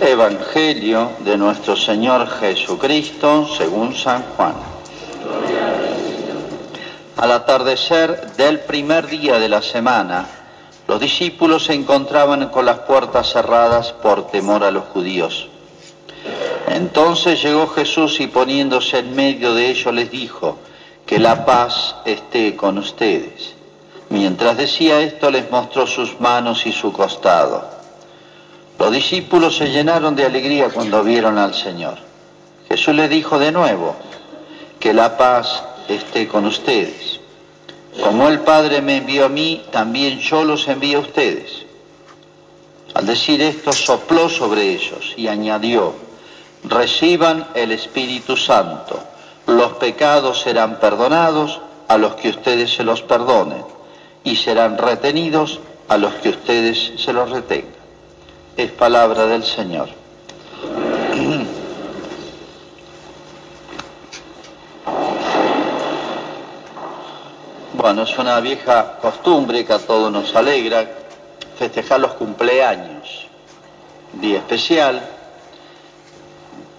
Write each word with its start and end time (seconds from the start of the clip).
Evangelio 0.00 1.12
de 1.20 1.38
nuestro 1.38 1.74
Señor 1.74 2.28
Jesucristo 2.28 3.48
según 3.56 3.94
San 3.94 4.22
Juan. 4.36 4.52
Al 7.16 7.32
atardecer 7.32 8.32
del 8.36 8.60
primer 8.60 9.06
día 9.06 9.38
de 9.38 9.48
la 9.48 9.62
semana, 9.62 10.26
los 10.86 11.00
discípulos 11.00 11.64
se 11.64 11.72
encontraban 11.72 12.50
con 12.50 12.66
las 12.66 12.80
puertas 12.80 13.32
cerradas 13.32 13.92
por 13.92 14.26
temor 14.26 14.62
a 14.62 14.70
los 14.70 14.84
judíos. 14.84 15.48
Entonces 16.68 17.42
llegó 17.42 17.66
Jesús 17.68 18.20
y 18.20 18.26
poniéndose 18.26 18.98
en 18.98 19.16
medio 19.16 19.54
de 19.54 19.70
ellos 19.70 19.94
les 19.94 20.10
dijo, 20.10 20.58
que 21.06 21.18
la 21.18 21.46
paz 21.46 21.96
esté 22.04 22.56
con 22.56 22.76
ustedes. 22.76 23.54
Mientras 24.10 24.58
decía 24.58 25.00
esto 25.00 25.30
les 25.30 25.50
mostró 25.50 25.86
sus 25.86 26.20
manos 26.20 26.66
y 26.66 26.72
su 26.72 26.92
costado. 26.92 27.81
Los 28.78 28.92
discípulos 28.92 29.56
se 29.56 29.70
llenaron 29.70 30.16
de 30.16 30.24
alegría 30.24 30.68
cuando 30.70 31.02
vieron 31.04 31.38
al 31.38 31.54
Señor. 31.54 31.98
Jesús 32.68 32.94
les 32.94 33.10
dijo 33.10 33.38
de 33.38 33.52
nuevo, 33.52 33.96
que 34.80 34.92
la 34.92 35.16
paz 35.16 35.62
esté 35.88 36.26
con 36.26 36.46
ustedes. 36.46 37.20
Como 38.02 38.28
el 38.28 38.40
Padre 38.40 38.80
me 38.80 38.96
envió 38.96 39.26
a 39.26 39.28
mí, 39.28 39.62
también 39.70 40.18
yo 40.18 40.44
los 40.44 40.66
envío 40.66 40.98
a 40.98 41.02
ustedes. 41.02 41.66
Al 42.94 43.06
decir 43.06 43.40
esto, 43.42 43.72
sopló 43.72 44.28
sobre 44.28 44.70
ellos 44.70 45.14
y 45.16 45.28
añadió, 45.28 45.94
reciban 46.64 47.48
el 47.54 47.72
Espíritu 47.72 48.36
Santo. 48.36 48.98
Los 49.46 49.74
pecados 49.74 50.40
serán 50.40 50.80
perdonados 50.80 51.60
a 51.88 51.98
los 51.98 52.14
que 52.14 52.30
ustedes 52.30 52.74
se 52.74 52.84
los 52.84 53.02
perdonen 53.02 53.64
y 54.24 54.36
serán 54.36 54.78
retenidos 54.78 55.60
a 55.88 55.98
los 55.98 56.14
que 56.14 56.30
ustedes 56.30 56.92
se 56.96 57.12
los 57.12 57.30
retengan. 57.30 57.81
Es 58.56 58.70
palabra 58.72 59.26
del 59.26 59.44
Señor. 59.44 59.88
Bueno, 67.74 68.02
es 68.04 68.16
una 68.16 68.38
vieja 68.38 68.98
costumbre 69.02 69.64
que 69.64 69.72
a 69.72 69.80
todos 69.80 70.12
nos 70.12 70.36
alegra 70.36 70.88
festejar 71.58 71.98
los 71.98 72.12
cumpleaños, 72.12 73.26
día 74.12 74.38
especial 74.38 75.02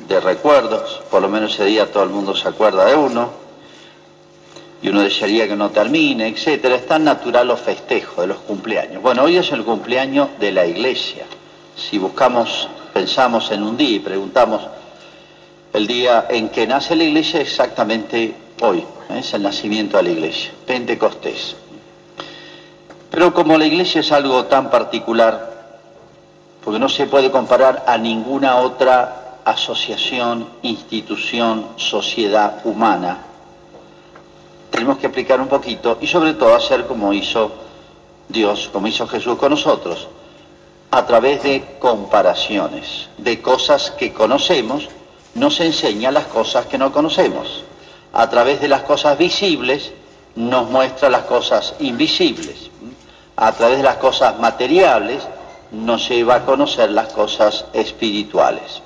de 0.08 0.20
recuerdos, 0.22 1.02
por 1.12 1.22
lo 1.22 1.28
menos 1.28 1.56
ese 1.56 1.66
día 1.66 1.92
todo 1.92 2.04
el 2.04 2.10
mundo 2.10 2.34
se 2.34 2.48
acuerda 2.48 2.86
de 2.86 2.96
uno, 2.96 3.32
y 4.82 4.90
uno 4.90 5.02
desearía 5.02 5.46
que 5.46 5.58
no 5.58 5.72
termine, 5.72 6.28
etcétera. 6.28 6.76
Es 6.76 6.86
tan 6.86 7.04
natural 7.04 7.48
los 7.48 7.60
festejos 7.60 8.18
de 8.18 8.28
los 8.28 8.38
cumpleaños. 8.38 9.02
Bueno, 9.02 9.24
hoy 9.24 9.36
es 9.36 9.52
el 9.52 9.66
cumpleaños 9.66 10.30
de 10.40 10.52
la 10.54 10.66
iglesia. 10.66 11.26
Si 11.76 11.98
buscamos, 11.98 12.68
pensamos 12.94 13.52
en 13.52 13.64
un 13.64 13.78
día 13.78 13.98
y 13.98 14.00
preguntamos 14.00 14.62
el 15.74 15.88
día 15.88 16.28
en 16.30 16.50
que 16.50 16.68
nace 16.68 16.96
la 16.96 17.04
iglesia, 17.04 17.42
exactamente 17.42 18.36
hoy, 18.62 18.80
¿eh? 19.10 19.20
es 19.20 19.34
el 19.34 19.42
nacimiento 19.42 19.98
de 19.98 20.04
la 20.04 20.10
iglesia, 20.10 20.52
Pentecostés. 20.66 21.56
Pero 23.10 23.34
como 23.34 23.58
la 23.58 23.66
iglesia 23.66 24.02
es 24.02 24.12
algo 24.12 24.46
tan 24.46 24.70
particular, 24.70 25.52
porque 26.64 26.80
no 26.80 26.90
se 26.90 27.08
puede 27.08 27.32
comparar 27.32 27.84
a 27.88 27.98
ninguna 27.98 28.58
otra 28.58 29.40
asociación, 29.46 30.48
institución, 30.62 31.70
sociedad 31.76 32.62
humana, 32.64 33.18
tenemos 34.70 34.98
que 34.98 35.08
aplicar 35.08 35.40
un 35.40 35.48
poquito 35.48 35.98
y 36.02 36.08
sobre 36.08 36.34
todo 36.34 36.56
hacer 36.56 36.86
como 36.86 37.14
hizo 37.14 37.52
Dios, 38.28 38.70
como 38.72 38.88
hizo 38.88 39.08
Jesús 39.08 39.38
con 39.38 39.52
nosotros, 39.52 40.08
a 40.94 41.08
través 41.08 41.42
de 41.42 41.78
comparaciones, 41.80 43.10
de 43.18 43.42
cosas 43.42 43.90
que 43.90 44.14
conocemos, 44.14 44.90
nos 45.34 45.60
enseña 45.60 46.12
las 46.12 46.26
cosas 46.26 46.68
que 46.68 46.78
no 46.78 46.92
conocemos. 46.92 47.64
A 48.14 48.30
través 48.30 48.62
de 48.62 48.68
las 48.68 48.84
cosas 48.84 49.18
visibles 49.18 49.92
nos 50.36 50.70
muestra 50.70 51.10
las 51.10 51.24
cosas 51.24 51.74
invisibles. 51.80 52.70
A 53.36 53.52
través 53.54 53.78
de 53.78 53.84
las 53.84 53.96
cosas 53.96 54.38
materiales 54.38 55.24
nos 55.72 56.08
lleva 56.08 56.36
a 56.36 56.46
conocer 56.46 56.92
las 56.92 57.12
cosas 57.12 57.66
espirituales. 57.74 58.84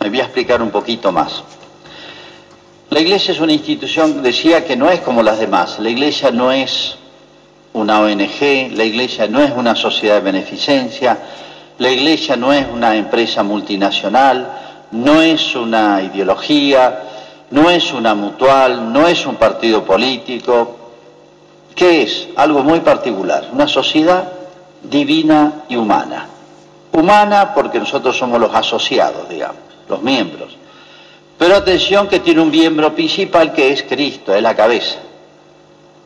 Me 0.00 0.08
voy 0.08 0.20
a 0.20 0.24
explicar 0.24 0.62
un 0.62 0.70
poquito 0.70 1.12
más. 1.12 1.42
La 2.88 3.00
iglesia 3.00 3.32
es 3.32 3.40
una 3.40 3.52
institución, 3.52 4.22
decía, 4.22 4.64
que 4.64 4.76
no 4.76 4.88
es 4.88 5.00
como 5.00 5.22
las 5.22 5.40
demás. 5.40 5.78
La 5.78 5.90
iglesia 5.90 6.30
no 6.30 6.50
es 6.50 6.96
una 7.72 8.00
ONG, 8.00 8.72
la 8.72 8.84
iglesia 8.84 9.26
no 9.28 9.40
es 9.40 9.52
una 9.52 9.74
sociedad 9.74 10.16
de 10.16 10.20
beneficencia, 10.20 11.18
la 11.78 11.90
iglesia 11.90 12.36
no 12.36 12.52
es 12.52 12.66
una 12.72 12.96
empresa 12.96 13.42
multinacional, 13.42 14.48
no 14.92 15.22
es 15.22 15.54
una 15.54 16.02
ideología, 16.02 17.02
no 17.50 17.70
es 17.70 17.92
una 17.92 18.14
mutual, 18.14 18.92
no 18.92 19.06
es 19.06 19.24
un 19.26 19.36
partido 19.36 19.84
político. 19.84 20.76
¿Qué 21.74 22.02
es? 22.02 22.28
Algo 22.36 22.62
muy 22.62 22.80
particular, 22.80 23.48
una 23.52 23.66
sociedad 23.68 24.30
divina 24.82 25.64
y 25.68 25.76
humana. 25.76 26.26
Humana 26.92 27.54
porque 27.54 27.78
nosotros 27.78 28.16
somos 28.16 28.40
los 28.40 28.54
asociados, 28.54 29.28
digamos, 29.28 29.62
los 29.88 30.02
miembros 30.02 30.60
pero 31.40 31.56
atención 31.56 32.06
que 32.06 32.20
tiene 32.20 32.42
un 32.42 32.50
miembro 32.50 32.94
principal 32.94 33.54
que 33.54 33.72
es 33.72 33.82
Cristo, 33.84 34.34
es 34.34 34.42
la 34.42 34.54
cabeza. 34.54 34.98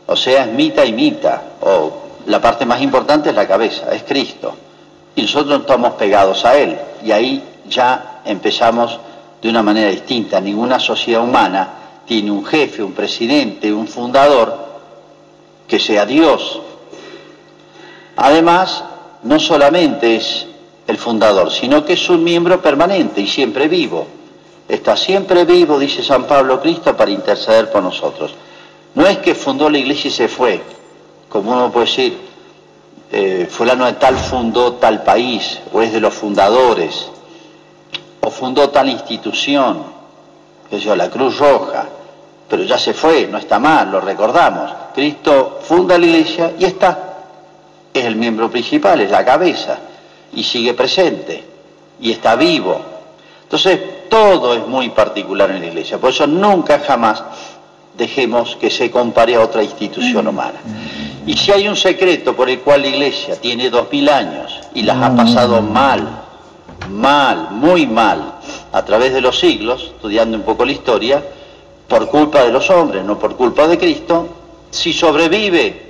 O 0.07 0.17
sea, 0.17 0.45
es 0.45 0.53
mitad 0.53 0.85
y 0.85 0.93
mitad, 0.93 1.41
o 1.61 1.93
la 2.27 2.41
parte 2.41 2.67
más 2.67 2.81
importante 2.81 3.31
es 3.31 3.35
la 3.35 3.47
cabeza, 3.47 3.95
es 3.95 4.03
Cristo. 4.03 4.55
Y 5.17 5.23
nosotros 5.23 5.61
estamos 5.61 5.95
pegados 5.95 6.45
a 6.45 6.59
Él. 6.59 6.77
Y 7.03 7.13
ahí 7.13 7.43
ya 7.69 8.21
empezamos 8.25 8.99
de 9.41 9.49
una 9.49 9.63
manera 9.63 9.91
distinta. 9.91 10.41
Ninguna 10.41 10.79
sociedad 10.79 11.23
humana 11.23 11.69
tiene 12.07 12.31
un 12.31 12.45
jefe, 12.45 12.83
un 12.83 12.93
presidente, 12.93 13.73
un 13.73 13.87
fundador 13.87 14.57
que 15.67 15.79
sea 15.79 16.05
Dios. 16.05 16.61
Además, 18.17 18.85
no 19.23 19.39
solamente 19.39 20.17
es 20.17 20.47
el 20.87 20.99
fundador, 20.99 21.51
sino 21.51 21.85
que 21.85 21.95
es 21.95 22.11
un 22.11 22.23
miembro 22.23 22.61
permanente 22.61 23.21
y 23.21 23.27
siempre 23.27 23.69
vivo 23.69 24.07
está 24.69 24.97
siempre 24.97 25.45
vivo, 25.45 25.79
dice 25.79 26.03
San 26.03 26.25
Pablo 26.25 26.61
Cristo, 26.61 26.97
para 26.97 27.11
interceder 27.11 27.71
por 27.71 27.83
nosotros. 27.83 28.35
No 28.95 29.07
es 29.07 29.19
que 29.19 29.35
fundó 29.35 29.69
la 29.69 29.79
iglesia 29.79 30.09
y 30.09 30.13
se 30.13 30.29
fue, 30.29 30.61
como 31.29 31.53
uno 31.53 31.73
puede 31.73 31.87
decir, 31.87 32.19
eh, 33.11 33.49
fulano 33.51 33.87
de 33.87 33.95
tal 33.95 34.17
fundó 34.17 34.75
tal 34.75 35.03
país, 35.03 35.61
o 35.73 35.83
es 35.83 35.93
de 35.93 36.01
los 36.01 36.15
fundadores, 36.15 37.09
o 38.21 38.31
fundó 38.31 38.71
tal 38.71 38.89
institución, 38.89 39.83
que 40.71 40.79
yo, 40.79 40.95
la 40.95 41.11
Cruz 41.11 41.39
Roja, 41.39 41.87
pero 42.49 42.63
ya 42.63 42.79
se 42.79 42.95
fue, 42.95 43.27
no 43.27 43.39
está 43.39 43.59
mal, 43.59 43.91
lo 43.91 44.01
recordamos. 44.01 44.71
Cristo 44.95 45.59
funda 45.63 45.99
la 45.99 46.07
iglesia 46.07 46.53
y 46.59 46.65
está. 46.65 47.15
Es 47.93 48.05
el 48.05 48.17
miembro 48.17 48.51
principal, 48.51 49.01
es 49.01 49.11
la 49.11 49.25
cabeza, 49.25 49.79
y 50.33 50.45
sigue 50.45 50.75
presente, 50.75 51.45
y 52.01 52.13
está 52.13 52.37
vivo. 52.37 52.81
Entonces, 53.43 54.09
todo 54.09 54.55
es 54.55 54.67
muy 54.67 54.91
particular 54.91 55.51
en 55.51 55.61
la 55.61 55.67
iglesia. 55.67 55.99
Por 55.99 56.11
eso 56.11 56.27
nunca 56.27 56.81
jamás 56.81 57.23
dejemos 57.97 58.57
que 58.57 58.71
se 58.71 58.91
compare 58.91 59.37
a 59.37 59.41
otra 59.41 59.63
institución 59.63 60.27
humana. 60.27 60.61
Y 61.27 61.37
si 61.37 61.53
hay 61.53 61.69
un 61.69 61.77
secreto 61.77 62.35
por 62.35 62.51
el 62.51 62.61
cual 62.61 62.83
la 62.83 62.89
iglesia 62.89 63.41
tiene 63.41 63.71
dos 63.71 63.91
mil 63.91 64.09
años 64.09 64.61
y 64.75 64.83
las 64.83 64.97
ha 65.03 65.15
pasado 65.17 65.63
mal, 65.63 66.23
mal, 66.91 67.49
muy 67.51 67.87
mal, 67.87 68.35
a 68.73 68.85
través 68.85 69.13
de 69.13 69.21
los 69.21 69.39
siglos, 69.39 69.93
estudiando 69.95 70.37
un 70.37 70.43
poco 70.43 70.65
la 70.65 70.73
historia, 70.73 71.23
por 71.89 72.09
culpa 72.09 72.43
de 72.43 72.53
los 72.53 72.69
hombres, 72.71 73.05
no 73.05 73.19
por 73.19 73.37
culpa 73.37 73.67
de 73.69 73.79
Cristo, 73.79 74.29
si 74.71 74.93
sobrevive 74.93 75.83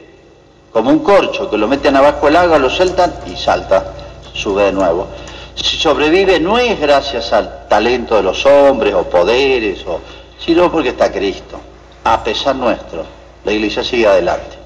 como 0.73 0.91
un 0.91 0.99
corcho 0.99 1.49
que 1.49 1.57
lo 1.57 1.67
meten 1.69 1.97
abajo 1.97 2.29
el 2.29 2.37
agua, 2.37 2.59
lo 2.59 2.69
sueltan 2.69 3.15
y 3.33 3.37
salta, 3.37 3.93
sube 4.33 4.65
de 4.65 4.73
nuevo. 4.73 5.07
Si 5.55 5.77
sobrevive 5.77 6.41
no 6.41 6.59
es 6.59 6.79
gracias 6.81 7.33
al 7.33 7.69
talento 7.69 8.17
de 8.17 8.23
los 8.25 8.45
hombres 8.45 8.93
o 8.93 9.05
poderes, 9.05 9.87
o, 9.87 10.01
sino 10.45 10.71
porque 10.71 10.91
está 10.91 11.13
Cristo. 11.13 11.61
A 12.05 12.23
pesar 12.23 12.55
nuestro, 12.57 13.05
la 13.45 13.53
iglesia 13.53 13.83
sigue 13.83 14.07
adelante. 14.07 14.57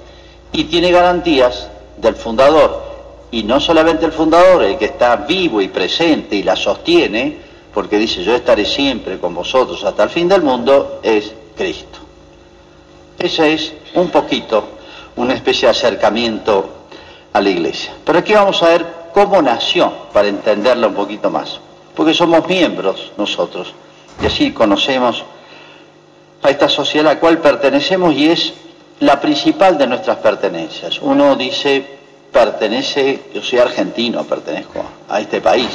Y 0.52 0.64
tiene 0.64 0.90
garantías 0.90 1.68
del 1.96 2.16
fundador. 2.16 2.88
Y 3.30 3.42
no 3.44 3.60
solamente 3.60 4.06
el 4.06 4.12
fundador, 4.12 4.64
el 4.64 4.76
que 4.78 4.86
está 4.86 5.16
vivo 5.16 5.60
y 5.60 5.68
presente 5.68 6.36
y 6.36 6.42
la 6.42 6.56
sostiene, 6.56 7.38
porque 7.72 7.98
dice 7.98 8.24
yo 8.24 8.34
estaré 8.34 8.64
siempre 8.64 9.18
con 9.18 9.34
vosotros 9.34 9.84
hasta 9.84 10.04
el 10.04 10.10
fin 10.10 10.28
del 10.28 10.42
mundo, 10.42 11.00
es 11.02 11.32
Cristo. 11.56 11.98
Ese 13.18 13.52
es 13.52 13.72
un 13.94 14.08
poquito 14.10 14.64
una 15.16 15.34
especie 15.34 15.66
de 15.66 15.72
acercamiento 15.72 16.68
a 17.32 17.40
la 17.40 17.50
iglesia. 17.50 17.92
Pero 18.04 18.18
aquí 18.18 18.32
vamos 18.32 18.62
a 18.62 18.68
ver 18.68 18.86
cómo 19.12 19.42
nació, 19.42 19.92
para 20.12 20.28
entenderla 20.28 20.86
un 20.86 20.94
poquito 20.94 21.30
más. 21.30 21.60
Porque 21.94 22.14
somos 22.14 22.46
miembros 22.48 23.12
nosotros, 23.16 23.74
y 24.22 24.26
así 24.26 24.52
conocemos 24.52 25.24
a 26.42 26.50
esta 26.50 26.68
sociedad 26.68 27.10
a 27.10 27.14
la 27.14 27.20
cual 27.20 27.38
pertenecemos 27.38 28.14
y 28.14 28.30
es 28.30 28.52
la 29.00 29.20
principal 29.20 29.78
de 29.78 29.86
nuestras 29.86 30.18
pertenencias. 30.18 31.00
Uno 31.00 31.36
dice, 31.36 31.84
pertenece, 32.32 33.24
yo 33.34 33.42
soy 33.42 33.58
argentino, 33.58 34.24
pertenezco 34.24 34.84
a 35.08 35.20
este 35.20 35.40
país. 35.40 35.68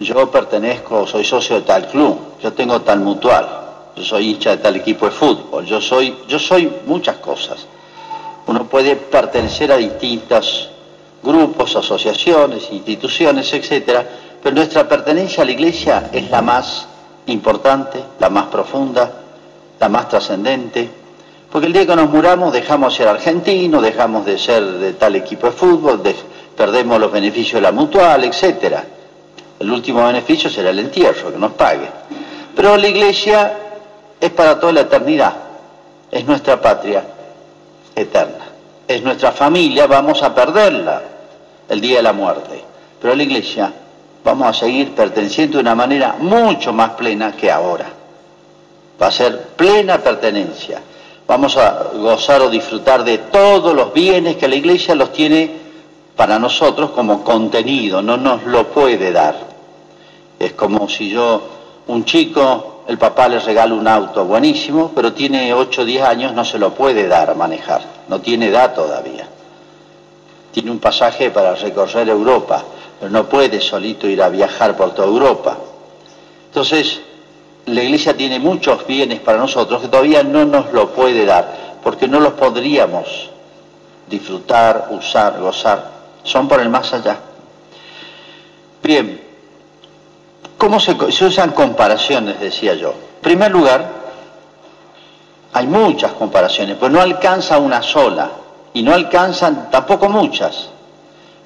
Yo 0.00 0.30
pertenezco, 0.30 1.06
soy 1.06 1.24
socio 1.24 1.56
de 1.56 1.62
tal 1.62 1.86
club, 1.88 2.18
yo 2.42 2.52
tengo 2.52 2.80
tal 2.82 3.00
mutual, 3.00 3.48
yo 3.96 4.02
soy 4.02 4.30
hincha 4.30 4.50
de 4.50 4.56
tal 4.58 4.76
equipo 4.76 5.06
de 5.06 5.12
fútbol, 5.12 5.64
yo 5.64 5.80
soy, 5.80 6.16
yo 6.26 6.38
soy 6.38 6.70
muchas 6.86 7.16
cosas. 7.16 7.66
Uno 8.46 8.64
puede 8.64 8.96
pertenecer 8.96 9.70
a 9.72 9.76
distintos 9.76 10.68
grupos, 11.22 11.76
asociaciones, 11.76 12.68
instituciones, 12.70 13.52
etcétera, 13.52 14.06
pero 14.42 14.56
nuestra 14.56 14.86
pertenencia 14.86 15.42
a 15.42 15.46
la 15.46 15.52
iglesia 15.52 16.10
es 16.12 16.28
la 16.28 16.42
más 16.42 16.86
importante, 17.26 18.02
la 18.18 18.28
más 18.28 18.46
profunda, 18.46 19.23
la 19.78 19.88
más 19.88 20.08
trascendente, 20.08 20.88
porque 21.54 21.68
el 21.68 21.72
día 21.72 21.86
que 21.86 21.94
nos 21.94 22.10
muramos 22.10 22.52
dejamos 22.52 22.92
de 22.92 22.96
ser 22.96 23.08
argentinos, 23.08 23.80
dejamos 23.80 24.26
de 24.26 24.38
ser 24.38 24.64
de 24.64 24.94
tal 24.94 25.14
equipo 25.14 25.46
de 25.46 25.52
fútbol, 25.52 26.02
perdemos 26.56 26.98
los 26.98 27.12
beneficios 27.12 27.54
de 27.54 27.60
la 27.60 27.70
mutual, 27.70 28.24
etc. 28.24 28.78
El 29.60 29.70
último 29.70 30.04
beneficio 30.04 30.50
será 30.50 30.70
el 30.70 30.80
entierro, 30.80 31.32
que 31.32 31.38
nos 31.38 31.52
pague. 31.52 31.88
Pero 32.56 32.76
la 32.76 32.88
iglesia 32.88 33.56
es 34.20 34.30
para 34.30 34.58
toda 34.58 34.72
la 34.72 34.80
eternidad, 34.80 35.32
es 36.10 36.24
nuestra 36.24 36.60
patria 36.60 37.04
eterna, 37.94 38.46
es 38.88 39.00
nuestra 39.02 39.30
familia, 39.30 39.86
vamos 39.86 40.24
a 40.24 40.34
perderla 40.34 41.02
el 41.68 41.80
día 41.80 41.98
de 41.98 42.02
la 42.02 42.12
muerte. 42.12 42.64
Pero 43.00 43.14
la 43.14 43.22
iglesia 43.22 43.72
vamos 44.24 44.48
a 44.48 44.52
seguir 44.54 44.92
perteneciendo 44.92 45.58
de 45.58 45.62
una 45.62 45.76
manera 45.76 46.16
mucho 46.18 46.72
más 46.72 46.90
plena 46.90 47.30
que 47.36 47.48
ahora. 47.50 47.86
Va 49.00 49.08
a 49.08 49.10
ser 49.10 49.48
plena 49.56 49.98
pertenencia 49.98 50.80
vamos 51.26 51.56
a 51.56 51.90
gozar 51.94 52.42
o 52.42 52.50
disfrutar 52.50 53.04
de 53.04 53.18
todos 53.18 53.74
los 53.74 53.92
bienes 53.92 54.36
que 54.36 54.48
la 54.48 54.56
iglesia 54.56 54.94
los 54.94 55.12
tiene 55.12 55.64
para 56.16 56.38
nosotros 56.38 56.90
como 56.90 57.24
contenido, 57.24 58.02
no 58.02 58.16
nos 58.16 58.44
lo 58.44 58.68
puede 58.68 59.10
dar. 59.10 59.34
Es 60.38 60.52
como 60.52 60.88
si 60.88 61.10
yo, 61.10 61.42
un 61.88 62.04
chico, 62.04 62.82
el 62.86 62.98
papá 62.98 63.28
le 63.28 63.40
regala 63.40 63.74
un 63.74 63.88
auto 63.88 64.24
buenísimo, 64.24 64.92
pero 64.94 65.12
tiene 65.12 65.52
8 65.52 65.82
o 65.82 65.84
10 65.84 66.02
años, 66.04 66.34
no 66.34 66.44
se 66.44 66.58
lo 66.58 66.74
puede 66.74 67.08
dar 67.08 67.30
a 67.30 67.34
manejar, 67.34 67.82
no 68.08 68.20
tiene 68.20 68.48
edad 68.48 68.74
todavía. 68.74 69.26
Tiene 70.52 70.70
un 70.70 70.78
pasaje 70.78 71.30
para 71.30 71.54
recorrer 71.54 72.08
Europa, 72.08 72.62
pero 73.00 73.10
no 73.10 73.24
puede 73.28 73.60
solito 73.60 74.06
ir 74.06 74.22
a 74.22 74.28
viajar 74.28 74.76
por 74.76 74.94
toda 74.94 75.08
Europa. 75.08 75.56
Entonces, 76.46 77.00
la 77.66 77.82
Iglesia 77.82 78.16
tiene 78.16 78.38
muchos 78.38 78.86
bienes 78.86 79.20
para 79.20 79.38
nosotros 79.38 79.82
que 79.82 79.88
todavía 79.88 80.22
no 80.22 80.44
nos 80.44 80.72
lo 80.72 80.90
puede 80.90 81.24
dar, 81.24 81.78
porque 81.82 82.06
no 82.06 82.20
los 82.20 82.34
podríamos 82.34 83.30
disfrutar, 84.08 84.88
usar, 84.90 85.40
gozar. 85.40 85.90
Son 86.22 86.46
por 86.48 86.60
el 86.60 86.68
más 86.68 86.92
allá. 86.92 87.18
Bien, 88.82 89.20
¿cómo 90.58 90.78
se, 90.78 90.92
usan 91.24 91.52
comparaciones, 91.52 92.38
decía 92.40 92.74
yo? 92.74 92.90
En 92.90 93.22
primer 93.22 93.50
lugar, 93.50 93.84
hay 95.52 95.66
muchas 95.66 96.12
comparaciones, 96.12 96.76
pero 96.78 96.92
no 96.92 97.00
alcanza 97.00 97.58
una 97.58 97.82
sola, 97.82 98.30
y 98.74 98.82
no 98.82 98.92
alcanzan 98.92 99.70
tampoco 99.70 100.08
muchas. 100.08 100.68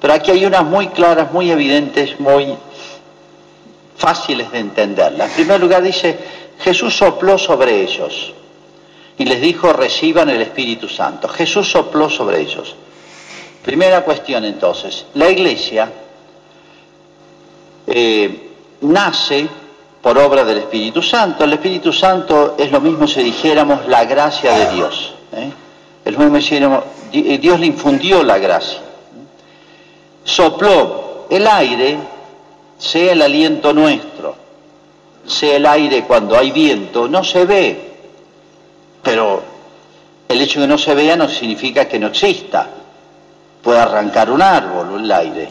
Pero 0.01 0.13
aquí 0.13 0.31
hay 0.31 0.45
unas 0.45 0.63
muy 0.63 0.87
claras, 0.87 1.31
muy 1.31 1.51
evidentes, 1.51 2.19
muy 2.19 2.57
fáciles 3.99 4.49
de 4.51 4.59
entenderla. 4.59 5.25
En 5.25 5.31
primer 5.31 5.59
lugar 5.59 5.83
dice, 5.83 6.17
Jesús 6.59 6.95
sopló 6.95 7.37
sobre 7.37 7.81
ellos 7.81 8.33
y 9.17 9.25
les 9.25 9.41
dijo, 9.41 9.73
reciban 9.73 10.29
el 10.29 10.41
Espíritu 10.41 10.87
Santo. 10.87 11.27
Jesús 11.27 11.69
sopló 11.69 12.09
sobre 12.09 12.39
ellos. 12.39 12.75
Primera 13.63 14.01
cuestión 14.03 14.45
entonces, 14.45 15.05
la 15.15 15.29
iglesia 15.29 15.91
eh, 17.85 18.49
nace 18.81 19.47
por 20.01 20.17
obra 20.17 20.45
del 20.45 20.59
Espíritu 20.59 21.01
Santo. 21.01 21.43
El 21.43 21.53
Espíritu 21.53 21.91
Santo 21.91 22.55
es 22.57 22.71
lo 22.71 22.79
mismo 22.79 23.05
si 23.05 23.21
dijéramos 23.21 23.85
la 23.87 24.05
gracia 24.05 24.53
de 24.53 24.75
Dios. 24.75 25.13
¿eh? 25.33 25.51
Mismo 26.17 26.39
si 26.39 27.37
Dios 27.37 27.59
le 27.59 27.65
infundió 27.65 28.23
la 28.23 28.37
gracia. 28.37 28.79
Sopló 30.23 31.27
el 31.29 31.45
aire 31.45 31.97
sea 32.79 33.11
el 33.11 33.21
aliento 33.21 33.73
nuestro, 33.73 34.35
sea 35.27 35.57
el 35.57 35.65
aire 35.67 36.05
cuando 36.05 36.35
hay 36.35 36.49
viento, 36.51 37.07
no 37.07 37.23
se 37.23 37.45
ve, 37.45 37.91
pero 39.03 39.43
el 40.27 40.41
hecho 40.41 40.61
de 40.61 40.65
que 40.65 40.71
no 40.71 40.77
se 40.77 40.95
vea 40.95 41.15
no 41.15 41.27
significa 41.27 41.87
que 41.87 41.99
no 41.99 42.07
exista. 42.07 42.67
Puede 43.61 43.79
arrancar 43.79 44.31
un 44.31 44.41
árbol 44.41 45.03
el 45.03 45.11
aire. 45.11 45.49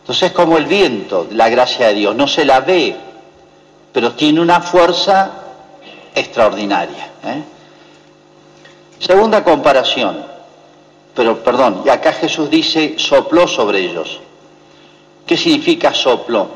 Entonces 0.00 0.30
es 0.30 0.32
como 0.32 0.58
el 0.58 0.66
viento, 0.66 1.28
la 1.30 1.48
gracia 1.48 1.88
de 1.88 1.94
Dios, 1.94 2.16
no 2.16 2.26
se 2.26 2.44
la 2.44 2.60
ve, 2.60 2.96
pero 3.92 4.12
tiene 4.12 4.40
una 4.40 4.60
fuerza 4.60 5.30
extraordinaria. 6.14 7.10
¿eh? 7.24 7.42
Segunda 8.98 9.44
comparación, 9.44 10.24
pero 11.14 11.42
perdón, 11.42 11.82
y 11.84 11.88
acá 11.88 12.12
Jesús 12.12 12.50
dice, 12.50 12.94
sopló 12.98 13.46
sobre 13.46 13.80
ellos. 13.80 14.20
¿Qué 15.26 15.36
significa 15.36 15.92
soplo? 15.92 16.48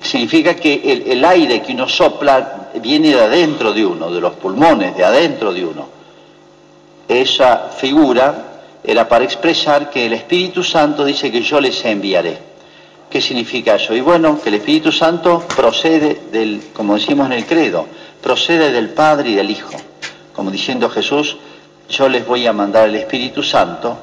Significa 0.00 0.54
que 0.54 1.02
el, 1.06 1.24
aire 1.24 1.60
que 1.60 1.72
uno 1.72 1.88
sopla 1.88 2.70
viene 2.80 3.08
de 3.08 3.20
adentro 3.20 3.72
de 3.72 3.84
uno, 3.84 4.10
de 4.10 4.20
los 4.20 4.34
pulmones, 4.34 4.96
de 4.96 5.04
adentro 5.04 5.52
de 5.52 5.64
uno. 5.64 5.88
Esa 7.08 7.70
figura 7.76 8.60
era 8.84 9.08
para 9.08 9.24
expresar 9.24 9.90
que 9.90 10.06
el 10.06 10.12
Espíritu 10.12 10.62
Santo 10.62 11.04
dice 11.04 11.32
que 11.32 11.42
yo 11.42 11.60
les 11.60 11.84
enviaré. 11.84 12.38
¿Qué 13.10 13.20
significa 13.20 13.74
eso? 13.74 13.94
Y 13.94 14.00
bueno, 14.00 14.40
que 14.40 14.50
el 14.50 14.56
Espíritu 14.56 14.92
Santo 14.92 15.42
procede 15.56 16.22
del, 16.30 16.68
como 16.72 16.94
decimos 16.94 17.26
en 17.26 17.32
el 17.32 17.46
credo, 17.46 17.86
procede 18.22 18.70
del 18.70 18.90
Padre 18.90 19.30
y 19.30 19.34
del 19.34 19.50
Hijo. 19.50 19.76
Como 20.32 20.50
diciendo 20.50 20.88
Jesús, 20.88 21.36
yo 21.88 22.08
les 22.08 22.26
voy 22.26 22.46
a 22.46 22.52
mandar 22.52 22.88
el 22.88 22.96
Espíritu 22.96 23.42
Santo, 23.42 23.98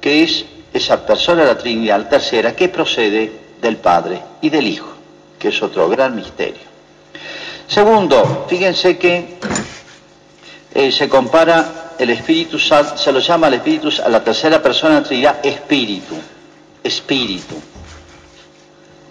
que 0.00 0.22
es 0.22 0.44
esa 0.72 1.04
persona 1.04 1.44
la 1.44 1.58
Trinidad 1.58 2.08
tercera 2.08 2.54
que 2.54 2.68
procede 2.68 3.32
del 3.60 3.76
Padre 3.76 4.22
y 4.40 4.50
del 4.50 4.66
Hijo, 4.66 4.88
que 5.38 5.48
es 5.48 5.62
otro 5.62 5.88
gran 5.88 6.16
misterio. 6.16 6.72
Segundo, 7.68 8.46
fíjense 8.48 8.98
que 8.98 9.38
eh, 10.74 10.90
se 10.90 11.08
compara 11.08 11.94
el 11.98 12.10
Espíritu 12.10 12.58
Santo, 12.58 12.96
se 12.96 13.12
lo 13.12 13.20
llama 13.20 13.46
al 13.46 13.54
Espíritu, 13.54 13.90
a 14.04 14.08
la 14.08 14.24
tercera 14.24 14.62
persona 14.62 14.94
de 14.96 15.00
la 15.00 15.06
Trinidad, 15.06 15.46
Espíritu, 15.46 16.16
Espíritu. 16.82 17.54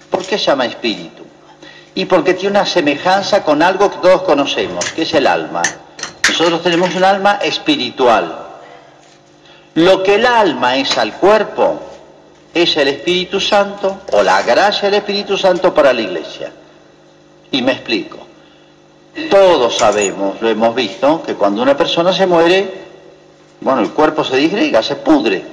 ¿Por 0.09 0.25
qué 0.25 0.37
se 0.37 0.45
llama 0.45 0.65
Espíritu? 0.65 1.23
Y 1.95 2.06
porque 2.06 2.33
tiene 2.33 2.57
una 2.57 2.65
semejanza 2.65 3.44
con 3.44 3.61
algo 3.61 3.89
que 3.91 3.97
todos 3.97 4.23
conocemos, 4.23 4.85
que 4.91 5.03
es 5.03 5.13
el 5.13 5.27
alma. 5.27 5.61
Nosotros 6.27 6.63
tenemos 6.63 6.94
un 6.95 7.03
alma 7.03 7.39
espiritual, 7.41 8.50
lo 9.75 10.04
que 10.04 10.16
el 10.16 10.25
alma 10.25 10.75
es 10.75 10.97
al 10.97 11.13
cuerpo 11.13 11.80
es 12.54 12.75
el 12.78 12.90
Espíritu 12.90 13.40
Santo 13.40 14.01
o 14.11 14.21
la 14.21 14.42
gracia 14.42 14.90
del 14.90 14.99
Espíritu 14.99 15.37
Santo 15.37 15.73
para 15.73 15.94
la 15.94 16.01
iglesia. 16.01 16.51
Y 17.51 17.61
me 17.61 17.73
explico. 17.73 18.18
Todos 19.30 19.78
sabemos, 19.78 20.42
lo 20.42 20.49
hemos 20.49 20.73
visto, 20.73 21.21
que 21.23 21.35
cuando 21.35 21.61
una 21.61 21.75
persona 21.75 22.13
se 22.13 22.25
muere, 22.25 22.81
bueno, 23.61 23.81
el 23.81 23.92
cuerpo 23.92 24.23
se 24.23 24.37
disgrega, 24.37 24.81
se 24.81 24.97
pudre. 24.97 25.44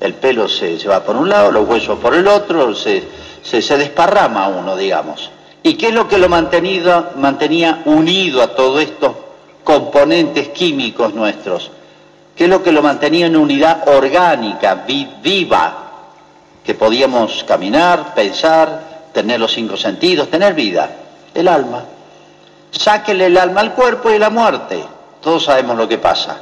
El 0.00 0.14
pelo 0.14 0.48
se, 0.48 0.78
se 0.78 0.88
va 0.88 1.02
por 1.02 1.16
un 1.16 1.28
lado, 1.28 1.52
los 1.52 1.68
huesos 1.68 1.98
por 1.98 2.14
el 2.14 2.26
otro, 2.26 2.74
se, 2.74 3.04
se, 3.42 3.78
desparrama 3.78 4.48
uno, 4.48 4.76
digamos. 4.76 5.30
¿Y 5.62 5.74
qué 5.74 5.88
es 5.88 5.94
lo 5.94 6.08
que 6.08 6.18
lo 6.18 6.28
mantenía 6.28 7.82
unido 7.84 8.42
a 8.42 8.48
todos 8.48 8.82
estos 8.82 9.12
componentes 9.62 10.48
químicos 10.48 11.14
nuestros? 11.14 11.70
Que 12.34 12.44
es 12.44 12.50
lo 12.50 12.62
que 12.62 12.72
lo 12.72 12.82
mantenía 12.82 13.26
en 13.26 13.36
unidad 13.36 13.88
orgánica, 13.88 14.84
viva, 14.86 15.82
que 16.64 16.74
podíamos 16.74 17.44
caminar, 17.44 18.14
pensar, 18.14 19.10
tener 19.12 19.40
los 19.40 19.52
cinco 19.52 19.76
sentidos, 19.76 20.30
tener 20.30 20.54
vida, 20.54 20.88
el 21.34 21.48
alma. 21.48 21.84
Sáquele 22.70 23.26
el 23.26 23.36
alma 23.36 23.60
al 23.60 23.74
cuerpo 23.74 24.10
y 24.10 24.18
la 24.18 24.30
muerte. 24.30 24.82
Todos 25.20 25.44
sabemos 25.44 25.76
lo 25.76 25.88
que 25.88 25.98
pasa. 25.98 26.38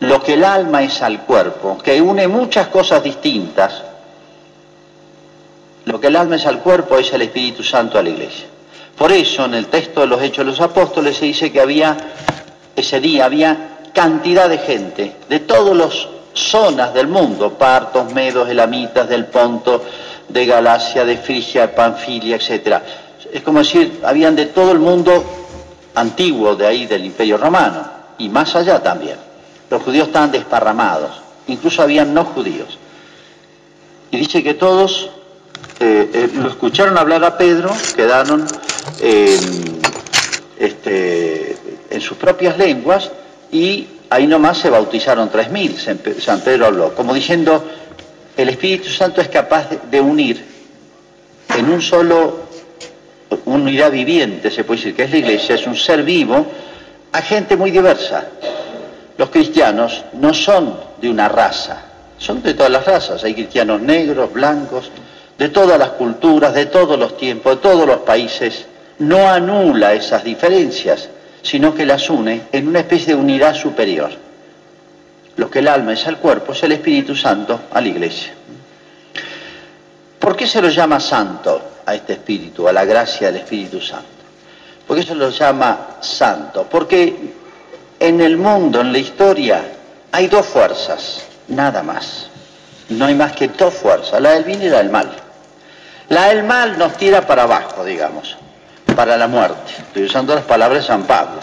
Lo 0.00 0.22
que 0.22 0.34
el 0.34 0.44
alma 0.44 0.82
es 0.82 1.02
al 1.02 1.20
cuerpo, 1.22 1.78
que 1.78 2.00
une 2.00 2.26
muchas 2.26 2.68
cosas 2.68 3.02
distintas, 3.02 3.82
lo 5.84 6.00
que 6.00 6.08
el 6.08 6.16
alma 6.16 6.36
es 6.36 6.46
al 6.46 6.58
cuerpo 6.58 6.98
es 6.98 7.12
el 7.12 7.22
Espíritu 7.22 7.62
Santo 7.62 7.98
a 7.98 8.02
la 8.02 8.10
iglesia. 8.10 8.46
Por 8.96 9.12
eso 9.12 9.44
en 9.44 9.54
el 9.54 9.66
texto 9.66 10.00
de 10.00 10.06
los 10.06 10.20
Hechos 10.20 10.44
de 10.44 10.50
los 10.50 10.60
Apóstoles 10.60 11.16
se 11.16 11.26
dice 11.26 11.52
que 11.52 11.60
había, 11.60 11.96
ese 12.74 13.00
día 13.00 13.24
había 13.24 13.71
cantidad 13.92 14.48
de 14.48 14.58
gente 14.58 15.16
de 15.28 15.40
todas 15.40 15.76
las 15.76 16.08
zonas 16.34 16.94
del 16.94 17.08
mundo, 17.08 17.52
partos, 17.54 18.12
medos, 18.12 18.48
elamitas, 18.48 19.08
del 19.08 19.26
Ponto, 19.26 19.84
de 20.28 20.46
Galacia, 20.46 21.04
de 21.04 21.18
Frigia, 21.18 21.74
Panfilia, 21.74 22.36
etc. 22.36 22.78
Es 23.32 23.42
como 23.42 23.58
decir, 23.58 24.00
habían 24.04 24.34
de 24.34 24.46
todo 24.46 24.72
el 24.72 24.78
mundo 24.78 25.24
antiguo 25.94 26.54
de 26.56 26.66
ahí 26.66 26.86
del 26.86 27.04
Imperio 27.04 27.36
Romano 27.36 27.84
y 28.18 28.28
más 28.28 28.54
allá 28.56 28.82
también. 28.82 29.16
Los 29.70 29.82
judíos 29.82 30.08
estaban 30.08 30.30
desparramados. 30.30 31.22
incluso 31.48 31.82
habían 31.82 32.14
no 32.14 32.24
judíos. 32.24 32.78
Y 34.10 34.18
dice 34.18 34.42
que 34.42 34.54
todos 34.54 35.10
eh, 35.80 36.10
eh, 36.12 36.30
lo 36.34 36.48
escucharon 36.48 36.96
hablar 36.96 37.24
a 37.24 37.36
Pedro, 37.36 37.70
quedaron 37.96 38.46
este, 40.58 41.56
en 41.90 42.00
sus 42.00 42.16
propias 42.18 42.56
lenguas 42.58 43.10
y 43.52 43.86
ahí 44.08 44.26
nomás 44.26 44.58
se 44.58 44.70
bautizaron 44.70 45.30
3.000, 45.30 46.18
San 46.18 46.40
Pedro 46.40 46.66
habló, 46.66 46.94
como 46.94 47.14
diciendo, 47.14 47.62
el 48.36 48.48
Espíritu 48.48 48.88
Santo 48.88 49.20
es 49.20 49.28
capaz 49.28 49.68
de 49.90 50.00
unir 50.00 50.44
en 51.56 51.70
un 51.70 51.82
solo, 51.82 52.40
unidad 53.44 53.90
viviente, 53.90 54.50
se 54.50 54.64
puede 54.64 54.78
decir, 54.80 54.96
que 54.96 55.04
es 55.04 55.10
la 55.10 55.18
iglesia, 55.18 55.54
es 55.54 55.66
un 55.66 55.76
ser 55.76 56.02
vivo, 56.02 56.46
a 57.12 57.20
gente 57.20 57.56
muy 57.56 57.70
diversa. 57.70 58.26
Los 59.18 59.28
cristianos 59.28 60.02
no 60.14 60.32
son 60.32 60.74
de 61.00 61.10
una 61.10 61.28
raza, 61.28 61.82
son 62.16 62.42
de 62.42 62.54
todas 62.54 62.72
las 62.72 62.86
razas, 62.86 63.22
hay 63.22 63.34
cristianos 63.34 63.82
negros, 63.82 64.32
blancos, 64.32 64.90
de 65.36 65.50
todas 65.50 65.78
las 65.78 65.90
culturas, 65.90 66.54
de 66.54 66.66
todos 66.66 66.98
los 66.98 67.18
tiempos, 67.18 67.56
de 67.56 67.62
todos 67.62 67.86
los 67.86 67.98
países, 67.98 68.64
no 68.98 69.28
anula 69.28 69.92
esas 69.92 70.24
diferencias, 70.24 71.08
sino 71.42 71.74
que 71.74 71.84
las 71.84 72.08
une 72.08 72.42
en 72.52 72.68
una 72.68 72.80
especie 72.80 73.14
de 73.14 73.20
unidad 73.20 73.54
superior. 73.54 74.10
Lo 75.36 75.50
que 75.50 75.60
el 75.60 75.68
alma 75.68 75.92
es 75.92 76.06
al 76.06 76.18
cuerpo 76.18 76.52
es 76.52 76.62
el 76.62 76.72
Espíritu 76.72 77.16
Santo 77.16 77.60
a 77.72 77.80
la 77.80 77.88
iglesia. 77.88 78.32
¿Por 80.18 80.36
qué 80.36 80.46
se 80.46 80.62
lo 80.62 80.68
llama 80.68 81.00
santo 81.00 81.60
a 81.84 81.94
este 81.94 82.14
Espíritu, 82.14 82.68
a 82.68 82.72
la 82.72 82.84
gracia 82.84 83.26
del 83.26 83.40
Espíritu 83.40 83.80
Santo? 83.80 84.06
¿Por 84.86 84.96
qué 84.96 85.02
se 85.02 85.14
lo 85.14 85.30
llama 85.30 85.96
santo? 86.00 86.66
Porque 86.70 87.34
en 87.98 88.20
el 88.20 88.36
mundo, 88.36 88.80
en 88.80 88.92
la 88.92 88.98
historia, 88.98 89.64
hay 90.12 90.28
dos 90.28 90.46
fuerzas, 90.46 91.24
nada 91.48 91.82
más. 91.82 92.28
No 92.88 93.06
hay 93.06 93.14
más 93.14 93.32
que 93.32 93.48
dos 93.48 93.74
fuerzas, 93.74 94.20
la 94.20 94.32
del 94.32 94.44
bien 94.44 94.62
y 94.62 94.68
la 94.68 94.78
del 94.78 94.90
mal. 94.90 95.10
La 96.08 96.28
del 96.28 96.44
mal 96.44 96.78
nos 96.78 96.96
tira 96.96 97.26
para 97.26 97.44
abajo, 97.44 97.84
digamos, 97.84 98.36
para 98.94 99.16
la 99.16 99.28
muerte. 99.28 99.72
Estoy 99.78 100.04
usando 100.04 100.34
las 100.34 100.44
palabras 100.44 100.82
de 100.82 100.86
San 100.86 101.04
Pablo. 101.04 101.40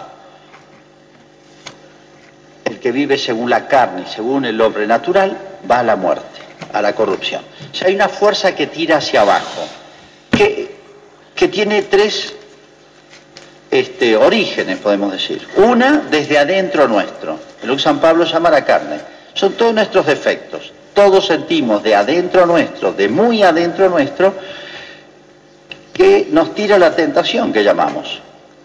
El 2.66 2.80
que 2.80 2.92
vive 2.92 3.18
según 3.18 3.50
la 3.50 3.68
carne 3.68 4.04
y 4.08 4.14
según 4.14 4.46
el 4.46 4.60
hombre 4.62 4.86
natural 4.88 5.38
va 5.70 5.80
a 5.80 5.84
la 5.84 5.96
muerte, 5.96 6.40
a 6.72 6.82
la 6.82 6.94
corrupción. 6.94 7.42
O 7.72 7.76
sea, 7.76 7.88
hay 7.88 7.96
una 7.96 8.10
fuerza 8.10 8.56
que 8.56 8.68
tira 8.68 8.98
hacia 8.98 9.22
abajo, 9.22 9.68
que, 10.32 10.76
que 11.36 11.48
tiene 11.48 11.84
tres 11.84 12.34
este, 13.72 14.16
orígenes, 14.16 14.78
podemos 14.80 15.12
decir. 15.12 15.48
Una, 15.58 16.04
desde 16.10 16.38
adentro 16.38 16.88
nuestro, 16.88 17.40
lo 17.64 17.76
que 17.76 17.82
San 17.82 18.00
Pablo 18.00 18.26
llama 18.26 18.50
la 18.50 18.66
carne. 18.66 19.00
Son 19.34 19.54
todos 19.54 19.74
nuestros 19.74 20.06
defectos. 20.06 20.74
Todos 20.94 21.28
sentimos 21.28 21.82
de 21.84 21.96
adentro 21.96 22.46
nuestro, 22.46 22.92
de 22.92 23.08
muy 23.08 23.42
adentro 23.44 23.90
nuestro, 23.90 24.34
que 26.00 26.30
nos 26.32 26.56
tira 26.56 26.80
la 26.80 26.96
tentación 26.96 27.52
que 27.52 27.62
llamamos. 27.62 28.22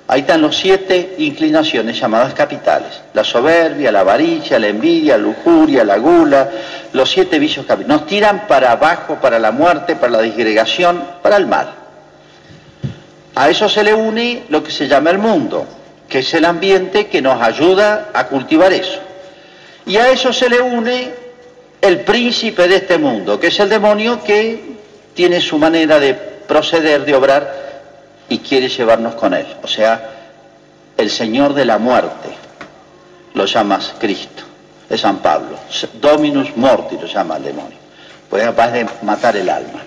Ahí 0.07 0.21
están 0.21 0.41
los 0.41 0.57
siete 0.57 1.17
inclinaciones 1.19 1.99
llamadas 1.99 2.33
capitales. 2.33 3.01
La 3.13 3.25
soberbia, 3.25 3.91
la 3.91 4.01
avaricia, 4.01 4.57
la 4.61 4.69
envidia, 4.69 5.17
la 5.17 5.25
lujuria, 5.25 5.83
la 5.83 5.97
gula, 5.97 6.49
los 6.93 7.11
siete 7.11 7.41
vicios 7.41 7.67
capitales. 7.67 7.89
Nos 7.89 8.07
tiran 8.07 8.47
para 8.47 8.71
abajo, 8.71 9.19
para 9.21 9.41
la 9.41 9.51
muerte, 9.51 9.97
para 9.97 10.13
la 10.13 10.23
disgregación, 10.23 11.03
para 11.23 11.37
el 11.37 11.49
mal. 11.49 11.75
A 13.35 13.51
eso 13.51 13.69
se 13.69 13.83
le 13.83 13.95
une 13.95 14.45
lo 14.49 14.63
que 14.63 14.71
se 14.71 14.87
llama 14.87 15.11
el 15.11 15.19
mundo, 15.19 15.67
que 16.09 16.21
es 16.21 16.35
el 16.35 16.45
ambiente 16.45 17.09
que 17.09 17.21
nos 17.21 17.43
ayuda 17.43 18.11
a 18.15 18.29
cultivar 18.29 18.73
eso. 18.73 19.01
Y 19.87 19.97
a 19.97 20.09
eso 20.09 20.33
se 20.33 20.49
le 20.49 20.61
une 20.61 21.11
el 21.81 22.03
príncipe 22.03 22.69
de 22.69 22.77
este 22.77 22.97
mundo, 22.97 23.41
que 23.41 23.49
es 23.49 23.59
el 23.59 23.69
demonio 23.69 24.23
que 24.23 24.77
tiene 25.15 25.41
su 25.41 25.59
manera 25.59 25.99
de 25.99 26.34
proceder, 26.47 27.05
de 27.05 27.15
obrar 27.15 27.65
y 28.29 28.39
quiere 28.39 28.69
llevarnos 28.69 29.15
con 29.15 29.35
él. 29.35 29.47
O 29.63 29.69
sea, 29.69 30.11
el 30.97 31.11
Señor 31.11 31.55
de 31.55 31.65
la 31.65 31.79
muerte 31.79 32.31
lo 33.35 33.47
llamas 33.47 33.95
Cristo, 33.99 34.43
es 34.89 35.01
San 35.01 35.19
Pablo. 35.19 35.59
Dominus 35.95 36.57
morti 36.57 36.97
lo 36.99 37.07
llama 37.07 37.37
el 37.37 37.45
demonio, 37.45 37.79
pues 38.31 38.43
es 38.43 38.49
capaz 38.49 38.71
de 38.71 38.87
matar 39.03 39.37
el 39.37 39.49
alma 39.49 39.83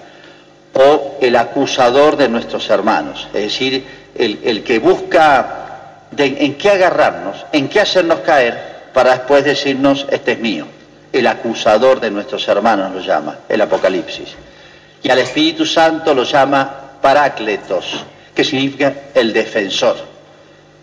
o 0.77 1.17
el 1.21 1.35
acusador 1.35 2.17
de 2.17 2.29
nuestros 2.29 2.69
hermanos, 2.69 3.27
es 3.33 3.41
decir, 3.41 3.85
el, 4.15 4.63
que 4.63 4.79
busca 4.79 6.03
en 6.15 6.55
qué 6.55 6.69
agarrarnos, 6.69 7.45
en 7.51 7.67
qué 7.67 7.79
hacernos 7.79 8.19
caer, 8.19 8.77
para 8.93 9.11
después 9.11 9.43
decirnos, 9.43 10.05
este 10.09 10.33
es 10.33 10.39
mío. 10.39 10.67
El 11.11 11.27
acusador 11.27 11.99
de 11.99 12.11
nuestros 12.11 12.47
hermanos 12.47 12.93
lo 12.93 12.99
llama, 13.01 13.37
el 13.49 13.61
Apocalipsis. 13.61 14.35
Y 15.03 15.09
al 15.09 15.19
Espíritu 15.19 15.65
Santo 15.65 16.13
lo 16.13 16.23
llama 16.23 16.99
Parácletos, 17.01 18.03
que 18.33 18.43
significa 18.43 18.93
el 19.13 19.33
defensor. 19.33 19.97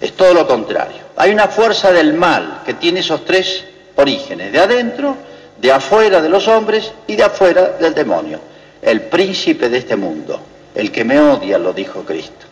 Es 0.01 0.13
todo 0.13 0.35
lo 0.35 0.47
contrario. 0.47 1.05
Hay 1.17 1.31
una 1.33 1.49
fuerza 1.49 1.93
del 1.93 2.15
mal 2.15 2.63
que 2.65 2.75
tiene 2.75 3.01
esos 3.01 3.25
tres 3.25 3.65
orígenes, 3.97 4.53
de 4.53 4.59
adentro, 4.59 5.17
de 5.61 5.73
afuera 5.73 6.21
de 6.21 6.29
los 6.29 6.49
hombres 6.49 6.93
y 7.07 7.17
de 7.17 7.25
afuera 7.25 7.77
del 7.81 7.95
demonio 7.95 8.41
el 8.85 9.03
príncipe 9.03 9.69
de 9.69 9.79
este 9.79 9.97
mundo, 9.97 10.41
el 10.75 10.93
que 10.93 11.05
me 11.05 11.19
odia, 11.19 11.59
lo 11.59 11.73
dijo 11.73 12.05
Cristo 12.05 12.47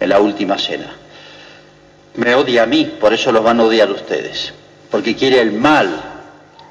en 0.00 0.08
la 0.08 0.18
última 0.18 0.58
cena. 0.58 0.92
Me 2.14 2.34
odia 2.34 2.64
a 2.64 2.66
mí, 2.66 2.96
por 3.00 3.14
eso 3.14 3.30
los 3.30 3.44
van 3.44 3.60
a 3.60 3.64
odiar 3.64 3.90
ustedes, 3.90 4.52
porque 4.90 5.14
quiere 5.14 5.40
el 5.40 5.52
mal. 5.52 6.19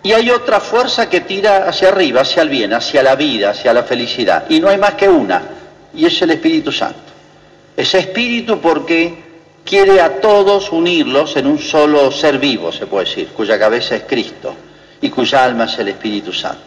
Y 0.01 0.13
hay 0.13 0.29
otra 0.29 0.59
fuerza 0.59 1.09
que 1.09 1.21
tira 1.21 1.67
hacia 1.67 1.89
arriba, 1.89 2.21
hacia 2.21 2.41
el 2.41 2.49
bien, 2.49 2.73
hacia 2.73 3.03
la 3.03 3.15
vida, 3.15 3.49
hacia 3.49 3.73
la 3.73 3.83
felicidad. 3.83 4.45
Y 4.49 4.59
no 4.59 4.69
hay 4.69 4.77
más 4.77 4.93
que 4.93 5.09
una, 5.09 5.41
y 5.93 6.05
es 6.05 6.21
el 6.21 6.31
Espíritu 6.31 6.71
Santo. 6.71 7.09
Ese 7.75 7.99
espíritu 7.99 8.59
porque 8.59 9.13
quiere 9.63 10.01
a 10.01 10.19
todos 10.19 10.71
unirlos 10.71 11.35
en 11.37 11.47
un 11.47 11.59
solo 11.59 12.11
ser 12.11 12.39
vivo, 12.39 12.71
se 12.71 12.87
puede 12.87 13.05
decir, 13.05 13.27
cuya 13.29 13.59
cabeza 13.59 13.95
es 13.95 14.03
Cristo 14.03 14.53
y 15.01 15.09
cuya 15.09 15.43
alma 15.43 15.65
es 15.65 15.79
el 15.79 15.89
Espíritu 15.89 16.33
Santo. 16.33 16.63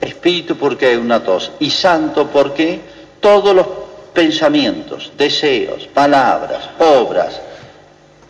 Espíritu 0.00 0.56
porque 0.56 0.92
es 0.92 0.98
una 0.98 1.22
tos 1.22 1.52
y 1.60 1.70
santo 1.70 2.28
porque 2.28 2.80
todos 3.20 3.54
los 3.54 3.66
pensamientos, 4.14 5.12
deseos, 5.16 5.86
palabras, 5.88 6.70
obras, 6.78 7.40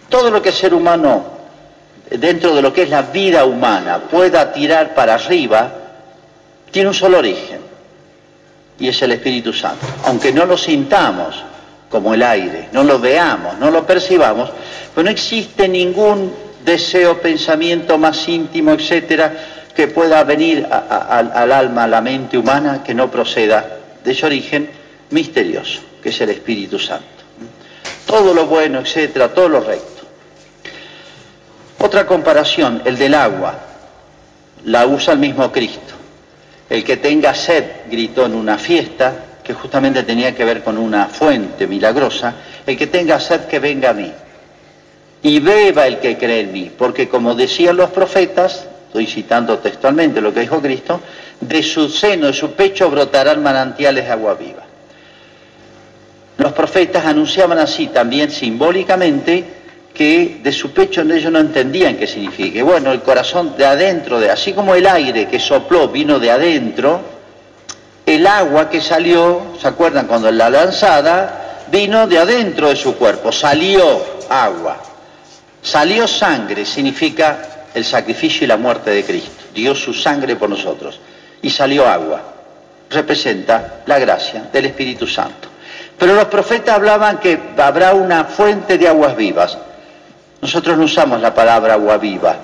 todo 0.09 0.31
lo 0.31 0.43
que 0.43 0.49
el 0.49 0.55
ser 0.55 0.75
humano, 0.75 1.25
dentro 2.11 2.55
de 2.55 2.63
lo 2.63 2.73
que 2.73 2.83
es 2.83 2.91
la 2.91 3.03
vida 3.03 3.45
humana, 3.45 3.99
pueda 4.11 4.53
tirar 4.53 4.95
para 4.95 5.15
arriba, 5.15 5.73
tiene 6.71 6.89
un 6.89 6.95
solo 6.95 7.19
origen, 7.19 7.61
y 8.79 8.89
es 8.89 9.01
el 9.03 9.13
Espíritu 9.13 9.53
Santo. 9.53 9.87
Aunque 10.07 10.33
no 10.33 10.45
lo 10.47 10.57
sintamos 10.57 11.43
como 11.89 12.15
el 12.15 12.23
aire, 12.23 12.69
no 12.73 12.83
lo 12.83 12.99
veamos, 12.99 13.59
no 13.59 13.71
lo 13.71 13.87
percibamos, 13.87 14.51
pues 14.95 15.05
no 15.05 15.11
existe 15.11 15.69
ningún 15.69 16.33
deseo, 16.65 17.21
pensamiento 17.21 17.99
más 17.99 18.29
íntimo, 18.29 18.73
etcétera, 18.73 19.33
que 19.75 19.89
pueda 19.89 20.23
venir 20.25 20.67
al 20.71 21.53
alma, 21.53 21.85
a 21.85 21.89
la 21.89 22.01
mente 22.01 22.37
humana, 22.37 22.83
que 22.83 22.95
no 22.95 23.11
proceda 23.11 23.79
de 24.03 24.13
ese 24.13 24.27
origen 24.27 24.69
misterioso, 25.11 25.81
que 26.03 26.09
es 26.09 26.21
el 26.21 26.31
Espíritu 26.31 26.79
Santo. 26.79 27.07
Todo 28.07 28.35
lo 28.35 28.47
bueno, 28.47 28.81
etcétera, 28.81 29.29
todo 29.29 29.49
lo 29.49 29.61
recto. 29.61 30.00
Otra 31.83 32.07
comparación, 32.07 32.83
el 32.85 32.99
del 32.99 33.15
agua, 33.15 33.55
la 34.65 34.87
usa 34.87 35.15
el 35.15 35.19
mismo 35.19 35.51
Cristo. 35.51 35.95
El 36.69 36.85
que 36.85 36.99
tenga 36.99 37.35
sed, 37.35 37.65
gritó 37.91 38.27
en 38.27 38.35
una 38.35 38.59
fiesta, 38.59 39.15
que 39.43 39.55
justamente 39.55 40.03
tenía 40.03 40.35
que 40.35 40.45
ver 40.45 40.63
con 40.63 40.77
una 40.77 41.07
fuente 41.07 41.67
milagrosa, 41.67 42.35
el 42.67 42.77
que 42.77 42.87
tenga 42.87 43.19
sed 43.19 43.47
que 43.47 43.59
venga 43.59 43.91
a 43.91 43.95
mí. 43.95 44.13
Y 45.23 45.41
beba 45.41 45.87
el 45.87 45.99
que 45.99 46.19
cree 46.19 46.41
en 46.41 46.53
mí, 46.53 46.71
porque 46.77 47.09
como 47.09 47.35
decían 47.35 47.79
los 47.79 47.91
profetas, 47.91 48.67
estoy 48.89 49.07
citando 49.07 49.59
textualmente 49.59 50.21
lo 50.21 50.35
que 50.35 50.41
dijo 50.41 50.61
Cristo, 50.61 51.01
de 51.41 51.63
su 51.63 51.89
seno, 51.89 52.27
de 52.27 52.35
su 52.35 52.53
pecho 52.53 52.91
brotarán 52.91 53.43
manantiales 53.43 54.05
de 54.05 54.13
agua 54.13 54.35
viva. 54.35 54.65
Los 56.37 56.53
profetas 56.53 57.07
anunciaban 57.07 57.59
así 57.59 57.87
también 57.87 58.31
simbólicamente 58.31 59.60
que 59.95 60.41
de 60.43 60.53
su 60.53 60.73
pecho 60.73 61.03
ellos 61.03 61.33
no 61.33 61.39
entendían 61.41 61.97
qué 61.97 62.07
significa. 62.07 62.63
Bueno, 62.63 62.93
el 62.93 63.03
corazón 63.03 63.57
de 63.57 63.67
adentro, 63.67 64.19
de, 64.19 64.31
así 64.31 64.53
como 64.53 64.75
el 64.75 64.87
aire 64.87 65.29
que 65.29 65.39
sopló 65.39 65.89
vino 65.89 66.19
de 66.19 66.31
adentro, 66.31 67.01
el 68.07 68.27
agua 68.27 68.69
que 68.69 68.81
salió, 68.81 69.55
¿se 69.61 69.69
acuerdan 69.69 70.07
cuando 70.07 70.31
la 70.31 70.51
lanzada? 70.51 71.67
Vino 71.71 72.07
de 72.07 72.19
adentro 72.19 72.69
de 72.69 72.77
su 72.77 72.97
cuerpo, 72.97 73.31
salió 73.31 74.03
agua. 74.29 74.79
Salió 75.63 76.09
sangre, 76.09 76.65
significa 76.65 77.67
el 77.75 77.85
sacrificio 77.85 78.45
y 78.45 78.49
la 78.49 78.57
muerte 78.57 78.91
de 78.91 79.05
Cristo. 79.05 79.45
Dio 79.55 79.75
su 79.75 79.93
sangre 79.95 80.37
por 80.37 80.49
nosotros. 80.49 80.99
Y 81.43 81.51
salió 81.51 81.87
agua. 81.87 82.23
Representa 82.91 83.83
la 83.87 83.99
gracia 83.99 84.49
del 84.53 84.67
Espíritu 84.67 85.07
Santo. 85.07 85.49
Pero 85.99 86.15
los 86.15 86.25
profetas 86.25 86.75
hablaban 86.75 87.19
que 87.19 87.39
habrá 87.59 87.95
una 87.95 88.25
fuente 88.25 88.79
de 88.79 88.89
aguas 88.89 89.15
vivas. 89.17 89.57
Nosotros 90.41 90.79
no 90.79 90.85
usamos 90.85 91.21
la 91.21 91.35
palabra 91.35 91.75
agua 91.75 91.99
viva. 91.99 92.37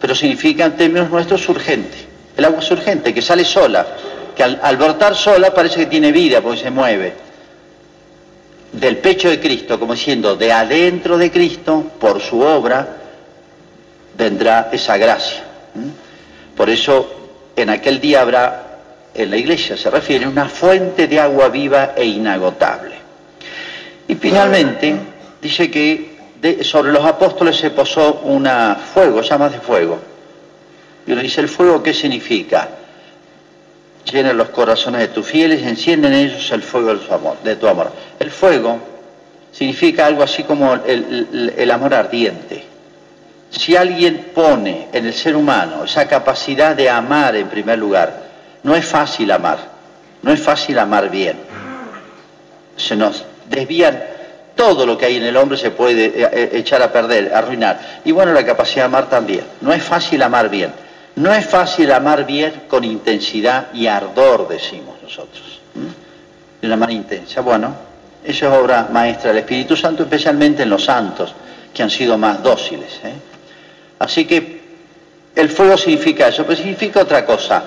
pero 0.00 0.14
significa 0.14 0.64
en 0.64 0.76
términos 0.76 1.10
nuestros 1.10 1.46
urgente. 1.48 1.98
El 2.36 2.46
agua 2.46 2.60
es 2.60 2.70
urgente, 2.70 3.12
que 3.12 3.20
sale 3.20 3.44
sola, 3.44 3.86
que 4.34 4.42
al, 4.42 4.58
al 4.62 4.76
brotar 4.78 5.14
sola 5.14 5.52
parece 5.52 5.80
que 5.80 5.86
tiene 5.86 6.10
vida 6.10 6.40
porque 6.40 6.62
se 6.62 6.70
mueve. 6.70 7.12
Del 8.72 8.96
pecho 8.98 9.28
de 9.28 9.38
Cristo, 9.38 9.78
como 9.78 9.92
diciendo, 9.92 10.36
de 10.36 10.52
adentro 10.52 11.18
de 11.18 11.30
Cristo, 11.30 11.92
por 12.00 12.20
su 12.20 12.40
obra, 12.40 12.96
vendrá 14.16 14.70
esa 14.72 14.96
gracia. 14.96 15.42
Por 16.56 16.70
eso 16.70 17.20
en 17.56 17.68
aquel 17.68 18.00
día 18.00 18.22
habrá, 18.22 18.78
en 19.12 19.30
la 19.30 19.36
iglesia 19.36 19.76
se 19.76 19.90
refiere, 19.90 20.26
una 20.26 20.48
fuente 20.48 21.08
de 21.08 21.20
agua 21.20 21.48
viva 21.48 21.92
e 21.94 22.06
inagotable. 22.06 22.94
Y 24.08 24.14
finalmente 24.14 24.94
dice 25.42 25.70
que 25.70 26.09
sobre 26.62 26.92
los 26.92 27.04
apóstoles 27.04 27.56
se 27.56 27.70
posó 27.70 28.20
un 28.24 28.48
fuego, 28.94 29.20
llamas 29.22 29.52
de 29.52 29.60
fuego. 29.60 29.98
Y 31.06 31.12
uno 31.12 31.22
dice, 31.22 31.40
¿el 31.40 31.48
fuego 31.48 31.82
qué 31.82 31.92
significa? 31.92 32.68
Llena 34.10 34.32
los 34.32 34.48
corazones 34.48 35.00
de 35.02 35.08
tus 35.08 35.26
fieles, 35.26 35.62
encienden 35.62 36.14
en 36.14 36.28
ellos 36.30 36.50
el 36.52 36.62
fuego 36.62 36.94
de 36.94 37.00
tu 37.00 37.12
amor. 37.12 37.36
De 37.42 37.56
tu 37.56 37.68
amor. 37.68 37.92
El 38.18 38.30
fuego 38.30 38.78
significa 39.52 40.06
algo 40.06 40.22
así 40.22 40.44
como 40.44 40.74
el, 40.74 41.52
el 41.56 41.70
amor 41.70 41.94
ardiente. 41.94 42.64
Si 43.50 43.76
alguien 43.76 44.30
pone 44.34 44.88
en 44.92 45.06
el 45.06 45.12
ser 45.12 45.36
humano 45.36 45.84
esa 45.84 46.06
capacidad 46.06 46.76
de 46.76 46.88
amar 46.88 47.34
en 47.36 47.48
primer 47.48 47.78
lugar, 47.78 48.30
no 48.62 48.76
es 48.76 48.86
fácil 48.86 49.30
amar, 49.32 49.58
no 50.22 50.32
es 50.32 50.40
fácil 50.40 50.78
amar 50.78 51.10
bien. 51.10 51.36
Se 52.76 52.96
nos 52.96 53.24
desvían 53.48 54.09
todo 54.60 54.84
lo 54.84 54.98
que 54.98 55.06
hay 55.06 55.16
en 55.16 55.24
el 55.24 55.38
hombre 55.38 55.56
se 55.56 55.70
puede 55.70 56.04
eh, 56.04 56.28
eh, 56.30 56.50
echar 56.52 56.82
a 56.82 56.92
perder, 56.92 57.32
arruinar. 57.32 58.02
Y 58.04 58.12
bueno, 58.12 58.34
la 58.34 58.44
capacidad 58.44 58.82
de 58.82 58.86
amar 58.88 59.08
también. 59.08 59.42
No 59.62 59.72
es 59.72 59.82
fácil 59.82 60.22
amar 60.22 60.50
bien. 60.50 60.70
No 61.16 61.32
es 61.32 61.46
fácil 61.46 61.90
amar 61.90 62.26
bien 62.26 62.64
con 62.68 62.84
intensidad 62.84 63.68
y 63.72 63.86
ardor, 63.86 64.48
decimos 64.48 64.96
nosotros. 65.02 65.60
De 66.60 66.66
una 66.66 66.76
manera 66.76 66.98
intensa. 66.98 67.40
Bueno, 67.40 67.74
eso 68.22 68.48
es 68.48 68.52
obra 68.52 68.86
maestra 68.92 69.30
del 69.30 69.38
Espíritu 69.38 69.74
Santo, 69.76 70.02
especialmente 70.02 70.64
en 70.64 70.68
los 70.68 70.84
santos, 70.84 71.32
que 71.72 71.82
han 71.82 71.88
sido 71.88 72.18
más 72.18 72.42
dóciles. 72.42 73.00
¿eh? 73.02 73.14
Así 73.98 74.26
que 74.26 74.60
el 75.36 75.48
fuego 75.48 75.78
significa 75.78 76.28
eso, 76.28 76.44
pero 76.44 76.56
significa 76.56 77.00
otra 77.00 77.24
cosa. 77.24 77.62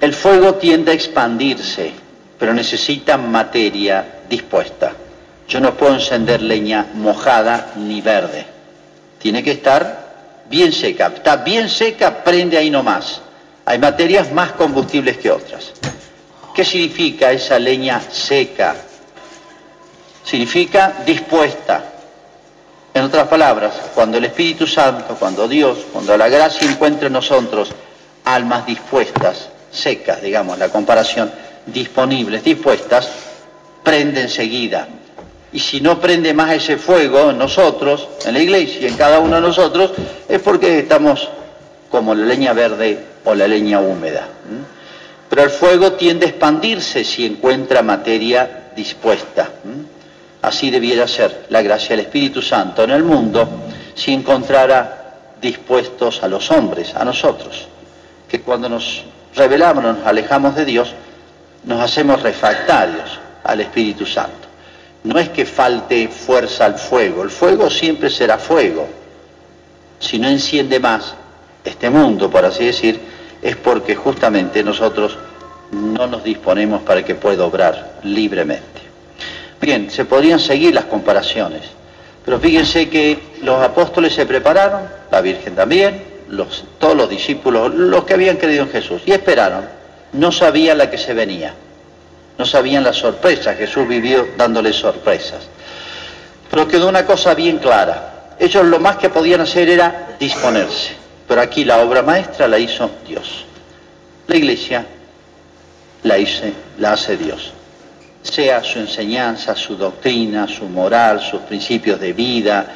El 0.00 0.14
fuego 0.14 0.54
tiende 0.54 0.92
a 0.92 0.94
expandirse, 0.94 1.92
pero 2.38 2.54
necesita 2.54 3.18
materia 3.18 4.22
dispuesta. 4.30 4.92
Yo 5.48 5.60
no 5.60 5.74
puedo 5.74 5.94
encender 5.94 6.42
leña 6.42 6.86
mojada 6.94 7.72
ni 7.76 8.00
verde. 8.00 8.46
Tiene 9.18 9.42
que 9.42 9.52
estar 9.52 10.06
bien 10.48 10.72
seca. 10.72 11.12
Está 11.14 11.36
bien 11.36 11.68
seca, 11.68 12.24
prende 12.24 12.58
ahí 12.58 12.70
nomás. 12.70 13.20
Hay 13.64 13.78
materias 13.78 14.32
más 14.32 14.52
combustibles 14.52 15.18
que 15.18 15.30
otras. 15.30 15.72
¿Qué 16.54 16.64
significa 16.64 17.32
esa 17.32 17.58
leña 17.58 18.00
seca? 18.10 18.74
Significa 20.24 20.94
dispuesta. 21.04 21.92
En 22.94 23.04
otras 23.04 23.28
palabras, 23.28 23.74
cuando 23.94 24.16
el 24.18 24.24
Espíritu 24.24 24.66
Santo, 24.66 25.16
cuando 25.18 25.46
Dios, 25.46 25.78
cuando 25.92 26.16
la 26.16 26.28
gracia 26.28 26.68
encuentra 26.68 27.08
en 27.08 27.12
nosotros 27.12 27.70
almas 28.24 28.64
dispuestas, 28.64 29.50
secas, 29.70 30.22
digamos, 30.22 30.58
la 30.58 30.70
comparación, 30.70 31.30
disponibles, 31.66 32.42
dispuestas, 32.42 33.08
prende 33.82 34.22
enseguida, 34.22 34.88
y 35.52 35.58
si 35.60 35.80
no 35.80 36.00
prende 36.00 36.34
más 36.34 36.52
ese 36.52 36.76
fuego 36.76 37.30
en 37.30 37.38
nosotros, 37.38 38.08
en 38.24 38.34
la 38.34 38.40
iglesia, 38.40 38.88
en 38.88 38.96
cada 38.96 39.20
uno 39.20 39.36
de 39.36 39.42
nosotros, 39.42 39.92
es 40.28 40.40
porque 40.40 40.80
estamos 40.80 41.28
como 41.90 42.14
la 42.14 42.26
leña 42.26 42.52
verde 42.52 42.98
o 43.24 43.34
la 43.34 43.46
leña 43.46 43.80
húmeda. 43.80 44.28
Pero 45.28 45.42
el 45.42 45.50
fuego 45.50 45.92
tiende 45.92 46.26
a 46.26 46.28
expandirse 46.30 47.04
si 47.04 47.26
encuentra 47.26 47.82
materia 47.82 48.70
dispuesta. 48.76 49.48
Así 50.42 50.70
debiera 50.70 51.08
ser 51.08 51.46
la 51.48 51.62
gracia 51.62 51.90
del 51.90 52.06
Espíritu 52.06 52.42
Santo 52.42 52.84
en 52.84 52.90
el 52.90 53.02
mundo 53.02 53.48
si 53.94 54.12
encontrara 54.12 55.14
dispuestos 55.40 56.22
a 56.22 56.28
los 56.28 56.50
hombres, 56.50 56.94
a 56.94 57.04
nosotros, 57.04 57.66
que 58.28 58.40
cuando 58.40 58.68
nos 58.68 59.04
revelamos, 59.34 59.82
nos 59.82 60.06
alejamos 60.06 60.54
de 60.54 60.64
Dios, 60.64 60.92
nos 61.64 61.80
hacemos 61.80 62.22
refractarios 62.22 63.18
al 63.42 63.60
Espíritu 63.60 64.06
Santo. 64.06 64.45
No 65.04 65.18
es 65.18 65.28
que 65.28 65.46
falte 65.46 66.08
fuerza 66.08 66.64
al 66.64 66.78
fuego, 66.78 67.22
el 67.22 67.30
fuego 67.30 67.70
siempre 67.70 68.10
será 68.10 68.38
fuego. 68.38 68.88
Si 69.98 70.18
no 70.18 70.28
enciende 70.28 70.80
más 70.80 71.14
este 71.64 71.90
mundo, 71.90 72.30
por 72.30 72.44
así 72.44 72.66
decir, 72.66 73.00
es 73.40 73.56
porque 73.56 73.94
justamente 73.94 74.62
nosotros 74.62 75.16
no 75.70 76.06
nos 76.06 76.24
disponemos 76.24 76.82
para 76.82 77.04
que 77.04 77.14
pueda 77.14 77.44
obrar 77.44 77.98
libremente. 78.02 78.82
Bien, 79.60 79.90
se 79.90 80.04
podrían 80.04 80.40
seguir 80.40 80.74
las 80.74 80.84
comparaciones, 80.84 81.62
pero 82.24 82.38
fíjense 82.38 82.88
que 82.88 83.18
los 83.42 83.62
apóstoles 83.62 84.14
se 84.14 84.26
prepararon, 84.26 84.82
la 85.10 85.20
Virgen 85.20 85.54
también, 85.54 86.02
todos 86.78 86.96
los 86.96 87.08
discípulos, 87.08 87.74
los 87.74 88.04
que 88.04 88.14
habían 88.14 88.36
creído 88.36 88.64
en 88.64 88.70
Jesús, 88.70 89.02
y 89.06 89.12
esperaron. 89.12 89.64
No 90.12 90.32
sabían 90.32 90.78
la 90.78 90.90
que 90.90 90.98
se 90.98 91.14
venía 91.14 91.54
no 92.38 92.44
sabían 92.44 92.84
las 92.84 92.96
sorpresas, 92.96 93.56
Jesús 93.56 93.88
vivió 93.88 94.28
dándoles 94.36 94.76
sorpresas. 94.76 95.48
Pero 96.50 96.68
quedó 96.68 96.88
una 96.88 97.06
cosa 97.06 97.34
bien 97.34 97.58
clara, 97.58 98.34
ellos 98.38 98.64
lo 98.66 98.78
más 98.78 98.96
que 98.96 99.08
podían 99.08 99.40
hacer 99.40 99.68
era 99.68 100.16
disponerse, 100.18 100.92
pero 101.26 101.40
aquí 101.40 101.64
la 101.64 101.78
obra 101.78 102.02
maestra 102.02 102.46
la 102.46 102.58
hizo 102.58 102.90
Dios. 103.06 103.44
La 104.26 104.36
iglesia 104.36 104.84
la, 106.02 106.18
hice, 106.18 106.52
la 106.78 106.92
hace 106.92 107.16
Dios. 107.16 107.52
Sea 108.22 108.62
su 108.62 108.80
enseñanza, 108.80 109.54
su 109.54 109.76
doctrina, 109.76 110.48
su 110.48 110.64
moral, 110.64 111.20
sus 111.20 111.40
principios 111.42 112.00
de 112.00 112.12
vida, 112.12 112.66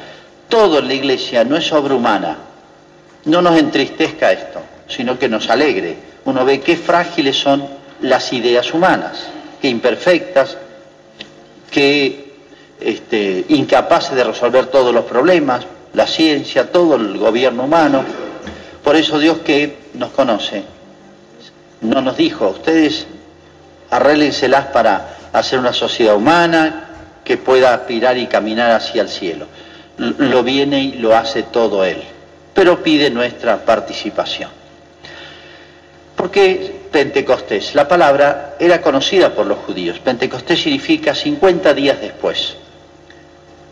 todo 0.47 0.79
en 0.79 0.87
la 0.87 0.93
iglesia 0.93 1.43
no 1.43 1.57
es 1.57 1.71
obra 1.71 1.93
humana. 1.93 2.37
No 3.25 3.41
nos 3.41 3.59
entristezca 3.59 4.31
esto, 4.31 4.61
sino 4.87 5.19
que 5.19 5.29
nos 5.29 5.49
alegre. 5.49 5.97
Uno 6.25 6.45
ve 6.45 6.61
qué 6.61 6.77
frágiles 6.77 7.37
son 7.37 7.67
las 8.01 8.33
ideas 8.33 8.73
humanas 8.73 9.27
que 9.61 9.69
imperfectas, 9.69 10.57
que 11.69 12.33
este, 12.79 13.45
incapaces 13.49 14.15
de 14.15 14.23
resolver 14.23 14.65
todos 14.67 14.93
los 14.93 15.05
problemas, 15.05 15.65
la 15.93 16.07
ciencia, 16.07 16.71
todo 16.71 16.95
el 16.95 17.17
gobierno 17.17 17.65
humano. 17.65 18.03
Por 18.83 18.95
eso 18.95 19.19
Dios 19.19 19.39
que 19.39 19.77
nos 19.93 20.09
conoce, 20.11 20.63
no 21.81 22.01
nos 22.01 22.17
dijo, 22.17 22.49
ustedes 22.49 23.05
arréglenselas 23.91 24.67
para 24.67 25.17
hacer 25.31 25.59
una 25.59 25.73
sociedad 25.73 26.15
humana 26.15 26.87
que 27.23 27.37
pueda 27.37 27.73
aspirar 27.73 28.17
y 28.17 28.27
caminar 28.27 28.71
hacia 28.71 29.03
el 29.03 29.09
cielo. 29.09 29.45
Lo 29.97 30.41
viene 30.41 30.81
y 30.81 30.91
lo 30.93 31.15
hace 31.15 31.43
todo 31.43 31.85
Él, 31.85 32.01
pero 32.53 32.81
pide 32.81 33.11
nuestra 33.11 33.63
participación. 33.63 34.60
Porque 36.21 36.81
Pentecostés. 36.91 37.73
La 37.73 37.87
palabra 37.87 38.55
era 38.59 38.79
conocida 38.79 39.33
por 39.33 39.47
los 39.47 39.57
judíos. 39.57 39.97
Pentecostés 39.97 40.61
significa 40.61 41.15
50 41.15 41.73
días 41.73 41.99
después. 41.99 42.57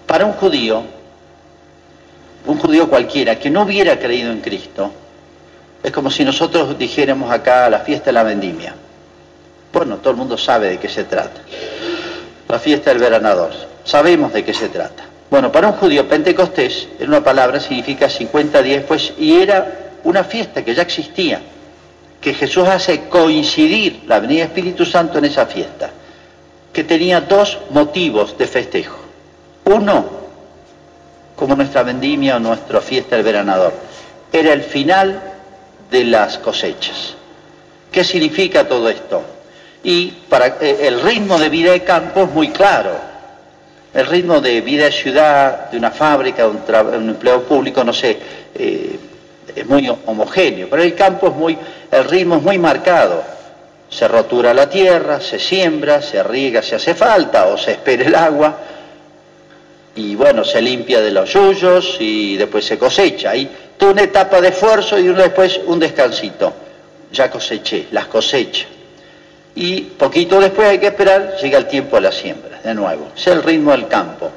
Para 0.08 0.26
un 0.26 0.34
judío, 0.34 0.82
un 2.48 2.58
judío 2.58 2.90
cualquiera 2.90 3.38
que 3.38 3.52
no 3.52 3.62
hubiera 3.62 4.00
creído 4.00 4.32
en 4.32 4.42
Cristo, 4.42 4.92
es 5.84 5.92
como 5.92 6.10
si 6.10 6.26
nosotros 6.26 6.76
dijéramos 6.76 7.32
acá 7.32 7.70
la 7.70 7.82
fiesta 7.82 8.06
de 8.06 8.14
la 8.14 8.24
vendimia. 8.24 8.74
Bueno, 9.72 9.98
todo 9.98 10.10
el 10.10 10.18
mundo 10.18 10.36
sabe 10.36 10.70
de 10.72 10.80
qué 10.80 10.90
se 10.90 11.04
trata. 11.04 11.42
La 12.48 12.58
fiesta 12.58 12.90
del 12.90 12.98
veranador. 12.98 13.52
Sabemos 13.84 14.34
de 14.34 14.44
qué 14.44 14.56
se 14.56 14.70
trata. 14.70 15.04
Bueno, 15.30 15.52
para 15.52 15.68
un 15.68 15.74
judío 15.74 16.10
Pentecostés, 16.10 16.88
en 16.98 17.10
una 17.10 17.24
palabra, 17.24 17.60
significa 17.60 18.10
50 18.10 18.64
días 18.64 18.78
después 18.78 19.14
y 19.20 19.40
era 19.40 19.92
una 20.04 20.24
fiesta 20.24 20.66
que 20.66 20.74
ya 20.74 20.82
existía 20.82 21.40
que 22.22 22.34
Jesús 22.34 22.68
hace 22.68 23.08
coincidir 23.08 24.04
la 24.08 24.20
venida 24.20 24.46
Espíritu 24.46 24.86
Santo 24.86 25.18
en 25.18 25.26
esa 25.26 25.46
fiesta, 25.46 25.90
que 26.74 26.84
tenía 26.84 27.22
dos 27.22 27.60
motivos 27.70 28.38
de 28.38 28.48
festejo. 28.48 29.00
Uno, 29.66 30.06
como 31.36 31.56
nuestra 31.56 31.84
vendimia 31.84 32.36
o 32.36 32.40
nuestra 32.40 32.82
fiesta 32.82 33.16
del 33.16 33.24
veranador, 33.24 33.74
era 34.32 34.54
el 34.54 34.64
final 34.64 35.22
de 35.90 36.04
las 36.04 36.38
cosechas. 36.38 37.16
¿Qué 37.92 38.04
significa 38.04 38.68
todo 38.68 38.90
esto? 38.90 39.24
Y 39.84 40.08
para 40.30 40.58
eh, 40.62 40.78
el 40.82 41.02
ritmo 41.02 41.40
de 41.40 41.50
vida 41.50 41.72
de 41.72 41.84
campo 41.84 42.24
es 42.24 42.32
muy 42.32 42.50
claro. 42.50 42.92
El 43.94 44.06
ritmo 44.06 44.40
de 44.40 44.62
vida 44.62 44.86
de 44.86 44.92
ciudad, 44.92 45.72
de 45.72 45.78
una 45.78 45.90
fábrica, 45.90 46.44
de 46.44 46.50
un, 46.98 47.10
empleo 47.10 47.44
público, 47.44 47.84
no 47.84 47.94
sé, 47.94 48.20
eh, 48.54 49.00
es 49.56 49.66
muy 49.66 49.90
homogéneo, 50.06 50.68
pero 50.70 50.84
el 50.84 50.96
campo 50.96 51.28
es 51.28 51.34
muy, 51.34 51.58
el 51.92 52.04
ritmo 52.06 52.38
es 52.38 52.42
muy 52.42 52.58
marcado. 52.58 53.24
Se 53.90 54.08
rotura 54.08 54.54
la 54.54 54.70
tierra, 54.70 55.20
se 55.20 55.40
siembra, 55.40 56.02
se 56.02 56.22
riega 56.22 56.62
si 56.62 56.76
hace 56.76 56.94
falta 56.94 57.48
o 57.48 57.58
se 57.58 57.72
espera 57.72 58.06
el 58.06 58.16
agua 58.16 58.58
y 59.96 60.16
bueno, 60.16 60.44
se 60.44 60.62
limpia 60.62 61.02
de 61.02 61.12
los 61.12 61.34
yuyos 61.34 61.98
y 62.00 62.38
después 62.38 62.66
se 62.66 62.78
cosecha. 62.78 63.32
Hay 63.32 63.50
Tuve 63.80 63.92
una 63.92 64.02
etapa 64.02 64.42
de 64.42 64.50
esfuerzo 64.50 65.00
y 65.00 65.08
después 65.08 65.62
un 65.66 65.80
descansito. 65.80 66.54
Ya 67.14 67.32
coseché, 67.32 67.88
las 67.92 68.08
cosechas. 68.08 68.68
Y 69.56 69.82
poquito 69.82 70.40
después 70.42 70.68
hay 70.68 70.80
que 70.80 70.88
esperar, 70.88 71.38
llega 71.42 71.58
el 71.58 71.68
tiempo 71.68 71.96
de 71.96 72.02
la 72.02 72.12
siembra, 72.12 72.60
de 72.62 72.74
nuevo. 72.74 73.08
Es 73.16 73.26
el 73.28 73.42
ritmo 73.42 73.72
del 73.72 73.88
campo. 73.88 74.30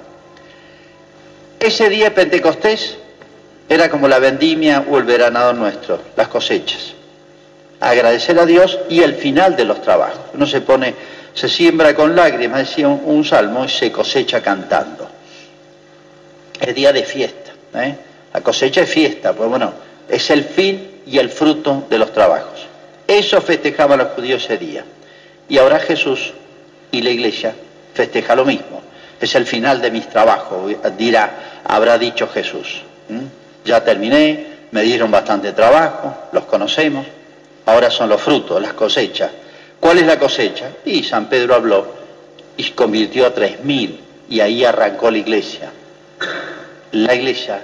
Ese 1.58 1.88
día 1.88 2.04
de 2.04 2.10
Pentecostés 2.12 2.98
era 3.72 3.88
como 3.88 4.06
la 4.06 4.18
vendimia 4.18 4.84
o 4.88 4.98
el 4.98 5.04
veranado 5.04 5.52
nuestro, 5.54 6.00
las 6.16 6.28
cosechas. 6.28 6.92
Agradecer 7.80 8.38
a 8.38 8.46
Dios 8.46 8.78
y 8.88 9.02
el 9.02 9.14
final 9.14 9.56
de 9.56 9.64
los 9.64 9.80
trabajos. 9.80 10.20
Uno 10.34 10.46
se 10.46 10.60
pone, 10.60 10.94
se 11.34 11.48
siembra 11.48 11.94
con 11.94 12.14
lágrimas, 12.14 12.68
decía 12.68 12.88
un, 12.88 13.24
salmo, 13.24 13.64
y 13.64 13.68
se 13.68 13.90
cosecha 13.90 14.42
cantando. 14.42 15.08
Es 16.60 16.74
día 16.74 16.92
de 16.92 17.02
fiesta. 17.02 17.52
¿eh? 17.74 17.96
La 18.32 18.40
cosecha 18.40 18.82
es 18.82 18.90
fiesta, 18.90 19.32
pues 19.32 19.48
bueno, 19.48 19.72
es 20.08 20.30
el 20.30 20.44
fin 20.44 21.00
y 21.06 21.18
el 21.18 21.30
fruto 21.30 21.86
de 21.88 21.98
los 21.98 22.12
trabajos. 22.12 22.66
Eso 23.06 23.40
festejaban 23.40 23.98
los 23.98 24.08
judíos 24.08 24.44
ese 24.44 24.58
día. 24.58 24.84
Y 25.48 25.58
ahora 25.58 25.80
Jesús 25.80 26.32
y 26.90 27.02
la 27.02 27.10
iglesia 27.10 27.54
festeja 27.94 28.36
lo 28.36 28.44
mismo. 28.44 28.82
Es 29.20 29.34
el 29.34 29.46
final 29.46 29.80
de 29.80 29.90
mis 29.90 30.08
trabajos, 30.08 30.72
dirá, 30.96 31.62
habrá 31.64 31.98
dicho 31.98 32.28
Jesús. 32.28 32.82
Ya 33.64 33.84
terminé, 33.84 34.46
me 34.70 34.82
dieron 34.82 35.10
bastante 35.10 35.52
trabajo, 35.52 36.14
los 36.32 36.44
conocemos, 36.44 37.06
ahora 37.66 37.90
son 37.90 38.08
los 38.08 38.20
frutos, 38.20 38.60
las 38.60 38.72
cosechas. 38.72 39.30
¿Cuál 39.78 39.98
es 39.98 40.06
la 40.06 40.18
cosecha? 40.18 40.70
Y 40.84 41.02
San 41.02 41.28
Pedro 41.28 41.54
habló 41.54 41.86
y 42.56 42.70
convirtió 42.70 43.26
a 43.26 43.34
tres 43.34 43.62
mil 43.64 44.00
y 44.28 44.40
ahí 44.40 44.64
arrancó 44.64 45.10
la 45.10 45.18
iglesia. 45.18 45.72
La 46.92 47.14
iglesia, 47.14 47.62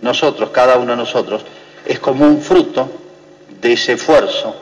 nosotros, 0.00 0.50
cada 0.50 0.76
uno 0.76 0.92
de 0.92 0.98
nosotros, 0.98 1.42
es 1.84 1.98
como 1.98 2.26
un 2.26 2.40
fruto 2.40 2.90
de 3.60 3.72
ese 3.72 3.94
esfuerzo 3.94 4.54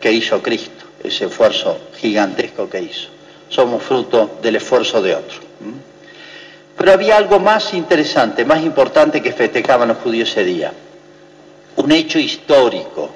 que 0.00 0.12
hizo 0.12 0.42
Cristo, 0.42 0.84
ese 1.02 1.26
esfuerzo 1.26 1.78
gigantesco 1.96 2.68
que 2.68 2.82
hizo. 2.82 3.08
Somos 3.48 3.82
fruto 3.82 4.38
del 4.42 4.56
esfuerzo 4.56 5.00
de 5.00 5.14
otro. 5.14 5.38
Pero 6.78 6.92
había 6.92 7.16
algo 7.16 7.40
más 7.40 7.74
interesante, 7.74 8.44
más 8.44 8.62
importante 8.62 9.20
que 9.20 9.32
festejaban 9.32 9.88
los 9.88 9.98
judíos 9.98 10.30
ese 10.30 10.44
día. 10.44 10.72
Un 11.76 11.90
hecho 11.90 12.20
histórico. 12.20 13.10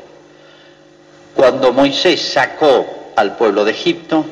Cuando 1.34 1.72
Moisés 1.72 2.20
sacó 2.20 3.12
al 3.14 3.36
pueblo 3.36 3.64
de 3.64 3.70
Egipto, 3.70 4.24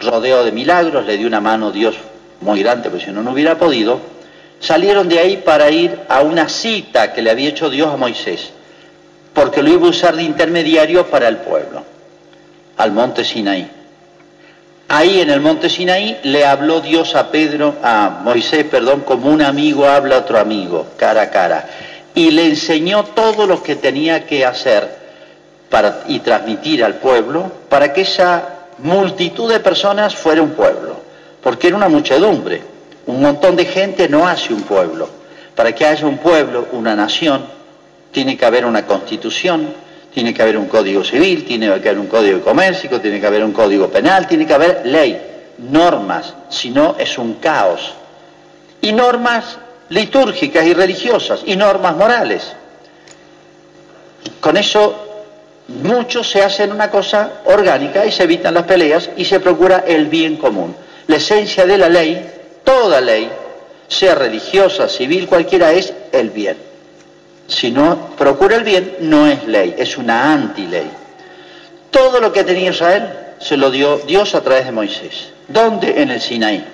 rodeó 0.00 0.44
de 0.44 0.52
milagros, 0.52 1.06
le 1.06 1.16
dio 1.16 1.26
una 1.26 1.40
mano 1.40 1.72
Dios 1.72 1.96
muy 2.42 2.62
grande, 2.62 2.90
porque 2.90 3.06
si 3.06 3.10
no, 3.10 3.22
no 3.22 3.32
hubiera 3.32 3.58
podido, 3.58 3.98
salieron 4.60 5.08
de 5.08 5.18
ahí 5.18 5.38
para 5.38 5.70
ir 5.70 6.00
a 6.08 6.20
una 6.20 6.48
cita 6.50 7.12
que 7.12 7.22
le 7.22 7.30
había 7.30 7.48
hecho 7.48 7.70
Dios 7.70 7.88
a 7.92 7.96
Moisés, 7.96 8.50
porque 9.32 9.62
lo 9.62 9.70
iba 9.70 9.86
a 9.86 9.90
usar 9.90 10.14
de 10.14 10.22
intermediario 10.22 11.06
para 11.06 11.26
el 11.28 11.38
pueblo, 11.38 11.82
al 12.76 12.92
monte 12.92 13.24
Sinaí. 13.24 13.70
Ahí 14.96 15.20
en 15.20 15.28
el 15.28 15.40
monte 15.40 15.68
Sinaí 15.68 16.20
le 16.22 16.44
habló 16.44 16.80
Dios 16.80 17.16
a 17.16 17.32
Pedro, 17.32 17.74
a 17.82 18.20
Moisés, 18.22 18.64
perdón, 18.66 19.00
como 19.00 19.28
un 19.28 19.42
amigo 19.42 19.88
habla 19.88 20.14
a 20.14 20.18
otro 20.20 20.38
amigo, 20.38 20.86
cara 20.96 21.22
a 21.22 21.30
cara, 21.30 21.68
y 22.14 22.30
le 22.30 22.46
enseñó 22.46 23.02
todo 23.02 23.44
lo 23.44 23.60
que 23.60 23.74
tenía 23.74 24.24
que 24.24 24.46
hacer 24.46 24.88
y 26.06 26.20
transmitir 26.20 26.84
al 26.84 26.94
pueblo 26.94 27.50
para 27.68 27.92
que 27.92 28.02
esa 28.02 28.50
multitud 28.78 29.52
de 29.52 29.58
personas 29.58 30.14
fuera 30.14 30.40
un 30.40 30.50
pueblo, 30.50 31.00
porque 31.42 31.66
era 31.66 31.76
una 31.76 31.88
muchedumbre. 31.88 32.62
Un 33.06 33.20
montón 33.20 33.56
de 33.56 33.64
gente 33.64 34.08
no 34.08 34.28
hace 34.28 34.54
un 34.54 34.62
pueblo. 34.62 35.08
Para 35.56 35.74
que 35.74 35.84
haya 35.84 36.06
un 36.06 36.18
pueblo, 36.18 36.68
una 36.70 36.94
nación, 36.94 37.44
tiene 38.12 38.36
que 38.36 38.44
haber 38.44 38.64
una 38.64 38.86
constitución, 38.86 39.74
tiene 40.14 40.32
que 40.32 40.42
haber 40.42 40.56
un 40.56 40.68
código 40.68 41.02
civil, 41.02 41.44
tiene 41.44 41.66
que 41.80 41.88
haber 41.88 41.98
un 41.98 42.06
código 42.06 42.38
de 42.38 42.44
comercio, 42.44 43.00
tiene 43.00 43.20
que 43.20 43.26
haber 43.26 43.44
un 43.44 43.52
código 43.52 43.88
penal, 43.88 44.28
tiene 44.28 44.46
que 44.46 44.54
haber 44.54 44.86
ley, 44.86 45.20
normas, 45.58 46.34
si 46.48 46.70
no 46.70 46.94
es 46.96 47.18
un 47.18 47.34
caos. 47.34 47.94
Y 48.80 48.92
normas 48.92 49.58
litúrgicas 49.88 50.64
y 50.66 50.72
religiosas, 50.72 51.40
y 51.44 51.56
normas 51.56 51.96
morales. 51.96 52.52
Con 54.38 54.56
eso 54.56 55.24
muchos 55.66 56.30
se 56.30 56.42
hacen 56.42 56.70
una 56.70 56.90
cosa 56.92 57.40
orgánica 57.46 58.06
y 58.06 58.12
se 58.12 58.22
evitan 58.22 58.54
las 58.54 58.64
peleas 58.64 59.10
y 59.16 59.24
se 59.24 59.40
procura 59.40 59.82
el 59.84 60.06
bien 60.06 60.36
común. 60.36 60.76
La 61.08 61.16
esencia 61.16 61.66
de 61.66 61.76
la 61.76 61.88
ley, 61.88 62.24
toda 62.62 63.00
ley, 63.00 63.28
sea 63.88 64.14
religiosa, 64.14 64.88
civil, 64.88 65.26
cualquiera, 65.26 65.72
es 65.72 65.92
el 66.12 66.30
bien. 66.30 66.73
Si 67.46 67.70
no 67.70 68.10
procura 68.16 68.56
el 68.56 68.64
bien, 68.64 68.96
no 69.00 69.26
es 69.26 69.46
ley, 69.46 69.74
es 69.76 69.98
una 69.98 70.32
anti-ley. 70.32 70.90
Todo 71.90 72.20
lo 72.20 72.32
que 72.32 72.44
tenía 72.44 72.70
Israel 72.70 73.10
se 73.38 73.56
lo 73.56 73.70
dio 73.70 73.98
Dios 73.98 74.34
a 74.34 74.40
través 74.40 74.64
de 74.64 74.72
Moisés. 74.72 75.30
¿Dónde? 75.48 76.02
En 76.02 76.10
el 76.10 76.20
Sinaí. 76.20 76.64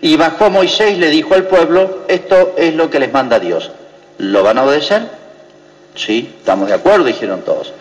Y 0.00 0.16
bajó 0.16 0.50
Moisés 0.50 0.92
y 0.92 0.96
le 0.96 1.10
dijo 1.10 1.34
al 1.34 1.44
pueblo, 1.44 2.04
esto 2.08 2.54
es 2.56 2.74
lo 2.74 2.90
que 2.90 2.98
les 2.98 3.12
manda 3.12 3.38
Dios. 3.38 3.70
¿Lo 4.18 4.42
van 4.42 4.58
a 4.58 4.64
obedecer? 4.64 5.02
Sí, 5.94 6.34
estamos 6.38 6.68
de 6.68 6.74
acuerdo, 6.74 7.04
dijeron 7.04 7.42
todos. 7.42 7.72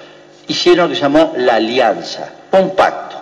Hicieron 0.48 0.86
lo 0.86 0.90
que 0.90 0.96
se 0.96 1.02
llamó 1.02 1.34
la 1.38 1.56
alianza, 1.56 2.30
un 2.52 2.76
pacto 2.76 3.16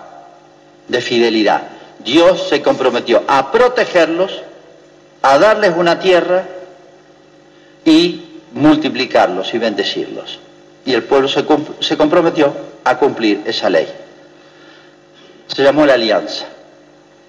de 0.88 0.99
fidelidad. 0.99 1.62
Dios 1.99 2.47
se 2.49 2.62
comprometió 2.62 3.23
a 3.28 3.52
protegerlos, 3.52 4.41
a 5.21 5.38
darles 5.38 5.73
una 5.78 5.99
tierra 5.99 6.45
y 7.86 8.29
multiplicarlos 8.54 9.54
y 9.54 9.58
bendecirlos. 9.58 10.40
Y 10.86 10.94
el 10.94 11.04
pueblo 11.04 11.28
se, 11.28 11.46
se 11.80 11.98
comprometió 11.98 12.54
a 12.84 12.98
cumplir 12.98 13.42
esa 13.46 13.70
ley. 13.70 13.88
Se 15.48 15.64
llamó 15.64 15.86
la 15.86 15.94
alianza. 15.94 16.46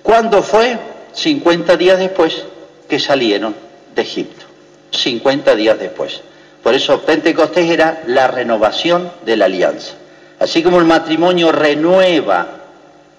¿Cuándo 0.03 0.43
fue? 0.43 0.79
50 1.13 1.77
días 1.77 1.99
después 1.99 2.45
que 2.89 2.99
salieron 2.99 3.55
de 3.95 4.03
Egipto. 4.03 4.47
50 4.93 5.55
días 5.55 5.79
después. 5.79 6.21
Por 6.63 6.75
eso 6.75 7.01
Pentecostés 7.03 7.71
era 7.71 8.03
la 8.07 8.29
renovación 8.29 9.11
de 9.25 9.37
la 9.37 9.47
alianza. 9.47 9.95
Así 10.39 10.63
como 10.63 10.79
el 10.79 10.85
matrimonio 10.85 11.53
renueva 11.53 12.47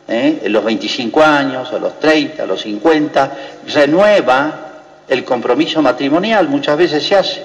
¿eh? 0.07 0.41
en 0.43 0.53
los 0.53 0.63
25 0.63 1.21
años, 1.21 1.71
a 1.71 1.79
los 1.79 1.99
30, 1.99 2.43
a 2.43 2.45
los 2.45 2.61
50, 2.61 3.37
renueva 3.73 4.71
el 5.07 5.23
compromiso 5.23 5.81
matrimonial, 5.81 6.47
muchas 6.47 6.77
veces 6.77 7.05
se 7.05 7.15
hace 7.15 7.43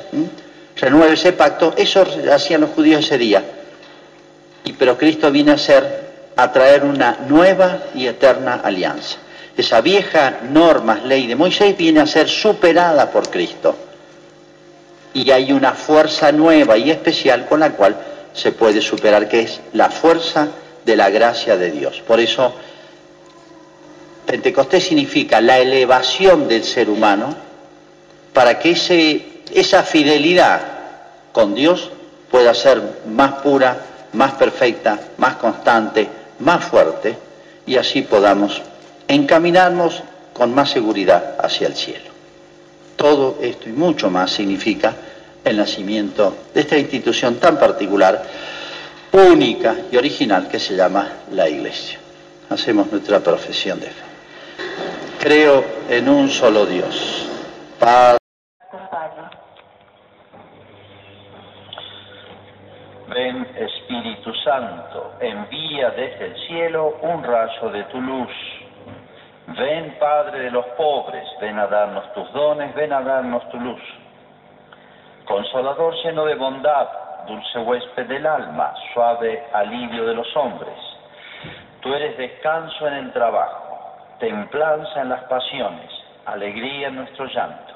renueve 0.76 1.14
ese 1.14 1.32
pacto, 1.32 1.74
eso 1.76 2.04
hacían 2.32 2.60
los 2.60 2.70
judíos 2.70 3.04
ese 3.04 3.18
día. 3.18 3.42
Y, 4.64 4.72
pero 4.74 4.96
Cristo 4.98 5.30
viene 5.30 5.52
a 5.52 5.58
ser, 5.58 6.32
a 6.36 6.52
traer 6.52 6.84
una 6.84 7.18
nueva 7.28 7.84
y 7.94 8.06
eterna 8.06 8.60
alianza. 8.62 9.18
Esa 9.56 9.80
vieja 9.80 10.40
norma, 10.50 11.00
ley 11.04 11.26
de 11.26 11.34
Moisés, 11.34 11.76
viene 11.76 12.00
a 12.00 12.06
ser 12.06 12.28
superada 12.28 13.10
por 13.10 13.30
Cristo. 13.30 13.74
Y 15.14 15.30
hay 15.30 15.50
una 15.52 15.72
fuerza 15.72 16.30
nueva 16.30 16.76
y 16.76 16.90
especial 16.90 17.46
con 17.46 17.60
la 17.60 17.70
cual 17.70 17.96
se 18.34 18.52
puede 18.52 18.82
superar, 18.82 19.28
que 19.28 19.40
es 19.40 19.60
la 19.72 19.88
fuerza 19.88 20.48
de 20.84 20.94
la 20.94 21.08
gracia 21.08 21.56
de 21.56 21.70
Dios. 21.70 22.02
Por 22.06 22.20
eso, 22.20 22.54
Pentecostés 24.26 24.84
significa 24.84 25.40
la 25.40 25.58
elevación 25.58 26.48
del 26.48 26.64
ser 26.64 26.90
humano 26.90 27.34
para 28.34 28.58
que 28.58 28.72
ese 28.72 29.35
esa 29.52 29.82
fidelidad 29.82 30.60
con 31.32 31.54
Dios 31.54 31.90
pueda 32.30 32.54
ser 32.54 32.82
más 33.08 33.34
pura, 33.42 33.76
más 34.12 34.32
perfecta, 34.32 34.98
más 35.18 35.36
constante, 35.36 36.08
más 36.40 36.64
fuerte, 36.64 37.16
y 37.66 37.76
así 37.76 38.02
podamos 38.02 38.62
encaminarnos 39.08 40.02
con 40.32 40.54
más 40.54 40.70
seguridad 40.70 41.36
hacia 41.40 41.66
el 41.66 41.76
cielo. 41.76 42.10
Todo 42.96 43.38
esto 43.42 43.68
y 43.68 43.72
mucho 43.72 44.10
más 44.10 44.30
significa 44.30 44.94
el 45.44 45.56
nacimiento 45.56 46.36
de 46.52 46.60
esta 46.60 46.76
institución 46.76 47.36
tan 47.36 47.58
particular, 47.58 48.22
única 49.12 49.76
y 49.90 49.96
original 49.96 50.48
que 50.48 50.58
se 50.58 50.74
llama 50.74 51.08
la 51.32 51.48
Iglesia. 51.48 51.98
Hacemos 52.50 52.90
nuestra 52.90 53.20
profesión 53.20 53.80
de 53.80 53.86
fe. 53.86 54.02
Creo 55.20 55.64
en 55.88 56.08
un 56.08 56.30
solo 56.30 56.66
Dios, 56.66 57.26
Padre. 57.78 58.25
Ven 63.16 63.48
Espíritu 63.56 64.30
Santo, 64.44 65.14
envía 65.20 65.88
desde 65.88 66.26
el 66.26 66.36
cielo 66.48 66.98
un 67.00 67.24
rayo 67.24 67.70
de 67.70 67.84
tu 67.84 67.98
luz. 67.98 68.30
Ven 69.56 69.96
Padre 69.98 70.40
de 70.40 70.50
los 70.50 70.66
pobres, 70.76 71.26
ven 71.40 71.58
a 71.58 71.66
darnos 71.66 72.12
tus 72.12 72.30
dones, 72.34 72.74
ven 72.74 72.92
a 72.92 73.00
darnos 73.00 73.48
tu 73.48 73.58
luz. 73.58 73.80
Consolador 75.24 75.94
lleno 76.04 76.26
de 76.26 76.34
bondad, 76.34 76.88
dulce 77.26 77.58
huésped 77.60 78.06
del 78.06 78.26
alma, 78.26 78.74
suave 78.92 79.46
alivio 79.50 80.04
de 80.04 80.14
los 80.14 80.36
hombres. 80.36 80.76
Tú 81.80 81.94
eres 81.94 82.18
descanso 82.18 82.86
en 82.86 82.94
el 82.96 83.12
trabajo, 83.14 83.96
templanza 84.20 85.00
en 85.00 85.08
las 85.08 85.24
pasiones, 85.24 85.90
alegría 86.26 86.88
en 86.88 86.96
nuestro 86.96 87.24
llanto. 87.24 87.75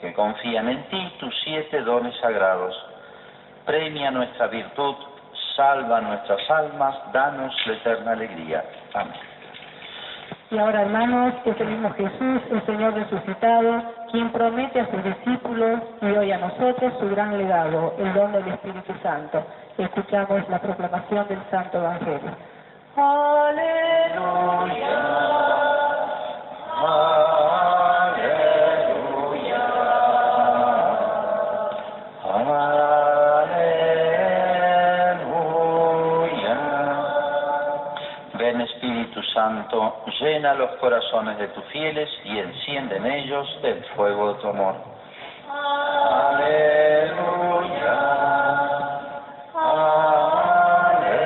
que 0.00 0.12
confían 0.12 0.68
en 0.68 0.82
ti 0.88 1.12
tus 1.18 1.34
siete 1.44 1.80
dones 1.82 2.14
sagrados. 2.20 2.74
Premia 3.64 4.10
nuestra 4.10 4.46
virtud, 4.46 4.94
salva 5.56 6.00
nuestras 6.00 6.50
almas, 6.50 6.94
danos 7.12 7.54
la 7.66 7.72
eterna 7.74 8.12
alegría. 8.12 8.64
Amén. 8.94 9.14
Y 10.50 10.58
ahora, 10.58 10.82
hermanos, 10.82 11.34
es 11.44 11.60
el 11.60 11.66
mismo 11.66 11.90
Jesús, 11.94 12.42
el 12.50 12.64
Señor 12.66 12.94
resucitado, 12.94 13.82
quien 14.12 14.30
promete 14.30 14.80
a 14.80 14.90
sus 14.90 15.02
discípulos 15.02 15.80
y 16.00 16.06
hoy 16.06 16.30
a 16.30 16.38
nosotros 16.38 16.92
su 17.00 17.10
gran 17.10 17.36
legado, 17.36 17.94
el 17.98 18.14
don 18.14 18.30
del 18.32 18.46
Espíritu 18.48 18.94
Santo. 19.02 19.44
Escuchamos 19.76 20.48
la 20.48 20.60
proclamación 20.60 21.26
del 21.26 21.40
Santo 21.50 21.78
Evangelio. 21.78 22.30
Aleluya. 22.96 23.66
Santo, 39.36 40.02
llena 40.18 40.54
los 40.54 40.70
corazones 40.76 41.36
de 41.36 41.48
tus 41.48 41.62
fieles 41.66 42.08
y 42.24 42.38
enciende 42.38 42.96
en 42.96 43.04
ellos 43.04 43.46
el 43.62 43.84
fuego 43.94 44.32
de 44.32 44.40
tu 44.40 44.48
amor. 44.48 44.74
Aleluya. 46.32 47.12
Aleluya. 49.54 51.20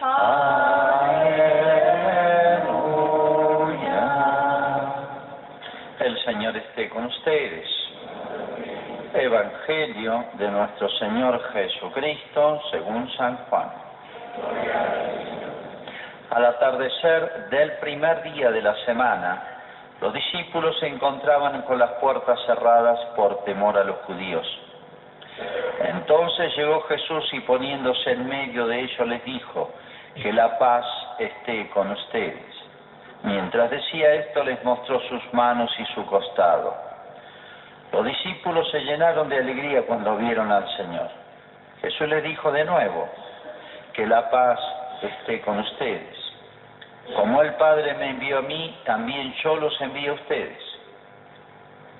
Aleluya. 0.00 1.50
El 5.98 6.24
Señor 6.24 6.56
esté 6.56 6.88
con 6.90 7.06
ustedes. 7.06 7.68
Evangelio 9.12 10.24
de 10.34 10.48
nuestro 10.52 10.88
Señor 11.00 11.42
Jesucristo 11.52 12.62
según 12.70 13.10
San 13.16 13.36
Juan. 13.48 13.89
Al 16.30 16.44
atardecer 16.44 17.48
del 17.50 17.72
primer 17.78 18.22
día 18.22 18.50
de 18.50 18.62
la 18.62 18.74
semana, 18.84 19.42
los 20.00 20.12
discípulos 20.14 20.78
se 20.78 20.86
encontraban 20.86 21.62
con 21.62 21.78
las 21.78 21.90
puertas 21.94 22.38
cerradas 22.46 22.98
por 23.16 23.44
temor 23.44 23.76
a 23.76 23.84
los 23.84 23.96
judíos. 24.06 24.46
Entonces 25.80 26.56
llegó 26.56 26.82
Jesús 26.82 27.28
y 27.32 27.40
poniéndose 27.40 28.12
en 28.12 28.28
medio 28.28 28.66
de 28.66 28.80
ellos 28.80 29.08
les 29.08 29.24
dijo, 29.24 29.70
que 30.14 30.32
la 30.32 30.58
paz 30.58 30.84
esté 31.18 31.68
con 31.70 31.90
ustedes. 31.90 32.44
Mientras 33.22 33.70
decía 33.70 34.14
esto 34.14 34.42
les 34.44 34.62
mostró 34.64 35.00
sus 35.00 35.22
manos 35.32 35.70
y 35.78 35.84
su 35.94 36.04
costado. 36.06 36.74
Los 37.92 38.04
discípulos 38.04 38.70
se 38.70 38.80
llenaron 38.80 39.28
de 39.28 39.38
alegría 39.38 39.82
cuando 39.86 40.16
vieron 40.16 40.50
al 40.50 40.66
Señor. 40.76 41.08
Jesús 41.82 42.08
les 42.08 42.22
dijo 42.22 42.50
de 42.52 42.64
nuevo, 42.64 43.08
que 44.00 44.06
la 44.06 44.30
paz 44.30 44.58
esté 45.02 45.42
con 45.42 45.58
ustedes. 45.58 46.16
Como 47.14 47.42
el 47.42 47.52
Padre 47.56 47.92
me 47.96 48.08
envió 48.12 48.38
a 48.38 48.40
mí, 48.40 48.74
también 48.86 49.34
yo 49.44 49.56
los 49.56 49.78
envío 49.78 50.12
a 50.12 50.14
ustedes. 50.14 50.58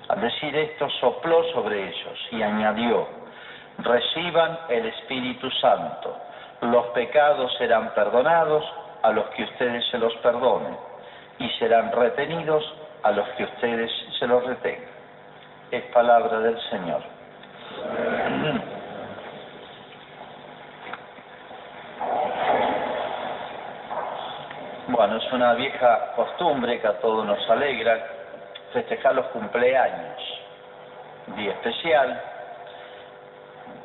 Al 0.07 0.19
decir 0.19 0.55
esto, 0.55 0.89
sopló 0.99 1.43
sobre 1.53 1.89
ellos 1.89 2.19
y 2.31 2.41
añadió, 2.41 3.07
reciban 3.77 4.57
el 4.69 4.87
Espíritu 4.87 5.51
Santo. 5.61 6.17
Los 6.61 6.87
pecados 6.87 7.55
serán 7.59 7.93
perdonados 7.93 8.65
a 9.03 9.11
los 9.11 9.25
que 9.35 9.43
ustedes 9.43 9.85
se 9.91 9.99
los 9.99 10.15
perdonen 10.23 10.75
y 11.37 11.49
serán 11.59 11.91
retenidos 11.91 12.63
a 13.03 13.11
los 13.11 13.29
que 13.37 13.43
ustedes 13.43 13.91
se 14.17 14.25
los 14.25 14.43
retengan. 14.43 14.89
Es 15.69 15.83
palabra 15.93 16.39
del 16.39 16.59
Señor. 16.71 17.03
Bueno, 24.91 25.15
es 25.15 25.31
una 25.31 25.53
vieja 25.53 26.11
costumbre 26.17 26.81
que 26.81 26.87
a 26.87 26.99
todos 26.99 27.25
nos 27.25 27.49
alegra 27.49 27.97
festejar 28.73 29.15
los 29.15 29.25
cumpleaños. 29.27 30.21
Día 31.37 31.51
especial, 31.51 32.21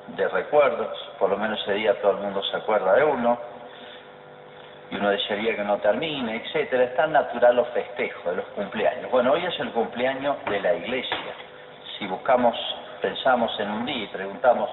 de 0.08 0.28
recuerdos, 0.28 0.98
por 1.20 1.30
lo 1.30 1.36
menos 1.36 1.60
ese 1.62 1.74
día 1.74 2.00
todo 2.02 2.10
el 2.10 2.16
mundo 2.18 2.42
se 2.42 2.56
acuerda 2.56 2.94
de 2.94 3.04
uno, 3.04 3.38
y 4.90 4.96
uno 4.96 5.10
desearía 5.10 5.54
que 5.54 5.62
no 5.62 5.78
termine, 5.78 6.42
etcétera. 6.44 6.82
Es 6.82 6.96
tan 6.96 7.12
natural 7.12 7.54
los 7.54 7.68
festejos 7.68 8.24
de 8.24 8.36
los 8.38 8.46
cumpleaños. 8.46 9.08
Bueno, 9.08 9.32
hoy 9.32 9.46
es 9.46 9.60
el 9.60 9.70
cumpleaños 9.70 10.36
de 10.46 10.60
la 10.60 10.74
iglesia. 10.74 11.34
Si 11.98 12.06
buscamos, 12.08 12.56
pensamos 13.00 13.52
en 13.60 13.70
un 13.70 13.86
día 13.86 14.02
y 14.02 14.06
preguntamos 14.08 14.68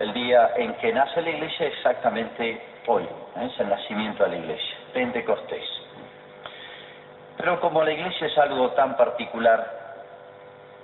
el 0.00 0.12
día 0.12 0.50
en 0.56 0.74
que 0.74 0.92
nace 0.92 1.22
la 1.22 1.30
iglesia, 1.30 1.66
exactamente 1.68 2.62
hoy, 2.86 3.04
¿eh? 3.04 3.48
es 3.50 3.58
el 3.58 3.70
nacimiento 3.70 4.24
de 4.24 4.30
la 4.30 4.36
iglesia. 4.36 4.73
Pentecostés. 4.94 5.68
Pero 7.36 7.60
como 7.60 7.82
la 7.82 7.92
iglesia 7.92 8.28
es 8.28 8.38
algo 8.38 8.70
tan 8.70 8.96
particular, 8.96 9.66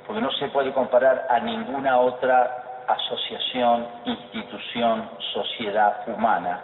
porque 0.07 0.21
no 0.21 0.33
se 0.33 0.49
puede 0.49 0.73
comparar 0.73 1.27
a 1.31 1.39
ninguna 1.39 1.99
otra 1.99 2.83
asociación, 2.89 3.87
institución, 4.05 5.09
sociedad 5.33 6.03
humana, 6.09 6.61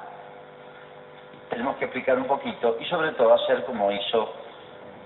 tenemos 1.48 1.76
que 1.76 1.84
explicar 1.84 2.18
un 2.18 2.26
poquito 2.26 2.76
y 2.80 2.84
sobre 2.86 3.12
todo 3.12 3.32
hacer 3.32 3.64
como 3.64 3.92
hizo 3.92 4.34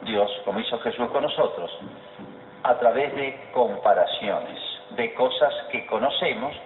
Dios, 0.02 0.30
como 0.46 0.58
hizo 0.60 0.78
Jesús 0.78 1.10
con 1.10 1.22
nosotros, 1.22 1.70
a 2.62 2.74
través 2.78 3.14
de 3.14 3.50
comparaciones, 3.52 4.58
de 4.90 5.12
cosas 5.12 5.52
que 5.70 5.86
conocemos, 5.86 6.56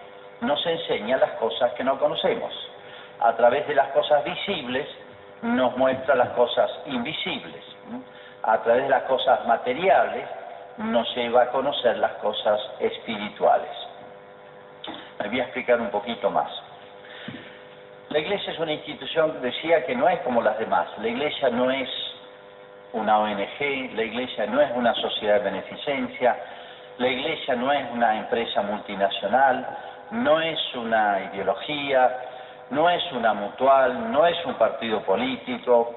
nos 0.40 0.64
enseña 0.64 1.16
las 1.16 1.32
cosas 1.32 1.72
que 1.72 1.82
no 1.82 1.98
conocemos. 1.98 2.52
A 3.18 3.34
través 3.34 3.66
de 3.66 3.74
las 3.74 3.88
cosas 3.88 4.24
visibles 4.24 4.86
nos 5.44 5.76
muestra 5.76 6.14
las 6.14 6.30
cosas 6.30 6.70
invisibles. 6.86 7.62
A 8.42 8.62
través 8.62 8.84
de 8.84 8.88
las 8.88 9.02
cosas 9.02 9.46
materiales 9.46 10.26
nos 10.78 11.14
lleva 11.14 11.42
a 11.42 11.50
conocer 11.50 11.98
las 11.98 12.12
cosas 12.14 12.58
espirituales. 12.80 13.70
Me 15.20 15.28
voy 15.28 15.40
a 15.40 15.44
explicar 15.44 15.80
un 15.80 15.90
poquito 15.90 16.30
más. 16.30 16.50
La 18.08 18.18
iglesia 18.20 18.52
es 18.52 18.58
una 18.58 18.72
institución, 18.72 19.40
decía, 19.42 19.84
que 19.84 19.94
no 19.94 20.08
es 20.08 20.18
como 20.20 20.40
las 20.40 20.58
demás. 20.58 20.88
La 20.98 21.08
iglesia 21.08 21.50
no 21.50 21.70
es 21.70 21.88
una 22.94 23.18
ONG, 23.18 23.92
la 23.94 24.02
iglesia 24.02 24.46
no 24.46 24.62
es 24.62 24.70
una 24.74 24.94
sociedad 24.94 25.34
de 25.40 25.50
beneficencia, 25.50 26.36
la 26.98 27.08
iglesia 27.08 27.54
no 27.54 27.70
es 27.70 27.90
una 27.90 28.18
empresa 28.18 28.62
multinacional, 28.62 29.66
no 30.10 30.40
es 30.40 30.58
una 30.74 31.30
ideología, 31.32 32.33
no 32.70 32.88
es 32.90 33.12
una 33.12 33.34
mutual, 33.34 34.12
no 34.12 34.26
es 34.26 34.36
un 34.44 34.54
partido 34.54 35.00
político. 35.02 35.94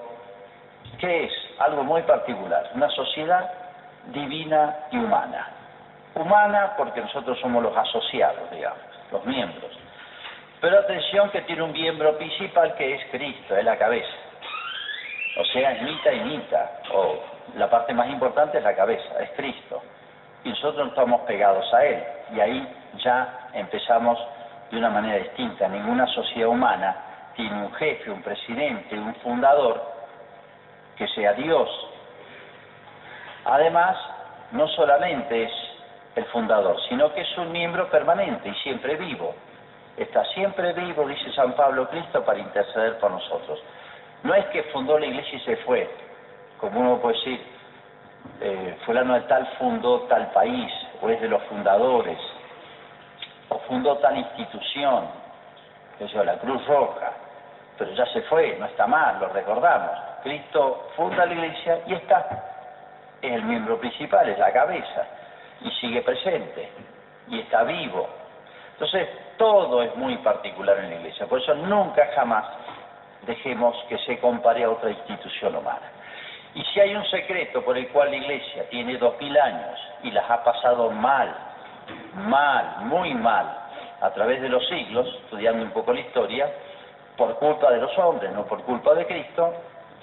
¿Qué 1.00 1.26
es? 1.26 1.32
Algo 1.60 1.84
muy 1.84 2.02
particular, 2.04 2.70
una 2.74 2.90
sociedad 2.90 3.50
divina 4.08 4.76
y 4.92 4.98
humana. 4.98 5.48
Humana 6.16 6.74
porque 6.78 7.02
nosotros 7.02 7.40
somos 7.40 7.62
los 7.62 7.76
asociados, 7.76 8.50
digamos, 8.52 8.80
los 9.12 9.26
miembros. 9.26 9.72
Pero 10.60 10.80
atención 10.80 11.30
que 11.30 11.42
tiene 11.42 11.62
un 11.62 11.72
miembro 11.72 12.18
principal 12.18 12.74
que 12.76 12.96
es 12.96 13.06
Cristo, 13.12 13.56
es 13.56 13.64
la 13.64 13.78
cabeza. 13.78 14.14
O 15.40 15.46
sea, 15.46 15.72
es 15.74 15.82
mitad 15.84 16.12
y 16.12 16.20
mitad, 16.22 16.66
o 16.92 17.20
la 17.56 17.70
parte 17.70 17.94
más 17.94 18.10
importante 18.10 18.58
es 18.58 18.64
la 18.64 18.76
cabeza, 18.76 19.22
es 19.22 19.30
Cristo. 19.32 19.84
Y 20.44 20.50
nosotros 20.50 20.88
estamos 20.90 21.22
pegados 21.22 21.72
a 21.74 21.86
Él. 21.86 22.04
Y 22.36 22.40
ahí 22.40 22.76
ya 23.04 23.50
empezamos 23.54 24.20
de 24.72 24.78
una 24.78 24.90
manera 24.90 25.18
distinta. 25.18 25.68
Ninguna 25.68 26.08
sociedad 26.08 26.50
humana 26.50 26.96
tiene 27.36 27.64
un 27.64 27.74
jefe, 27.76 28.12
un 28.12 28.22
presidente, 28.22 28.98
un 28.98 29.16
fundador 29.16 29.82
que 30.98 31.08
sea 31.10 31.34
Dios. 31.34 31.70
Además, 33.46 33.98
no 34.52 34.68
solamente 34.70 35.44
es 35.44 35.52
el 36.16 36.26
fundador, 36.26 36.78
sino 36.90 37.14
que 37.14 37.22
es 37.22 37.38
un 37.38 37.52
miembro 37.52 37.90
permanente 37.90 38.50
y 38.50 38.54
siempre 38.56 38.96
vivo. 38.96 39.36
Está 39.96 40.26
siempre 40.34 40.74
vivo, 40.74 41.08
dice 41.08 41.32
San 41.34 41.54
Pablo 41.54 41.88
Cristo, 41.90 42.24
para 42.24 42.40
interceder 42.40 42.98
por 43.00 43.12
nosotros. 43.12 43.60
No 44.24 44.34
es 44.34 44.46
que 44.48 44.64
fundó 44.64 44.98
la 44.98 45.06
iglesia 45.06 45.38
y 45.38 45.42
se 45.42 45.58
fue, 45.58 45.90
como 46.60 46.80
uno 46.80 46.98
puede 47.00 47.16
decir, 47.18 47.42
eh, 48.42 48.78
fulano 48.86 49.14
de 49.14 49.22
tal 49.22 49.48
fundó 49.60 50.02
tal 50.02 50.32
país, 50.32 50.72
o 51.02 51.10
es 51.10 51.22
de 51.22 51.30
los 51.30 51.42
fundadores, 51.44 52.18
o 53.50 53.60
fundó 53.60 53.98
tal 53.98 54.18
institución, 54.18 55.08
que 55.98 56.06
la 56.24 56.38
Cruz 56.38 56.66
Roja, 56.68 57.12
pero 57.78 57.92
ya 57.94 58.06
se 58.08 58.22
fue, 58.24 58.56
no 58.60 58.66
está 58.66 58.88
mal, 58.88 59.20
lo 59.20 59.30
recordamos. 59.30 59.92
Cristo 60.24 60.90
funda 60.96 61.26
la 61.26 61.34
iglesia 61.34 61.80
y 61.88 61.94
está, 61.94 62.28
es 63.22 63.32
el 63.32 63.44
miembro 63.44 63.80
principal, 63.80 64.28
es 64.30 64.38
la 64.38 64.52
cabeza, 64.52 65.08
y 65.62 65.72
sigue 65.72 66.02
presente, 66.02 66.70
y 67.30 67.40
está 67.40 67.64
vivo. 67.64 68.08
Entonces, 68.74 69.10
todo 69.38 69.82
es 69.82 69.96
muy 69.96 70.18
particular 70.18 70.78
en 70.80 70.90
la 70.90 70.96
iglesia, 70.98 71.26
por 71.26 71.42
eso 71.42 71.56
nunca 71.56 72.08
jamás 72.16 72.46
dejemos 73.24 73.76
que 73.90 73.98
se 74.00 74.20
compare 74.20 74.64
a 74.64 74.70
otra 74.70 74.92
institución 74.92 75.56
humana. 75.56 75.92
Y 76.54 76.64
si 76.66 76.80
hay 76.80 76.96
un 76.96 77.06
secreto 77.06 77.64
por 77.64 77.78
el 77.78 77.88
cual 77.90 78.12
la 78.12 78.18
iglesia 78.18 78.70
tiene 78.70 78.98
dos 78.98 79.20
mil 79.20 79.38
años 79.38 79.80
y 80.04 80.12
las 80.12 80.30
ha 80.30 80.44
pasado 80.44 80.90
mal, 80.90 81.36
mal, 82.16 82.78
muy 82.82 83.14
mal, 83.14 83.46
a 84.02 84.10
través 84.12 84.42
de 84.42 84.50
los 84.50 84.68
siglos, 84.68 85.08
estudiando 85.24 85.64
un 85.64 85.72
poco 85.72 85.94
la 85.94 86.02
historia, 86.02 86.50
por 87.16 87.36
culpa 87.40 87.72
de 87.72 87.78
los 87.78 87.98
hombres, 87.98 88.32
no 88.32 88.46
por 88.46 88.64
culpa 88.64 88.94
de 88.94 89.06
Cristo, 89.08 89.54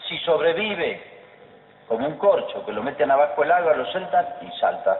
si 0.08 0.18
sobrevive 0.18 1.02
como 1.88 2.06
un 2.06 2.16
corcho 2.16 2.64
que 2.64 2.72
lo 2.72 2.82
meten 2.82 3.10
abajo 3.10 3.42
el 3.42 3.52
agua, 3.52 3.74
lo 3.74 3.86
sueltan 3.86 4.26
y 4.42 4.50
salta, 4.58 4.98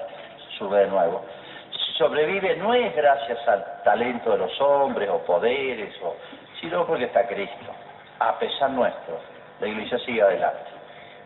sube 0.59 0.81
de 0.81 0.87
nuevo. 0.87 1.25
Si 1.71 1.93
sobrevive 1.99 2.57
no 2.57 2.73
es 2.75 2.95
gracias 2.95 3.47
al 3.49 3.83
talento 3.83 4.31
de 4.31 4.39
los 4.39 4.61
hombres 4.61 5.09
o 5.11 5.19
poderes, 5.19 5.95
o, 6.03 6.15
sino 6.61 6.87
porque 6.87 7.05
está 7.05 7.27
Cristo, 7.27 7.73
a 8.21 8.39
pesar 8.39 8.71
nuestro. 8.71 9.19
La 9.61 9.69
iglesia 9.69 9.99
sigue 9.99 10.23
adelante 10.23 10.71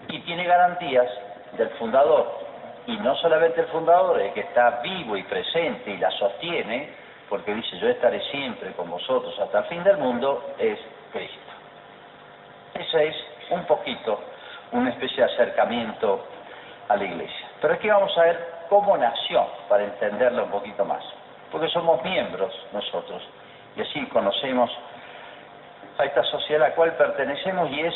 y 0.08 0.20
tiene 0.20 0.44
garantías 0.44 1.08
del 1.56 1.68
fundador. 1.70 2.47
Y 2.88 2.96
no 2.96 3.14
solamente 3.16 3.60
el 3.60 3.66
fundador, 3.66 4.18
el 4.18 4.32
que 4.32 4.40
está 4.40 4.80
vivo 4.82 5.14
y 5.14 5.22
presente 5.24 5.90
y 5.90 5.98
la 5.98 6.10
sostiene, 6.10 6.88
porque 7.28 7.54
dice 7.54 7.78
yo 7.78 7.86
estaré 7.86 8.18
siempre 8.30 8.72
con 8.72 8.90
vosotros 8.90 9.38
hasta 9.38 9.58
el 9.58 9.64
fin 9.66 9.84
del 9.84 9.98
mundo, 9.98 10.54
es 10.58 10.78
Cristo. 11.12 11.52
Ese 12.72 13.08
es 13.08 13.16
un 13.50 13.66
poquito 13.66 14.18
una 14.72 14.88
especie 14.88 15.18
de 15.18 15.24
acercamiento 15.34 16.24
a 16.88 16.96
la 16.96 17.04
iglesia. 17.04 17.46
Pero 17.60 17.74
aquí 17.74 17.88
vamos 17.88 18.16
a 18.16 18.22
ver 18.22 18.54
cómo 18.70 18.96
nació, 18.96 19.46
para 19.68 19.84
entenderlo 19.84 20.44
un 20.44 20.50
poquito 20.50 20.82
más. 20.86 21.04
Porque 21.52 21.68
somos 21.68 22.02
miembros 22.02 22.54
nosotros, 22.72 23.22
y 23.76 23.82
así 23.82 24.06
conocemos 24.06 24.70
a 25.98 26.06
esta 26.06 26.22
sociedad 26.24 26.62
a 26.62 26.68
la 26.70 26.74
cual 26.74 26.94
pertenecemos 26.94 27.70
y 27.70 27.80
es 27.80 27.94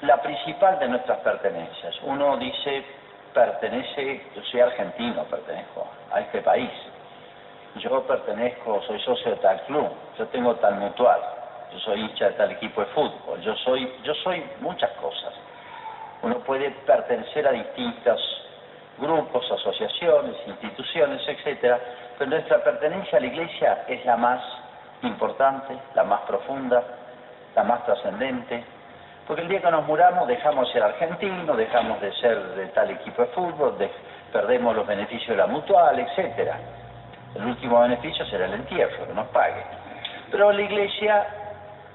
la 0.00 0.20
principal 0.20 0.80
de 0.80 0.88
nuestras 0.88 1.20
pertenencias. 1.20 1.94
Uno 2.02 2.36
dice, 2.36 2.84
pertenece, 3.34 4.24
yo 4.34 4.42
soy 4.44 4.60
argentino, 4.60 5.24
pertenezco 5.24 5.86
a 6.10 6.20
este 6.20 6.40
país. 6.40 6.70
Yo 7.76 8.02
pertenezco, 8.04 8.80
soy 8.86 9.00
socio 9.00 9.32
de 9.32 9.36
tal 9.38 9.60
club, 9.62 9.90
yo 10.16 10.26
tengo 10.28 10.54
tal 10.56 10.76
mutual, 10.76 11.20
yo 11.72 11.78
soy 11.80 12.00
hincha 12.00 12.26
de 12.26 12.32
tal 12.34 12.52
equipo 12.52 12.80
de 12.80 12.86
fútbol, 12.88 13.40
yo 13.40 13.54
soy, 13.56 13.92
yo 14.04 14.14
soy 14.22 14.44
muchas 14.60 14.90
cosas. 14.92 15.34
Uno 16.22 16.38
puede 16.38 16.70
pertenecer 16.86 17.46
a 17.48 17.50
distintos 17.50 18.20
grupos, 18.98 19.50
asociaciones, 19.50 20.36
instituciones, 20.46 21.20
etcétera, 21.26 21.80
pero 22.16 22.30
nuestra 22.30 22.62
pertenencia 22.62 23.18
a 23.18 23.20
la 23.20 23.26
iglesia 23.26 23.84
es 23.88 24.04
la 24.06 24.16
más 24.16 24.40
importante, 25.02 25.76
la 25.94 26.04
más 26.04 26.20
profunda, 26.20 26.80
la 27.56 27.64
más 27.64 27.84
trascendente, 27.84 28.64
porque 29.26 29.42
el 29.42 29.48
día 29.48 29.60
que 29.60 29.70
nos 29.70 29.86
muramos 29.86 30.28
dejamos 30.28 30.66
de 30.66 30.72
ser 30.74 30.82
argentinos, 30.82 31.56
dejamos 31.56 32.00
de 32.00 32.12
ser 32.14 32.38
de 32.56 32.66
tal 32.68 32.90
equipo 32.90 33.22
de 33.22 33.28
fútbol, 33.28 33.74
perdemos 34.32 34.76
los 34.76 34.86
beneficios 34.86 35.28
de 35.28 35.36
la 35.36 35.46
mutual, 35.46 35.98
etcétera. 35.98 36.58
El 37.34 37.46
último 37.46 37.80
beneficio 37.80 38.24
será 38.26 38.44
el 38.44 38.54
entierro, 38.54 39.06
que 39.06 39.14
nos 39.14 39.26
pague. 39.28 39.62
Pero 40.30 40.52
la 40.52 40.60
iglesia 40.60 41.26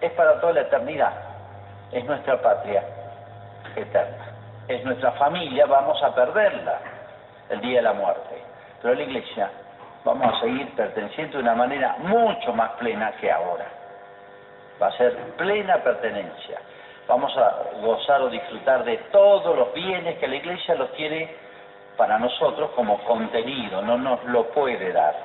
es 0.01 0.11
para 0.13 0.39
toda 0.41 0.53
la 0.53 0.61
eternidad, 0.61 1.13
es 1.91 2.03
nuestra 2.05 2.41
patria 2.41 2.83
eterna, 3.75 4.25
es 4.67 4.83
nuestra 4.83 5.11
familia, 5.13 5.65
vamos 5.67 6.01
a 6.01 6.13
perderla 6.15 6.79
el 7.49 7.61
día 7.61 7.77
de 7.77 7.83
la 7.83 7.93
muerte. 7.93 8.41
Pero 8.81 8.95
la 8.95 9.03
iglesia 9.03 9.51
vamos 10.03 10.33
a 10.33 10.39
seguir 10.39 10.67
perteneciendo 10.75 11.37
de 11.37 11.43
una 11.43 11.53
manera 11.53 11.95
mucho 11.99 12.53
más 12.53 12.71
plena 12.71 13.11
que 13.21 13.31
ahora. 13.31 13.65
Va 14.81 14.87
a 14.87 14.97
ser 14.97 15.15
plena 15.37 15.77
pertenencia 15.83 16.59
vamos 17.09 17.35
a 17.35 17.63
gozar 17.81 18.21
o 18.21 18.29
disfrutar 18.29 18.83
de 18.83 18.97
todos 19.11 19.57
los 19.57 19.73
bienes 19.73 20.19
que 20.19 20.27
la 20.27 20.35
iglesia 20.35 20.75
los 20.75 20.93
tiene 20.93 21.35
para 21.97 22.19
nosotros 22.19 22.69
como 22.75 22.99
contenido, 23.03 23.81
no 23.81 23.97
nos 23.97 24.23
lo 24.25 24.45
puede 24.51 24.93
dar. 24.93 25.15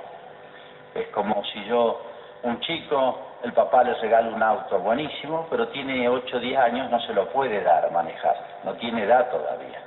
Es 0.95 1.09
como 1.09 1.45
si 1.45 1.63
yo, 1.67 2.01
un 2.43 2.59
chico, 2.61 3.19
el 3.43 3.53
papá 3.53 3.85
le 3.85 3.95
regala 3.95 4.29
un 4.29 4.43
auto 4.43 4.79
buenísimo, 4.79 5.47
pero 5.51 5.69
tiene 5.69 6.09
8 6.09 6.37
o 6.37 6.41
10 6.41 6.59
años, 6.59 6.91
no 6.91 6.99
se 7.01 7.13
lo 7.13 7.29
puede 7.29 7.63
dar 7.63 7.91
manejar, 7.93 8.35
no 8.65 8.73
tiene 8.75 9.05
edad 9.05 9.31
todavía. 9.31 9.81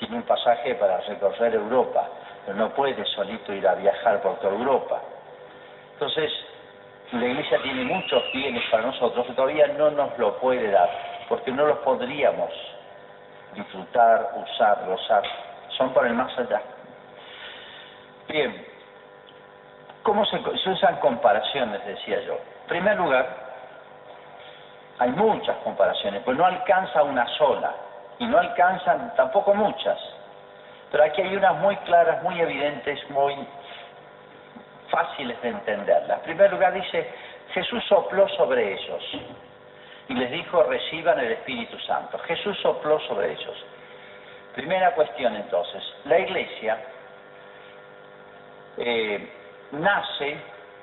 Tiene 0.00 0.16
un 0.16 0.22
pasaje 0.24 0.74
para 0.74 0.98
recorrer 0.98 1.54
Europa, 1.54 2.08
pero 2.44 2.58
no 2.58 2.70
puede 2.70 3.04
solito 3.06 3.52
ir 3.52 3.66
a 3.66 3.74
viajar 3.76 4.20
por 4.22 4.40
toda 4.40 4.52
Europa. 4.52 5.00
Entonces, 5.92 6.32
la 7.20 7.26
Iglesia 7.26 7.60
tiene 7.62 7.84
muchos 7.84 8.22
bienes 8.32 8.62
para 8.70 8.84
nosotros 8.84 9.26
que 9.26 9.32
todavía 9.34 9.68
no 9.68 9.90
nos 9.90 10.18
lo 10.18 10.36
puede 10.38 10.70
dar, 10.70 10.90
porque 11.28 11.52
no 11.52 11.66
los 11.66 11.78
podríamos 11.78 12.50
disfrutar, 13.54 14.32
usar, 14.36 14.84
gozar. 14.86 15.22
Son 15.76 15.92
para 15.92 16.08
el 16.08 16.14
más 16.14 16.36
allá. 16.38 16.60
Bien, 18.28 18.66
¿cómo 20.02 20.24
se, 20.26 20.38
usan 20.68 20.96
comparaciones, 20.96 21.84
decía 21.86 22.20
yo? 22.22 22.34
En 22.34 22.68
primer 22.68 22.96
lugar, 22.96 23.26
hay 24.98 25.10
muchas 25.10 25.56
comparaciones, 25.58 26.22
pues 26.24 26.36
no 26.36 26.44
alcanza 26.44 27.02
una 27.02 27.26
sola, 27.36 27.74
y 28.18 28.26
no 28.26 28.38
alcanzan 28.38 29.14
tampoco 29.16 29.54
muchas. 29.54 29.98
Pero 30.90 31.04
aquí 31.04 31.22
hay 31.22 31.36
unas 31.36 31.56
muy 31.56 31.76
claras, 31.78 32.22
muy 32.22 32.40
evidentes, 32.40 32.98
muy 33.10 33.34
fáciles 34.94 35.40
de 35.42 35.48
entenderlas. 35.48 36.18
En 36.18 36.24
primer 36.24 36.52
lugar 36.52 36.72
dice, 36.72 37.10
Jesús 37.52 37.82
sopló 37.88 38.28
sobre 38.28 38.74
ellos 38.74 39.02
y 40.08 40.14
les 40.14 40.30
dijo, 40.30 40.62
reciban 40.62 41.18
el 41.18 41.32
Espíritu 41.32 41.78
Santo. 41.80 42.16
Jesús 42.20 42.56
sopló 42.62 43.00
sobre 43.00 43.32
ellos. 43.32 43.64
Primera 44.54 44.94
cuestión 44.94 45.34
entonces, 45.34 45.82
la 46.04 46.18
iglesia 46.20 46.78
eh, 48.76 49.28
nace 49.72 50.36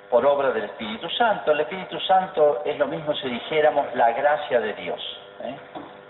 por 0.09 0.25
obra 0.25 0.51
del 0.51 0.65
Espíritu 0.65 1.09
Santo. 1.11 1.53
El 1.53 1.61
Espíritu 1.61 1.97
Santo 2.01 2.63
es 2.65 2.77
lo 2.77 2.87
mismo 2.87 3.13
si 3.15 3.29
dijéramos 3.29 3.95
la 3.95 4.11
gracia 4.11 4.59
de 4.59 4.73
Dios. 4.73 5.19
¿eh? 5.43 5.55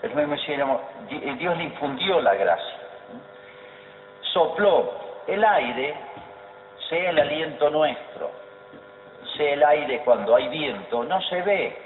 Es 0.01 0.09
lo 0.09 0.15
mismo 0.15 0.35
si 0.37 0.41
dijéramos, 0.41 0.81
Dios 1.37 1.57
le 1.57 1.63
infundió 1.65 2.19
la 2.19 2.33
gracia. 2.33 2.77
Sopló 4.33 4.91
el 5.27 5.43
aire 5.43 6.10
sea 6.91 7.09
el 7.09 7.19
aliento 7.19 7.69
nuestro, 7.69 8.31
sea 9.37 9.53
el 9.53 9.63
aire 9.63 10.01
cuando 10.03 10.35
hay 10.35 10.49
viento, 10.49 11.05
no 11.05 11.21
se 11.21 11.41
ve, 11.41 11.77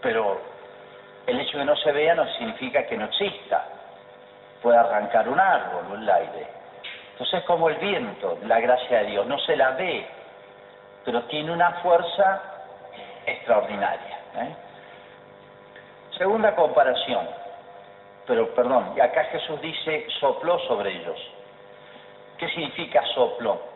pero 0.00 0.40
el 1.26 1.38
hecho 1.38 1.58
de 1.58 1.64
que 1.64 1.70
no 1.70 1.76
se 1.76 1.92
vea 1.92 2.14
no 2.14 2.26
significa 2.38 2.86
que 2.86 2.96
no 2.96 3.04
exista. 3.04 3.66
Puede 4.62 4.78
arrancar 4.78 5.28
un 5.28 5.38
árbol 5.38 5.84
o 5.90 5.94
el 5.96 6.08
aire. 6.08 6.46
Entonces 7.12 7.40
es 7.40 7.44
como 7.44 7.68
el 7.68 7.76
viento, 7.76 8.38
la 8.46 8.60
gracia 8.60 9.00
de 9.00 9.10
Dios, 9.10 9.26
no 9.26 9.38
se 9.40 9.56
la 9.56 9.72
ve, 9.72 10.06
pero 11.04 11.24
tiene 11.24 11.52
una 11.52 11.72
fuerza 11.82 12.40
extraordinaria. 13.26 14.18
¿eh? 14.36 14.56
Segunda 16.16 16.54
comparación, 16.54 17.28
pero 18.26 18.54
perdón, 18.54 18.98
acá 18.98 19.24
Jesús 19.24 19.60
dice 19.60 20.06
sopló 20.18 20.58
sobre 20.60 20.92
ellos. 20.92 21.18
¿Qué 22.38 22.48
significa 22.48 23.04
soplo? 23.14 23.71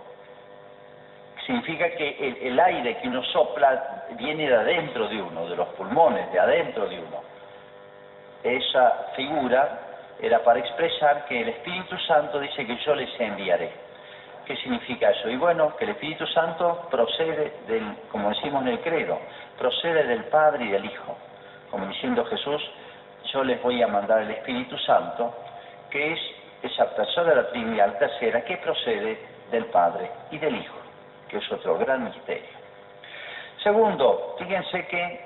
Significa 1.47 1.89
que 1.91 2.39
el, 2.43 2.59
aire 2.59 2.99
que 2.99 3.09
uno 3.09 3.23
sopla 3.23 4.05
viene 4.19 4.49
de 4.49 4.57
adentro 4.57 5.09
de 5.09 5.23
uno, 5.23 5.49
de 5.49 5.57
los 5.57 5.69
pulmones, 5.71 6.31
de 6.33 6.41
adentro 6.41 6.89
de 6.89 6.99
uno. 6.99 7.23
Esa 8.43 9.13
figura 9.15 9.81
era 10.21 10.43
para 10.43 10.59
expresar 10.59 11.25
que 11.27 11.43
el 11.43 11.49
Espíritu 11.51 11.97
Santo 11.99 12.41
dice 12.41 12.67
que 12.67 12.77
yo 12.79 12.95
les 12.95 13.09
enviaré. 13.21 13.71
¿Qué 14.45 14.57
significa 14.57 15.11
eso? 15.11 15.29
Y 15.29 15.37
bueno, 15.37 15.77
que 15.77 15.85
el 15.85 15.91
Espíritu 15.91 16.27
Santo 16.29 16.87
procede 16.91 17.53
del, 17.69 17.97
como 18.11 18.29
decimos 18.31 18.63
en 18.63 18.69
el 18.69 18.81
credo, 18.81 19.19
procede 19.59 20.05
del 20.05 20.25
Padre 20.25 20.65
y 20.65 20.69
del 20.69 20.85
Hijo. 20.85 21.17
Como 21.71 21.87
diciendo 21.87 22.25
Jesús, 22.25 22.63
yo 23.33 23.45
les 23.45 23.61
voy 23.63 23.83
a 23.83 23.89
mandar 23.89 24.23
el 24.23 24.31
Espíritu 24.31 24.77
Santo, 24.79 25.35
que 25.91 26.13
es 26.13 26.21
esa 26.63 26.95
persona 26.95 27.31
de 27.31 27.37
la 27.37 27.49
Trinidad 27.51 27.99
tercera 27.99 28.45
que 28.45 28.57
procede 28.59 29.19
del 29.51 29.67
Padre 29.67 30.11
y 30.31 30.39
del 30.39 30.57
Hijo 30.57 30.76
que 31.29 31.39
es 31.39 31.53
otro 31.53 31.79
gran 31.79 32.05
misterio. 32.05 32.67
Segundo, 33.63 34.37
fíjense 34.39 34.87
que 34.87 35.21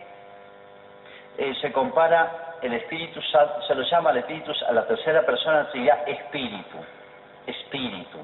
eh, 1.39 1.55
se 1.61 1.73
compara 1.73 2.57
el 2.63 2.73
Espíritu 2.75 3.21
Santo, 3.23 3.63
se 3.63 3.75
lo 3.75 3.83
llama 3.83 4.11
al 4.11 4.19
Espíritu, 4.19 4.53
a 4.69 4.73
la 4.73 4.87
tercera 4.87 5.25
persona 5.25 5.71
sería 5.73 6.03
Espíritu, 6.07 6.79
Espíritu. 7.47 8.19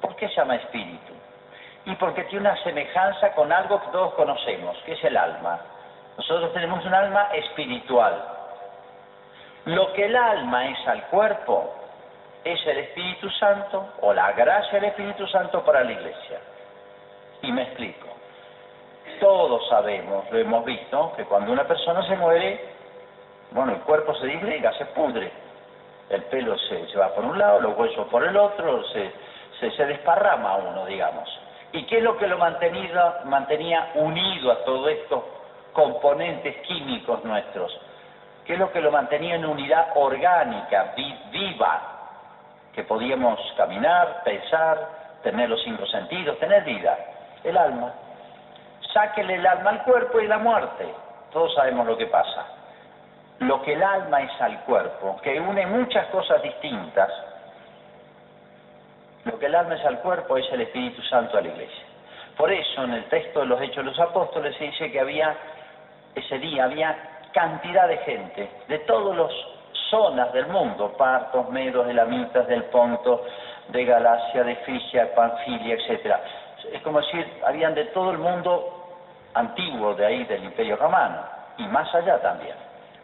¿Por 0.00 0.16
qué 0.16 0.28
se 0.28 0.36
llama 0.36 0.56
Espíritu? 0.56 1.12
Y 1.86 1.94
porque 1.96 2.24
tiene 2.24 2.48
una 2.48 2.62
semejanza 2.62 3.32
con 3.32 3.52
algo 3.52 3.80
que 3.80 3.88
todos 3.88 4.14
conocemos, 4.14 4.76
que 4.84 4.92
es 4.92 5.04
el 5.04 5.16
alma. 5.16 5.60
Nosotros 6.16 6.52
tenemos 6.52 6.84
un 6.84 6.94
alma 6.94 7.28
espiritual. 7.34 8.24
Lo 9.66 9.92
que 9.92 10.06
el 10.06 10.16
alma 10.16 10.66
es 10.68 10.88
al 10.88 11.02
cuerpo 11.04 11.74
es 12.46 12.64
el 12.64 12.78
Espíritu 12.78 13.28
Santo 13.30 13.94
o 14.02 14.14
la 14.14 14.30
gracia 14.32 14.78
del 14.78 14.90
Espíritu 14.90 15.26
Santo 15.26 15.64
para 15.64 15.82
la 15.82 15.90
iglesia. 15.90 16.38
Y 17.42 17.50
me 17.50 17.62
explico. 17.62 18.06
Todos 19.18 19.68
sabemos, 19.68 20.30
lo 20.30 20.38
hemos 20.38 20.64
visto, 20.64 21.12
que 21.16 21.24
cuando 21.24 21.50
una 21.50 21.64
persona 21.64 22.06
se 22.06 22.14
muere, 22.16 22.64
bueno, 23.50 23.72
el 23.72 23.80
cuerpo 23.80 24.14
se 24.14 24.26
disgrega, 24.28 24.72
se 24.74 24.86
pudre. 24.86 25.32
El 26.08 26.22
pelo 26.24 26.56
se, 26.56 26.96
va 26.96 27.12
por 27.14 27.24
un 27.24 27.36
lado, 27.36 27.60
los 27.60 27.76
huesos 27.76 28.06
por 28.08 28.22
el 28.22 28.36
otro, 28.36 28.84
se, 28.84 29.10
se, 29.58 29.86
desparrama 29.86 30.56
uno, 30.56 30.86
digamos. 30.86 31.28
¿Y 31.72 31.84
qué 31.86 31.98
es 31.98 32.04
lo 32.04 32.16
que 32.16 32.28
lo 32.28 32.38
mantenía, 32.38 33.22
mantenía 33.24 33.90
unido 33.94 34.52
a 34.52 34.64
todos 34.64 34.88
estos 34.88 35.24
componentes 35.72 36.56
químicos 36.58 37.24
nuestros? 37.24 37.76
¿Qué 38.44 38.52
es 38.52 38.58
lo 38.60 38.70
que 38.70 38.80
lo 38.80 38.92
mantenía 38.92 39.34
en 39.34 39.44
unidad 39.44 39.88
orgánica, 39.96 40.94
viva, 41.32 41.95
que 42.76 42.84
podíamos 42.84 43.40
caminar, 43.56 44.22
pensar, 44.22 44.88
tener 45.24 45.50
los 45.50 45.60
cinco 45.64 45.84
sentidos, 45.86 46.38
tener 46.38 46.62
vida? 46.62 46.96
El 47.42 47.56
alma 47.56 47.92
sáquele 48.96 49.34
el 49.34 49.46
alma 49.46 49.70
al 49.70 49.82
cuerpo 49.82 50.20
y 50.20 50.26
la 50.26 50.38
muerte. 50.38 50.86
Todos 51.30 51.54
sabemos 51.54 51.86
lo 51.86 51.98
que 51.98 52.06
pasa. 52.06 52.46
Lo 53.40 53.60
que 53.60 53.74
el 53.74 53.82
alma 53.82 54.22
es 54.22 54.40
al 54.40 54.60
cuerpo, 54.60 55.20
que 55.22 55.38
une 55.38 55.66
muchas 55.66 56.06
cosas 56.06 56.40
distintas, 56.42 57.10
lo 59.24 59.38
que 59.38 59.46
el 59.46 59.54
alma 59.54 59.74
es 59.74 59.84
al 59.84 59.98
cuerpo 59.98 60.38
es 60.38 60.50
el 60.50 60.62
Espíritu 60.62 61.02
Santo 61.02 61.36
a 61.36 61.42
la 61.42 61.48
iglesia. 61.48 61.84
Por 62.38 62.50
eso 62.50 62.84
en 62.84 62.94
el 62.94 63.04
texto 63.10 63.40
de 63.40 63.46
los 63.46 63.60
Hechos 63.60 63.84
de 63.84 63.90
los 63.90 64.00
Apóstoles 64.00 64.56
se 64.56 64.64
dice 64.64 64.90
que 64.90 65.00
había, 65.00 65.36
ese 66.14 66.38
día 66.38 66.64
había 66.64 66.96
cantidad 67.32 67.88
de 67.88 67.98
gente 67.98 68.50
de 68.68 68.78
todas 68.80 69.18
las 69.18 69.55
zonas 69.90 70.32
del 70.32 70.46
mundo, 70.46 70.92
partos, 70.96 71.48
medos, 71.50 71.88
elamitas, 71.88 72.46
del 72.46 72.64
Ponto, 72.64 73.24
de 73.68 73.84
Galacia, 73.84 74.42
de 74.44 74.56
Frigia, 74.56 75.14
Panfilia, 75.14 75.74
etcétera. 75.74 76.20
Es 76.72 76.82
como 76.82 77.00
decir, 77.00 77.26
habían 77.46 77.74
de 77.74 77.86
todo 77.86 78.10
el 78.10 78.18
mundo 78.18 78.86
antiguo 79.34 79.94
de 79.94 80.06
ahí 80.06 80.24
del 80.24 80.44
Imperio 80.44 80.76
Romano 80.76 81.20
y 81.58 81.64
más 81.64 81.92
allá 81.94 82.20
también. 82.20 82.56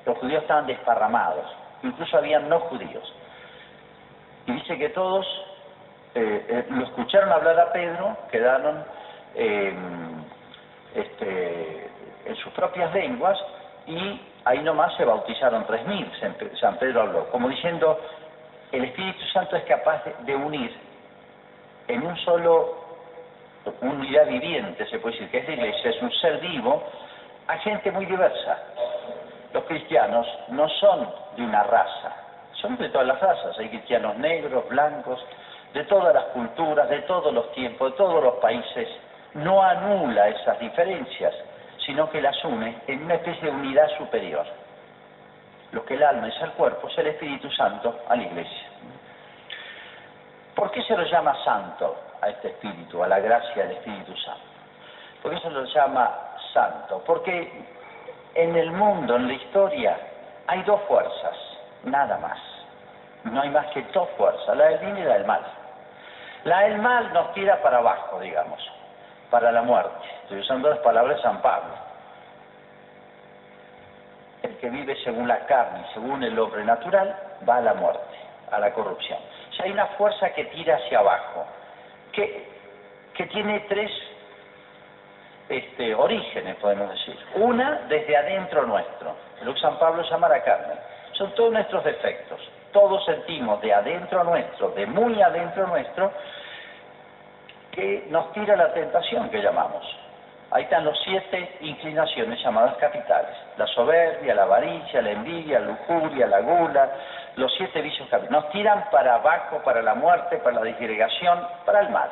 Los 0.04 0.18
judíos 0.18 0.42
estaban 0.42 0.66
desparramados, 0.66 1.46
incluso 1.82 2.16
habían 2.16 2.48
no 2.48 2.60
judíos. 2.60 3.12
Y 4.46 4.52
dice 4.52 4.76
que 4.78 4.88
todos 4.90 5.26
eh, 6.14 6.46
eh, 6.48 6.66
lo 6.70 6.84
escucharon 6.84 7.30
hablar 7.30 7.58
a 7.60 7.72
Pedro, 7.72 8.16
quedaron 8.30 8.84
eh, 9.34 9.74
este, 10.94 11.90
en 12.26 12.36
sus 12.36 12.52
propias 12.52 12.92
lenguas 12.92 13.38
y 13.86 14.20
ahí 14.44 14.58
nomás 14.60 14.94
se 14.96 15.04
bautizaron 15.04 15.66
tres 15.66 15.86
mil, 15.86 16.10
San 16.60 16.76
Pedro 16.76 17.02
habló, 17.02 17.30
como 17.30 17.48
diciendo, 17.48 17.98
el 18.72 18.84
Espíritu 18.84 19.24
Santo 19.32 19.56
es 19.56 19.64
capaz 19.64 20.02
de 20.04 20.34
unir 20.34 20.72
en 21.88 22.06
un 22.06 22.16
solo 22.18 22.82
unidad 23.80 24.26
viviente, 24.26 24.86
se 24.86 24.98
puede 24.98 25.14
decir, 25.14 25.30
que 25.30 25.38
es 25.38 25.46
la 25.48 25.54
iglesia, 25.54 25.90
es 25.90 26.02
un 26.02 26.12
ser 26.12 26.38
vivo, 26.40 26.82
a 27.46 27.58
gente 27.58 27.90
muy 27.92 28.06
diversa. 28.06 28.58
Los 29.52 29.64
cristianos 29.64 30.26
no 30.48 30.68
son 30.68 31.08
de 31.36 31.42
una 31.42 31.62
raza, 31.64 32.12
son 32.54 32.76
de 32.78 32.88
todas 32.88 33.06
las 33.06 33.20
razas, 33.20 33.58
hay 33.58 33.68
cristianos 33.68 34.16
negros, 34.16 34.68
blancos, 34.68 35.24
de 35.74 35.84
todas 35.84 36.14
las 36.14 36.24
culturas, 36.26 36.88
de 36.88 37.00
todos 37.02 37.32
los 37.32 37.52
tiempos, 37.52 37.92
de 37.92 37.96
todos 37.96 38.22
los 38.22 38.34
países, 38.34 38.88
no 39.34 39.62
anula 39.62 40.28
esas 40.28 40.58
diferencias, 40.58 41.34
sino 41.86 42.10
que 42.10 42.20
las 42.20 42.44
une 42.44 42.78
en 42.86 43.04
una 43.04 43.14
especie 43.14 43.50
de 43.50 43.50
unidad 43.50 43.88
superior. 43.98 44.46
Lo 45.72 45.84
que 45.84 45.94
el 45.94 46.02
alma 46.02 46.28
es 46.28 46.42
al 46.42 46.52
cuerpo 46.52 46.88
es 46.88 46.98
el 46.98 47.08
Espíritu 47.08 47.50
Santo 47.50 48.00
a 48.08 48.16
la 48.16 48.22
iglesia. 48.22 48.68
¿Por 50.54 50.70
qué 50.70 50.82
se 50.82 50.96
lo 50.96 51.04
llama 51.04 51.34
santo? 51.44 51.96
a 52.22 52.28
este 52.28 52.48
Espíritu, 52.48 53.02
a 53.02 53.08
la 53.08 53.18
gracia 53.18 53.64
del 53.64 53.72
Espíritu 53.76 54.16
Santo. 54.16 54.40
Por 55.22 55.34
eso 55.34 55.50
lo 55.50 55.64
llama 55.64 56.36
santo, 56.52 57.02
porque 57.04 57.64
en 58.34 58.56
el 58.56 58.70
mundo, 58.70 59.16
en 59.16 59.26
la 59.26 59.34
historia, 59.34 59.98
hay 60.46 60.62
dos 60.62 60.80
fuerzas, 60.82 61.36
nada 61.84 62.16
más. 62.18 62.38
No 63.24 63.40
hay 63.40 63.50
más 63.50 63.66
que 63.68 63.82
dos 63.92 64.08
fuerzas, 64.16 64.56
la 64.56 64.66
del 64.66 64.78
bien 64.78 64.98
y 64.98 65.02
la 65.02 65.14
del 65.14 65.26
mal. 65.26 65.42
La 66.44 66.60
del 66.60 66.78
mal 66.78 67.12
nos 67.12 67.32
tira 67.34 67.60
para 67.62 67.78
abajo, 67.78 68.18
digamos, 68.20 68.60
para 69.32 69.50
la 69.50 69.62
muerte. 69.62 70.06
Estoy 70.24 70.40
usando 70.40 70.68
las 70.68 70.78
palabras 70.80 71.16
de 71.16 71.22
San 71.22 71.40
Pablo. 71.40 71.72
El 74.42 74.56
que 74.58 74.68
vive 74.68 74.94
según 75.02 75.26
la 75.26 75.46
carne, 75.46 75.86
según 75.94 76.22
el 76.22 76.38
hombre 76.38 76.62
natural, 76.64 77.16
va 77.48 77.56
a 77.56 77.60
la 77.62 77.72
muerte, 77.72 78.14
a 78.50 78.60
la 78.60 78.70
corrupción. 78.72 79.18
Sea, 79.56 79.64
hay 79.64 79.72
una 79.72 79.86
fuerza 79.86 80.28
que 80.34 80.44
tira 80.44 80.76
hacia 80.76 80.98
abajo, 80.98 81.46
que, 82.12 82.46
que 83.14 83.26
tiene 83.26 83.60
tres 83.70 83.90
este, 85.48 85.94
orígenes, 85.94 86.56
podemos 86.56 86.90
decir. 86.90 87.16
Una, 87.36 87.86
desde 87.88 88.14
adentro 88.14 88.66
nuestro, 88.66 89.16
lo 89.40 89.54
que 89.54 89.60
San 89.60 89.78
Pablo 89.78 90.02
llama 90.02 90.28
la 90.28 90.42
carne. 90.42 90.74
Son 91.12 91.34
todos 91.34 91.52
nuestros 91.52 91.82
defectos. 91.84 92.38
Todos 92.72 93.02
sentimos 93.06 93.62
de 93.62 93.72
adentro 93.72 94.24
nuestro, 94.24 94.70
de 94.70 94.86
muy 94.86 95.22
adentro 95.22 95.66
nuestro, 95.68 96.12
que 97.72 98.06
nos 98.10 98.32
tira 98.32 98.54
la 98.56 98.72
tentación 98.72 99.28
que 99.30 99.42
llamamos. 99.42 99.84
Ahí 100.50 100.64
están 100.64 100.84
los 100.84 101.00
siete 101.02 101.56
inclinaciones 101.62 102.38
llamadas 102.42 102.76
capitales. 102.76 103.34
La 103.56 103.66
soberbia, 103.68 104.34
la 104.34 104.42
avaricia, 104.42 105.00
la 105.00 105.12
envidia, 105.12 105.58
la 105.60 105.66
lujuria, 105.68 106.26
la 106.26 106.40
gula, 106.40 106.90
los 107.36 107.52
siete 107.56 107.80
vicios 107.80 108.06
capitales. 108.10 108.30
Nos 108.30 108.52
tiran 108.52 108.84
para 108.90 109.14
abajo, 109.14 109.62
para 109.64 109.80
la 109.80 109.94
muerte, 109.94 110.36
para 110.38 110.56
la 110.56 110.64
disgregación, 110.64 111.40
para 111.64 111.80
el 111.80 111.88
mal. 111.88 112.10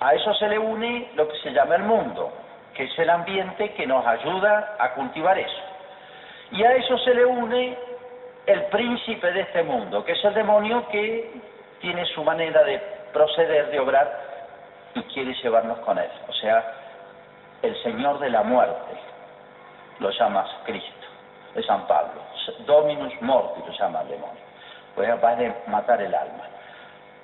A 0.00 0.14
eso 0.14 0.34
se 0.34 0.48
le 0.48 0.58
une 0.58 1.10
lo 1.14 1.28
que 1.28 1.38
se 1.38 1.52
llama 1.52 1.76
el 1.76 1.84
mundo, 1.84 2.32
que 2.74 2.84
es 2.84 2.98
el 2.98 3.08
ambiente 3.08 3.72
que 3.74 3.86
nos 3.86 4.04
ayuda 4.04 4.74
a 4.80 4.94
cultivar 4.94 5.38
eso. 5.38 5.62
Y 6.50 6.64
a 6.64 6.72
eso 6.74 6.98
se 6.98 7.14
le 7.14 7.24
une 7.24 7.78
el 8.46 8.64
príncipe 8.64 9.30
de 9.30 9.42
este 9.42 9.62
mundo, 9.62 10.04
que 10.04 10.12
es 10.12 10.24
el 10.24 10.34
demonio 10.34 10.88
que 10.88 11.40
tiene 11.80 12.04
su 12.06 12.24
manera 12.24 12.64
de 12.64 12.82
proceder, 13.14 13.70
de 13.70 13.80
obrar 13.80 14.20
y 14.94 15.02
quiere 15.04 15.32
llevarnos 15.42 15.78
con 15.78 15.96
él. 15.98 16.10
O 16.28 16.32
sea, 16.34 16.62
el 17.62 17.82
Señor 17.82 18.18
de 18.18 18.28
la 18.28 18.42
muerte 18.42 18.94
lo 20.00 20.10
llama 20.10 20.44
Cristo, 20.64 21.06
de 21.54 21.62
San 21.62 21.86
Pablo. 21.86 22.20
Dominus 22.66 23.14
morti 23.22 23.62
lo 23.66 23.72
llama 23.72 24.02
el 24.02 24.08
demonio. 24.08 24.42
Pues 24.94 25.08
capaz 25.08 25.36
de 25.36 25.54
matar 25.68 26.02
el 26.02 26.14
alma. 26.14 26.44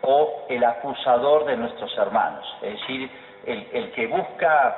O 0.02 0.46
el 0.48 0.64
acusador 0.64 1.44
de 1.44 1.56
nuestros 1.58 1.94
hermanos, 1.98 2.46
es 2.62 2.72
decir, 2.80 3.10
el, 3.44 3.92
que 3.92 4.06
busca 4.06 4.76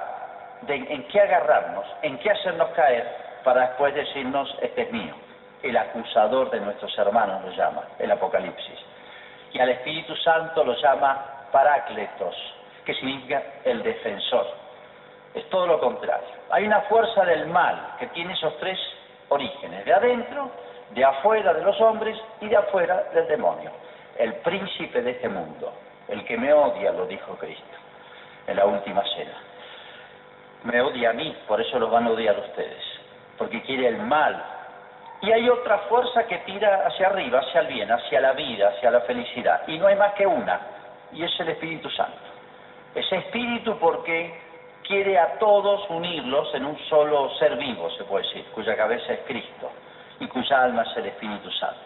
en 0.66 1.06
qué 1.08 1.20
agarrarnos, 1.20 1.86
en 2.02 2.18
qué 2.18 2.30
hacernos 2.30 2.70
caer, 2.70 3.06
para 3.44 3.68
después 3.68 3.94
decirnos, 3.94 4.52
este 4.60 4.82
es 4.82 4.92
mío. 4.92 5.14
El 5.62 5.76
acusador 5.76 6.50
de 6.50 6.60
nuestros 6.60 6.96
hermanos 6.98 7.44
lo 7.44 7.50
llama, 7.52 7.82
el 8.00 8.10
Apocalipsis. 8.10 8.78
Y 9.53 9.59
al 9.59 9.68
Espíritu 9.68 10.16
Santo 10.16 10.64
lo 10.64 10.74
llama 10.74 11.46
Parácletos, 11.53 12.34
que 12.84 12.94
significa 12.94 13.42
el 13.64 13.82
defensor. 13.82 14.46
Es 15.34 15.48
todo 15.50 15.66
lo 15.66 15.80
contrario. 15.80 16.28
Hay 16.50 16.66
una 16.66 16.80
fuerza 16.82 17.24
del 17.24 17.46
mal 17.46 17.94
que 17.98 18.07
tiene 18.09 18.34
esos 18.34 18.57
tres 18.59 18.78
orígenes, 19.28 19.84
de 19.84 19.92
adentro, 19.92 20.50
de 20.90 21.05
afuera 21.05 21.55
de 21.55 21.62
los 21.62 21.80
hombres 21.80 22.18
y 22.40 22.48
de 22.48 22.57
afuera 22.57 23.05
del 23.14 23.26
demonio. 23.28 23.70
El 24.18 24.34
príncipe 24.36 25.00
de 25.00 25.12
este 25.12 25.28
mundo, 25.28 25.72
el 26.09 26.24
que 26.24 26.36
me 26.36 26.53
odia, 26.53 26.92
lo 26.92 27.07
dijo 27.07 27.36
Cristo 27.36 27.76
en 28.46 28.57
la 28.57 28.66
última 28.66 29.03
cena. 29.14 29.34
Me 30.64 30.80
odia 30.80 31.11
a 31.11 31.12
mí, 31.12 31.34
por 31.46 31.61
eso 31.61 31.78
los 31.78 31.90
van 31.90 32.07
a 32.07 32.11
odiar 32.11 32.38
ustedes, 32.38 32.82
porque 33.38 33.62
quiere 33.62 33.88
el 33.88 33.98
mal. 33.98 34.42
Y 35.22 35.30
hay 35.30 35.48
otra 35.48 35.78
fuerza 35.88 36.26
que 36.26 36.38
tira 36.38 36.84
hacia 36.84 37.06
arriba, 37.06 37.38
hacia 37.38 37.60
el 37.60 37.68
bien, 37.68 37.90
hacia 37.90 38.20
la 38.20 38.32
vida, 38.32 38.70
hacia 38.70 38.90
la 38.90 39.00
felicidad. 39.02 39.62
Y 39.68 39.78
no 39.78 39.86
hay 39.86 39.94
más 39.94 40.14
que 40.14 40.26
una, 40.26 40.60
y 41.12 41.22
es 41.22 41.40
el 41.40 41.50
Espíritu 41.50 41.88
Santo. 41.90 42.18
Ese 42.92 43.16
espíritu 43.16 43.78
porque 43.78 44.34
quiere 44.82 45.18
a 45.18 45.38
todos 45.38 45.88
unirlos 45.90 46.52
en 46.54 46.66
un 46.66 46.78
solo 46.88 47.30
ser 47.36 47.56
vivo, 47.56 47.88
se 47.90 48.04
puede 48.04 48.26
decir, 48.26 48.44
cuya 48.52 48.76
cabeza 48.76 49.12
es 49.12 49.20
Cristo 49.20 49.70
y 50.18 50.26
cuya 50.26 50.64
alma 50.64 50.82
es 50.82 50.96
el 50.96 51.06
Espíritu 51.06 51.50
Santo. 51.52 51.80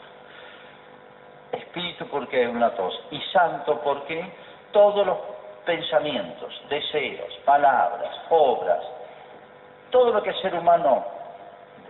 Espíritu 1.52 2.06
porque 2.08 2.42
es 2.42 2.48
una 2.48 2.70
tos 2.70 2.98
y 3.10 3.20
santo 3.32 3.80
porque 3.84 4.24
todos 4.72 5.06
los 5.06 5.18
pensamientos, 5.66 6.60
deseos, 6.70 7.32
palabras, 7.44 8.16
obras, 8.30 8.82
todo 9.90 10.12
lo 10.12 10.22
que 10.22 10.30
el 10.30 10.40
ser 10.40 10.54
humano 10.54 11.15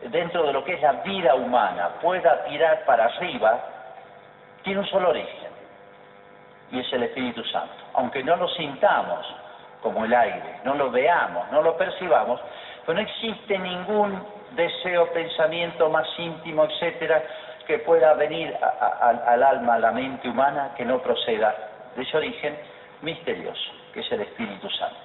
dentro 0.03 0.44
de 0.44 0.53
lo 0.53 0.64
que 0.64 0.74
es 0.74 0.82
la 0.82 0.92
vida 0.92 1.34
humana, 1.34 1.90
pueda 2.01 2.44
tirar 2.44 2.84
para 2.84 3.07
arriba, 3.07 3.59
tiene 4.62 4.80
un 4.80 4.86
solo 4.86 5.11
origen, 5.11 5.51
y 6.72 6.80
es 6.80 6.92
el 6.92 7.05
Espíritu 7.05 7.44
Santo. 7.44 7.74
Aunque 7.94 8.22
no 8.22 8.36
lo 8.36 8.49
sintamos 8.49 9.26
como 9.82 10.05
el 10.05 10.14
aire, 10.14 10.61
no 10.64 10.74
lo 10.74 10.90
veamos, 10.90 11.51
no 11.53 11.62
lo 11.62 11.76
percibamos, 11.76 12.40
pues 12.84 12.97
no 12.97 13.03
existe 13.03 13.59
ningún 13.59 14.24
deseo, 14.53 15.12
pensamiento 15.12 15.88
más 15.90 16.09
íntimo, 16.18 16.64
etcétera, 16.64 17.22
que 17.66 17.80
pueda 17.80 18.14
venir 18.14 18.57
al 18.61 19.42
alma, 19.42 19.74
a 19.74 19.78
la 19.78 19.90
mente 19.90 20.28
humana, 20.28 20.70
que 20.76 20.84
no 20.84 20.99
proceda 21.01 21.55
de 21.97 22.03
ese 22.03 22.16
origen 22.16 22.57
misterioso, 23.03 23.72
que 23.92 24.01
es 24.01 24.12
el 24.12 24.22
Espíritu 24.22 24.70
Santo. 24.70 24.97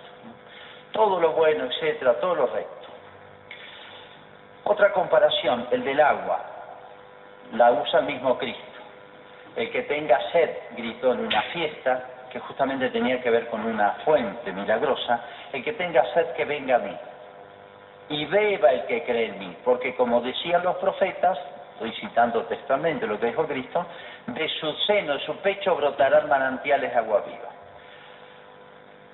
Todo 0.92 1.20
lo 1.20 1.32
bueno, 1.32 1.66
etcétera, 1.66 2.14
todo 2.20 2.36
lo 2.36 2.48
recto. 2.48 2.81
Otra 4.64 4.92
comparación, 4.94 5.68
el 5.72 5.84
del 5.84 6.00
agua, 6.00 6.40
la 7.54 7.72
usa 7.72 8.00
el 8.00 8.06
mismo 8.06 8.38
Cristo. 8.38 8.62
El 9.56 9.72
que 9.72 9.84
tenga 9.84 10.20
sed, 10.32 10.50
gritó 10.78 11.14
en 11.14 11.22
una 11.22 11.42
fiesta, 11.54 12.04
que 12.32 12.40
justamente 12.40 12.90
tenía 12.90 13.22
que 13.22 13.30
ver 13.30 13.48
con 13.48 13.66
una 13.66 13.92
fuente 14.06 14.52
milagrosa, 14.54 15.20
el 15.52 15.64
que 15.64 15.74
tenga 15.74 16.06
sed 16.14 16.28
que 16.34 16.46
venga 16.46 16.76
a 16.76 16.80
mí. 16.80 16.96
Y 18.10 18.26
beba 18.26 18.72
el 18.72 18.86
que 18.86 19.04
cree 19.04 19.28
en 19.28 19.40
mí, 19.40 19.58
porque 19.66 19.96
como 19.96 20.22
decían 20.22 20.64
los 20.64 20.78
profetas, 20.78 21.38
estoy 21.74 21.92
citando 21.94 22.44
textualmente 22.44 23.08
lo 23.08 23.20
que 23.20 23.28
dijo 23.28 23.46
Cristo, 23.48 23.86
de 24.28 24.48
su 24.60 24.72
seno, 24.86 25.14
de 25.14 25.26
su 25.26 25.36
pecho 25.38 25.76
brotarán 25.76 26.30
manantiales 26.30 26.92
de 26.92 26.98
agua 26.98 27.24
viva. 27.26 27.50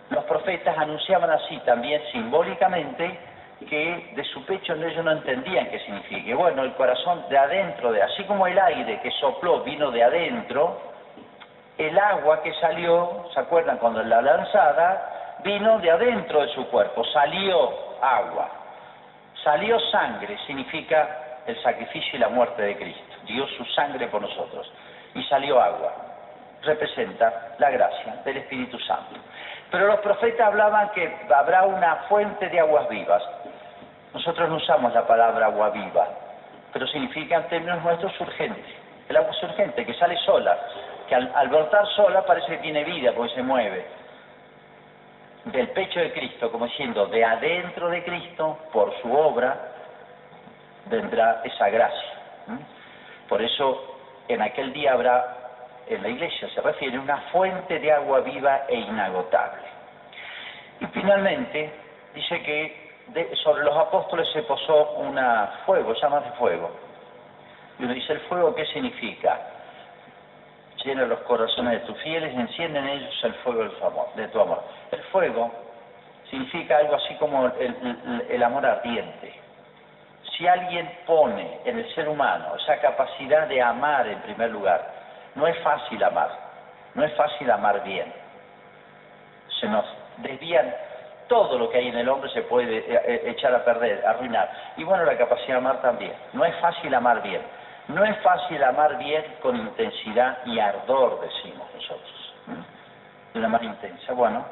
Los 0.09 0.23
profetas 0.25 0.77
anunciaban 0.77 1.29
así 1.29 1.57
también 1.65 2.01
simbólicamente 2.11 3.19
que 3.65 4.13
de 4.15 4.23
su 4.25 4.45
pecho 4.45 4.73
ellos 4.73 5.03
no 5.03 5.11
entendían 5.11 5.69
qué 5.69 5.79
significa. 5.79 6.35
Bueno, 6.35 6.63
el 6.63 6.73
corazón 6.73 7.23
de 7.29 7.37
adentro, 7.37 7.91
de 7.91 8.01
así 8.03 8.23
como 8.25 8.45
el 8.47 8.57
aire 8.57 8.99
que 9.01 9.11
sopló 9.11 9.63
vino 9.63 9.91
de 9.91 10.03
adentro, 10.03 10.79
el 11.77 11.97
agua 11.97 12.41
que 12.41 12.53
salió, 12.55 13.25
¿se 13.33 13.39
acuerdan 13.39 13.77
cuando 13.77 14.01
la 14.03 14.21
lanzada? 14.21 15.39
Vino 15.43 15.79
de 15.79 15.91
adentro 15.91 16.41
de 16.41 16.47
su 16.49 16.67
cuerpo, 16.67 17.03
salió 17.05 17.71
agua. 18.01 18.49
Salió 19.43 19.79
sangre, 19.91 20.37
significa 20.45 21.41
el 21.45 21.61
sacrificio 21.61 22.15
y 22.15 22.19
la 22.19 22.29
muerte 22.29 22.61
de 22.61 22.75
Cristo. 22.75 23.15
Dio 23.25 23.47
su 23.49 23.65
sangre 23.65 24.07
por 24.07 24.21
nosotros. 24.21 24.71
Y 25.13 25.23
salió 25.23 25.61
agua. 25.61 25.93
Representa 26.63 27.55
la 27.59 27.69
gracia 27.69 28.15
del 28.25 28.37
Espíritu 28.37 28.79
Santo. 28.79 29.15
Pero 29.71 29.87
los 29.87 29.99
profetas 29.99 30.47
hablaban 30.47 30.89
que 30.91 31.13
habrá 31.35 31.63
una 31.63 31.95
fuente 32.07 32.49
de 32.49 32.59
aguas 32.59 32.87
vivas. 32.89 33.23
Nosotros 34.13 34.49
no 34.49 34.55
usamos 34.55 34.93
la 34.93 35.05
palabra 35.05 35.47
agua 35.47 35.69
viva, 35.69 36.07
pero 36.71 36.87
significa 36.87 37.35
en 37.35 37.47
términos 37.49 37.83
nuestros 37.83 38.19
urgente. 38.19 38.63
El 39.09 39.17
agua 39.17 39.31
es 39.31 39.43
urgente, 39.43 39.85
que 39.85 39.93
sale 39.95 40.17
sola, 40.25 40.57
que 41.07 41.15
al, 41.15 41.31
al 41.35 41.49
brotar 41.49 41.85
sola 41.95 42.25
parece 42.25 42.47
que 42.47 42.57
tiene 42.57 42.83
vida 42.83 43.11
porque 43.13 43.35
se 43.35 43.43
mueve. 43.43 43.85
Del 45.45 45.69
pecho 45.69 45.99
de 45.99 46.11
Cristo, 46.11 46.51
como 46.51 46.65
diciendo, 46.65 47.05
de 47.07 47.23
adentro 47.23 47.89
de 47.89 48.03
Cristo, 48.03 48.57
por 48.73 48.93
su 49.01 49.13
obra, 49.13 49.55
vendrá 50.85 51.41
esa 51.43 51.69
gracia. 51.69 52.13
Por 53.29 53.41
eso, 53.41 53.97
en 54.27 54.41
aquel 54.41 54.73
día 54.73 54.93
habrá 54.93 55.36
en 55.89 56.03
la 56.03 56.09
iglesia 56.09 56.49
se 56.49 56.61
refiere 56.61 56.99
una 56.99 57.17
fuente 57.31 57.79
de 57.79 57.91
agua 57.91 58.21
viva 58.21 58.65
e 58.67 58.75
inagotable. 58.75 59.63
Y 60.79 60.85
finalmente 60.87 61.71
dice 62.13 62.41
que 62.43 62.87
sobre 63.43 63.63
los 63.63 63.75
apóstoles 63.77 64.27
se 64.33 64.43
posó 64.43 64.91
un 64.91 65.19
fuego, 65.65 65.93
llamas 65.93 66.25
de 66.25 66.31
fuego. 66.31 66.71
Y 67.79 67.83
uno 67.83 67.93
dice, 67.93 68.13
¿el 68.13 68.19
fuego 68.21 68.53
qué 68.53 68.65
significa? 68.65 69.39
Llena 70.83 71.05
los 71.05 71.19
corazones 71.21 71.81
de 71.81 71.87
tus 71.87 71.97
fieles, 72.01 72.33
enciende 72.35 72.79
en 72.79 72.87
ellos 72.87 73.23
el 73.23 73.33
fuego 73.35 73.63
de 74.15 74.27
tu 74.27 74.39
amor. 74.39 74.63
El 74.91 75.01
fuego 75.03 75.51
significa 76.29 76.77
algo 76.77 76.95
así 76.95 77.15
como 77.15 77.51
el 78.29 78.43
amor 78.43 78.65
ardiente. 78.65 79.33
Si 80.35 80.47
alguien 80.47 80.91
pone 81.05 81.61
en 81.65 81.79
el 81.79 81.95
ser 81.95 82.07
humano 82.07 82.55
esa 82.57 82.79
capacidad 82.79 83.47
de 83.47 83.61
amar 83.61 84.07
en 84.07 84.19
primer 84.21 84.51
lugar, 84.51 84.96
no 85.37 85.45
es 85.45 85.57
fácil 85.59 86.03
amar, 86.03 86.29
no 86.95 87.03
es 87.03 87.13
fácil 87.13 87.49
amar 87.51 87.83
bien. 87.83 88.11
Se 89.59 89.67
nos 89.67 89.85
desvían, 90.17 90.73
todo 91.27 91.59
lo 91.59 91.69
que 91.69 91.77
hay 91.77 91.89
en 91.89 91.97
el 91.97 92.09
hombre 92.09 92.29
se 92.31 92.41
puede 92.41 92.79
eh, 92.79 93.01
eh, 93.05 93.21
echar 93.25 93.53
a 93.53 93.63
perder, 93.63 94.05
arruinar. 94.05 94.49
Y 94.77 94.83
bueno, 94.83 95.05
la 95.05 95.15
capacidad 95.15 95.47
de 95.47 95.57
amar 95.57 95.81
también. 95.81 96.13
No 96.33 96.43
es 96.43 96.55
fácil 96.55 96.93
amar 96.93 97.21
bien. 97.21 97.41
No 97.89 98.03
es 98.03 98.17
fácil 98.17 98.63
amar 98.63 98.97
bien 98.97 99.23
con 99.41 99.55
intensidad 99.55 100.39
y 100.45 100.59
ardor, 100.59 101.21
decimos 101.21 101.67
nosotros. 101.73 102.33
De 103.33 103.39
una 103.39 103.47
manera 103.47 103.73
intensa. 103.73 104.13
Bueno, 104.13 104.43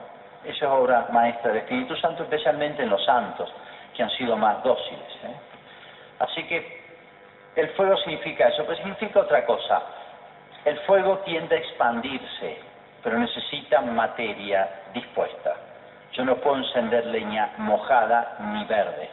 esa 0.43 0.65
es 0.65 0.71
obra 0.71 1.07
maestra 1.11 1.49
del 1.49 1.61
Espíritu 1.61 1.95
Santo, 1.95 2.23
especialmente 2.23 2.83
en 2.83 2.89
los 2.89 3.03
santos, 3.03 3.51
que 3.95 4.03
han 4.03 4.09
sido 4.11 4.37
más 4.37 4.63
dóciles. 4.63 5.15
¿eh? 5.23 5.35
Así 6.19 6.43
que 6.43 6.85
el 7.55 7.69
fuego 7.69 7.97
significa 7.97 8.47
eso, 8.49 8.63
pero 8.65 8.77
significa 8.77 9.21
otra 9.21 9.45
cosa. 9.45 9.81
El 10.65 10.79
fuego 10.79 11.19
tiende 11.19 11.55
a 11.55 11.59
expandirse, 11.59 12.57
pero 13.03 13.19
necesita 13.19 13.81
materia 13.81 14.67
dispuesta. 14.95 15.55
Yo 16.13 16.25
no 16.25 16.37
puedo 16.37 16.57
encender 16.57 17.05
leña 17.05 17.51
mojada 17.57 18.35
ni 18.39 18.65
verde. 18.65 19.07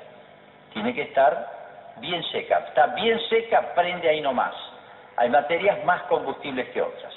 Tiene 0.73 0.95
que 0.95 1.03
estar 1.03 1.95
bien 1.99 2.23
seca. 2.33 2.59
Está 2.69 2.87
bien 2.87 3.21
seca, 3.29 3.75
prende 3.75 4.09
ahí 4.09 4.23
nomás. 4.23 4.55
Hay 5.17 5.29
materias 5.29 5.85
más 5.85 6.01
combustibles 6.05 6.71
que 6.71 6.81
otras. 6.81 7.13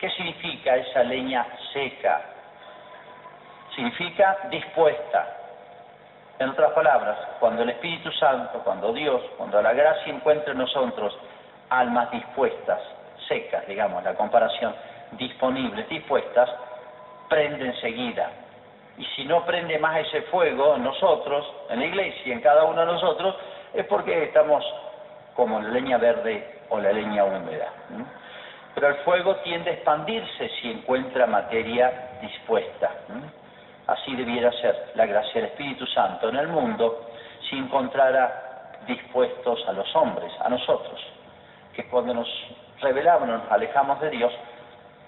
¿Qué 0.00 0.10
significa 0.10 0.74
esa 0.74 1.04
leña 1.04 1.46
seca? 1.72 2.22
Significa 3.76 4.38
dispuesta. 4.50 5.24
En 6.40 6.48
otras 6.48 6.72
palabras, 6.72 7.16
cuando 7.38 7.62
el 7.62 7.70
Espíritu 7.70 8.10
Santo, 8.10 8.58
cuando 8.64 8.92
Dios, 8.92 9.22
cuando 9.36 9.62
la 9.62 9.72
gracia 9.72 10.12
encuentra 10.12 10.50
en 10.50 10.58
nosotros 10.58 11.16
almas 11.70 12.10
dispuestas, 12.10 12.80
secas, 13.28 13.66
digamos, 13.66 14.02
la 14.04 14.14
comparación, 14.14 14.74
disponibles, 15.12 15.88
dispuestas, 15.88 16.50
prende 17.28 17.66
enseguida. 17.66 18.30
Y 18.98 19.04
si 19.16 19.24
no 19.24 19.44
prende 19.44 19.78
más 19.78 19.98
ese 19.98 20.22
fuego 20.22 20.76
en 20.76 20.84
nosotros, 20.84 21.46
en 21.70 21.80
la 21.80 21.86
iglesia, 21.86 22.32
en 22.32 22.40
cada 22.40 22.64
uno 22.64 22.80
de 22.80 22.86
nosotros, 22.86 23.36
es 23.74 23.84
porque 23.86 24.24
estamos 24.24 24.64
como 25.34 25.60
la 25.60 25.68
leña 25.68 25.98
verde 25.98 26.60
o 26.70 26.78
la 26.78 26.92
leña 26.92 27.24
húmeda. 27.24 27.68
Pero 28.74 28.88
el 28.88 28.94
fuego 28.96 29.36
tiende 29.36 29.70
a 29.70 29.74
expandirse 29.74 30.50
si 30.60 30.70
encuentra 30.70 31.26
materia 31.26 32.18
dispuesta. 32.20 32.90
Así 33.86 34.16
debiera 34.16 34.50
ser 34.52 34.92
la 34.94 35.06
gracia 35.06 35.34
del 35.34 35.50
Espíritu 35.50 35.86
Santo 35.86 36.28
en 36.28 36.36
el 36.36 36.48
mundo 36.48 37.08
si 37.48 37.56
encontrara 37.56 38.72
dispuestos 38.86 39.64
a 39.68 39.72
los 39.72 39.94
hombres, 39.94 40.32
a 40.40 40.48
nosotros, 40.48 41.00
que 41.74 41.86
cuando 41.88 42.14
nos 42.14 42.28
revelamos, 42.80 43.28
nos 43.28 43.50
alejamos 43.50 44.00
de 44.00 44.10
Dios, 44.10 44.32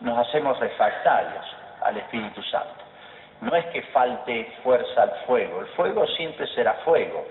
nos 0.00 0.26
hacemos 0.26 0.58
refractarios 0.58 1.44
al 1.82 1.96
Espíritu 1.96 2.42
Santo. 2.44 2.84
No 3.40 3.54
es 3.54 3.66
que 3.66 3.82
falte 3.82 4.52
fuerza 4.62 5.02
al 5.02 5.12
fuego, 5.26 5.60
el 5.60 5.66
fuego 5.68 6.06
siempre 6.08 6.46
será 6.48 6.74
fuego. 6.84 7.24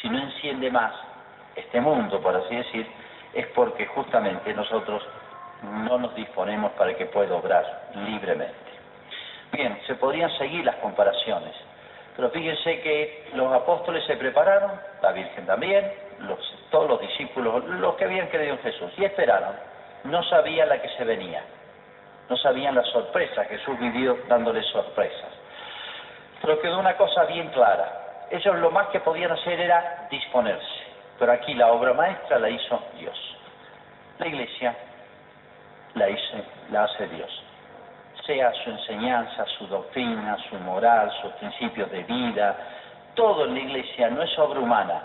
Si 0.00 0.08
no 0.08 0.18
enciende 0.18 0.70
más 0.70 0.92
este 1.54 1.80
mundo, 1.80 2.20
por 2.20 2.34
así 2.36 2.56
decir, 2.56 2.86
es 3.34 3.46
porque 3.48 3.86
justamente 3.86 4.52
nosotros 4.52 5.02
no 5.62 5.98
nos 5.98 6.14
disponemos 6.14 6.72
para 6.72 6.94
que 6.94 7.06
pueda 7.06 7.34
obrar 7.34 7.64
libremente. 7.94 8.54
Bien, 9.52 9.78
se 9.86 9.94
podrían 9.94 10.30
seguir 10.38 10.64
las 10.64 10.76
comparaciones, 10.76 11.54
pero 12.16 12.30
fíjense 12.30 12.80
que 12.80 13.30
los 13.34 13.52
apóstoles 13.52 14.04
se 14.06 14.16
prepararon, 14.16 14.72
la 15.00 15.12
Virgen 15.12 15.46
también, 15.46 15.92
todos 16.70 16.88
los 16.88 17.00
discípulos, 17.00 17.64
los 17.64 17.94
que 17.96 18.04
habían 18.04 18.28
creído 18.28 18.54
en 18.54 18.60
Jesús, 18.60 18.90
y 18.96 19.04
esperaron. 19.04 19.54
No 20.04 20.22
sabían 20.24 20.68
la 20.68 20.80
que 20.80 20.88
se 20.90 21.04
venía, 21.04 21.42
no 22.28 22.36
sabían 22.36 22.74
la 22.74 22.82
sorpresa, 22.84 23.44
Jesús 23.44 23.78
vivió 23.78 24.18
dándoles 24.28 24.66
sorpresas. 24.66 25.30
Pero 26.40 26.60
quedó 26.60 26.78
una 26.78 26.96
cosa 26.96 27.24
bien 27.24 27.48
clara, 27.48 28.26
ellos 28.30 28.56
lo 28.58 28.70
más 28.70 28.88
que 28.88 29.00
podían 29.00 29.30
hacer 29.30 29.60
era 29.60 30.08
disponerse, 30.10 30.82
pero 31.18 31.32
aquí 31.32 31.54
la 31.54 31.70
obra 31.70 31.92
maestra 31.92 32.38
la 32.38 32.48
hizo 32.48 32.82
Dios. 32.98 33.16
La 34.18 34.26
iglesia 34.26 34.74
la, 35.94 36.06
la 36.70 36.84
hace 36.84 37.06
Dios. 37.08 37.30
Sea 38.26 38.52
su 38.64 38.70
enseñanza, 38.70 39.44
su 39.58 39.66
doctrina, 39.66 40.36
su 40.48 40.56
moral, 40.56 41.12
sus 41.20 41.32
principios 41.34 41.90
de 41.90 42.02
vida, 42.04 42.56
todo 43.14 43.44
en 43.44 43.54
la 43.54 43.60
iglesia 43.60 44.08
no 44.10 44.22
es 44.22 44.38
obra 44.38 44.60
humana, 44.60 45.02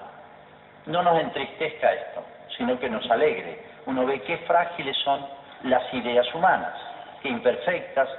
no 0.88 1.04
nos 1.04 1.20
entristezca 1.20 1.94
esto, 1.94 2.24
sino 2.58 2.80
que 2.80 2.90
nos 2.90 3.10
alegre. 3.12 3.60
Uno 3.86 4.06
ve 4.06 4.22
qué 4.22 4.38
frágiles 4.40 4.98
son 5.04 5.26
las 5.64 5.94
ideas 5.94 6.34
humanas, 6.34 6.74
qué 7.22 7.30
imperfectas, 7.30 8.10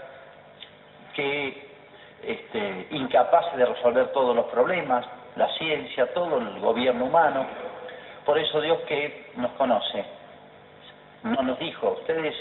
qué 1.15 1.69
este, 2.23 2.87
incapaces 2.91 3.57
de 3.57 3.67
resolver 3.67 4.09
todos 4.13 4.35
los 4.35 4.47
problemas. 4.47 5.05
la 5.37 5.49
ciencia, 5.57 6.13
todo 6.15 6.39
el 6.39 6.59
gobierno 6.59 7.05
humano. 7.05 7.47
Por 8.25 8.39
eso 8.39 8.61
Dios 8.61 8.81
que 8.89 9.31
nos 9.37 9.53
conoce, 9.53 10.05
no 11.23 11.43
nos 11.43 11.59
dijo, 11.61 11.91
ustedes 11.91 12.35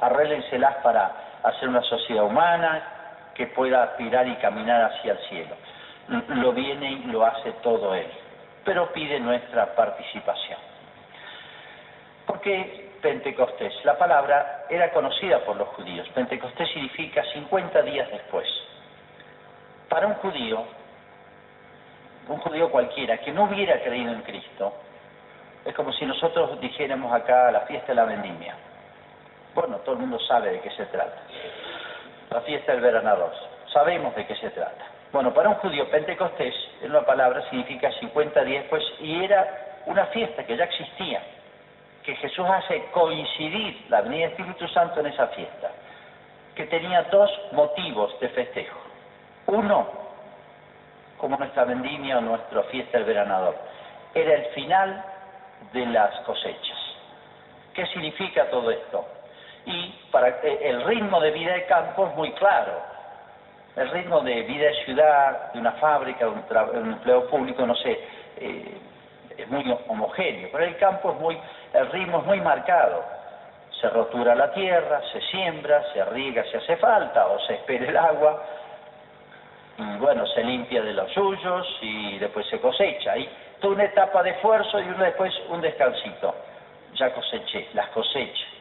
arréglenselas 0.00 0.76
para 0.76 1.10
hacer 1.42 1.68
una 1.68 1.82
sociedad 1.82 2.24
humana 2.24 2.82
que 3.34 3.48
pueda 3.48 3.82
aspirar 3.82 4.28
y 4.28 4.36
caminar 4.36 4.92
hacia 4.92 5.12
el 5.12 5.18
cielo. 5.28 5.56
Lo 6.28 6.52
viene 6.52 6.92
y 6.92 7.04
lo 7.06 7.26
hace 7.26 7.50
todo 7.62 7.94
Él, 7.94 8.06
pero 8.66 8.92
pide 8.92 9.20
nuestra 9.20 9.74
participación. 9.76 10.58
Porque 12.26 12.90
Pentecostés, 13.00 13.72
la 13.84 13.96
palabra 13.96 14.64
era 14.68 14.90
conocida 14.90 15.38
por 15.44 15.56
los 15.56 15.68
judíos. 15.68 16.08
Pentecostés 16.08 16.68
significa 16.70 17.22
50 17.32 17.82
días 17.82 18.10
después. 18.10 18.46
Para 19.88 20.08
un 20.08 20.14
judío, 20.14 20.64
un 22.28 22.38
judío 22.38 22.68
cualquiera 22.68 23.18
que 23.18 23.30
no 23.30 23.44
hubiera 23.44 23.80
creído 23.80 24.12
en 24.12 24.22
Cristo, 24.22 24.74
es 25.64 25.72
como 25.72 25.92
si 25.92 26.04
nosotros 26.04 26.60
dijéramos 26.60 27.12
acá 27.14 27.52
la 27.52 27.60
fiesta 27.60 27.88
de 27.88 27.94
la 27.94 28.04
vendimia. 28.04 28.56
Bueno, 29.54 29.76
todo 29.78 29.94
el 29.94 30.00
mundo 30.00 30.18
sabe 30.26 30.50
de 30.50 30.60
qué 30.60 30.70
se 30.70 30.86
trata. 30.86 31.18
La 32.30 32.40
fiesta 32.40 32.72
del 32.72 32.80
veranador. 32.80 33.32
Sabemos 33.72 34.12
de 34.16 34.26
qué 34.26 34.34
se 34.34 34.50
trata. 34.50 34.95
Bueno, 35.12 35.32
para 35.32 35.50
un 35.50 35.54
judío, 35.56 35.88
Pentecostés, 35.90 36.54
en 36.82 36.90
una 36.90 37.02
palabra, 37.02 37.42
significa 37.48 37.90
50 37.92 38.44
días 38.44 38.62
después, 38.64 38.84
y 39.00 39.24
era 39.24 39.82
una 39.86 40.06
fiesta 40.06 40.44
que 40.44 40.56
ya 40.56 40.64
existía, 40.64 41.22
que 42.02 42.14
Jesús 42.16 42.46
hace 42.48 42.84
coincidir 42.92 43.86
la 43.88 44.02
venida 44.02 44.22
del 44.22 44.30
Espíritu 44.30 44.68
Santo 44.68 45.00
en 45.00 45.06
esa 45.06 45.28
fiesta, 45.28 45.70
que 46.54 46.66
tenía 46.66 47.02
dos 47.04 47.30
motivos 47.52 48.18
de 48.20 48.28
festejo. 48.30 48.78
Uno, 49.46 49.88
como 51.18 51.36
nuestra 51.36 51.64
vendimia 51.64 52.18
o 52.18 52.20
nuestra 52.20 52.62
fiesta 52.64 52.98
del 52.98 53.06
veranador, 53.06 53.56
era 54.14 54.34
el 54.34 54.46
final 54.46 55.04
de 55.72 55.86
las 55.86 56.14
cosechas. 56.20 56.78
¿Qué 57.74 57.86
significa 57.86 58.50
todo 58.50 58.70
esto? 58.70 59.06
y 59.66 59.88
para 60.12 60.28
el 60.40 60.84
ritmo 60.84 61.20
de 61.20 61.32
vida 61.32 61.52
de 61.52 61.66
campo 61.66 62.06
es 62.06 62.14
muy 62.14 62.30
claro. 62.32 62.80
El 63.76 63.90
ritmo 63.90 64.20
de 64.20 64.42
vida 64.42 64.68
de 64.68 64.84
ciudad, 64.84 65.52
de 65.52 65.58
una 65.58 65.72
fábrica, 65.72 66.24
de 66.24 66.30
un, 66.30 66.92
empleo 66.94 67.26
público, 67.28 67.66
no 67.66 67.74
sé, 67.74 68.00
eh, 68.38 68.78
es 69.36 69.48
muy 69.48 69.64
homogéneo, 69.88 70.48
pero 70.50 70.64
el 70.64 70.78
campo 70.78 71.12
es 71.12 71.20
muy, 71.20 71.38
el 71.74 71.92
ritmo 71.92 72.20
es 72.20 72.24
muy 72.24 72.40
marcado. 72.40 73.04
Se 73.78 73.90
rotura 73.90 74.34
la 74.34 74.50
tierra, 74.52 75.02
se 75.12 75.20
siembra, 75.20 75.82
se 75.92 76.02
riega 76.06 76.42
si 76.44 76.56
hace 76.56 76.76
falta, 76.78 77.26
o 77.26 77.38
se 77.40 77.54
espera 77.54 77.86
el 77.86 77.96
agua, 77.98 78.42
y 79.76 79.98
bueno, 79.98 80.26
se 80.28 80.42
limpia 80.42 80.80
de 80.80 80.94
los 80.94 81.12
suyos 81.12 81.66
y 81.82 82.18
después 82.18 82.46
se 82.46 82.58
cosecha. 82.58 83.14
Y 83.18 83.28
toda 83.60 83.74
una 83.74 83.84
etapa 83.84 84.22
de 84.22 84.30
esfuerzo 84.30 84.80
y 84.80 84.84
después 84.84 85.34
un 85.50 85.60
descansito. 85.60 86.34
Ya 86.94 87.12
coseché, 87.12 87.68
las 87.74 87.88
cosechas 87.88 88.55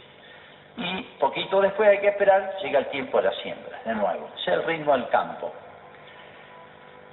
y 0.78 1.02
poquito 1.20 1.62
después 1.62 1.90
hay 1.90 2.00
que 2.00 2.10
esperar, 2.10 2.58
llega 2.62 2.80
el 2.80 2.88
tiempo 2.88 3.18
de 3.18 3.30
la 3.30 3.36
siembra, 3.42 3.80
de 3.86 3.96
nuevo. 3.96 4.30
Es 4.38 4.48
el 4.48 4.64
ritmo 4.64 4.92
del 4.94 5.08
campo. 5.08 5.54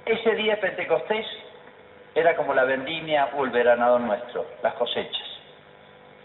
Ese 0.05 0.35
día 0.35 0.55
de 0.55 0.61
Pentecostés 0.61 1.25
era 2.13 2.35
como 2.35 2.53
la 2.53 2.65
vendimia 2.65 3.29
o 3.35 3.45
el 3.45 3.51
veranado 3.51 3.99
nuestro, 3.99 4.45
las 4.61 4.73
cosechas. 4.73 5.27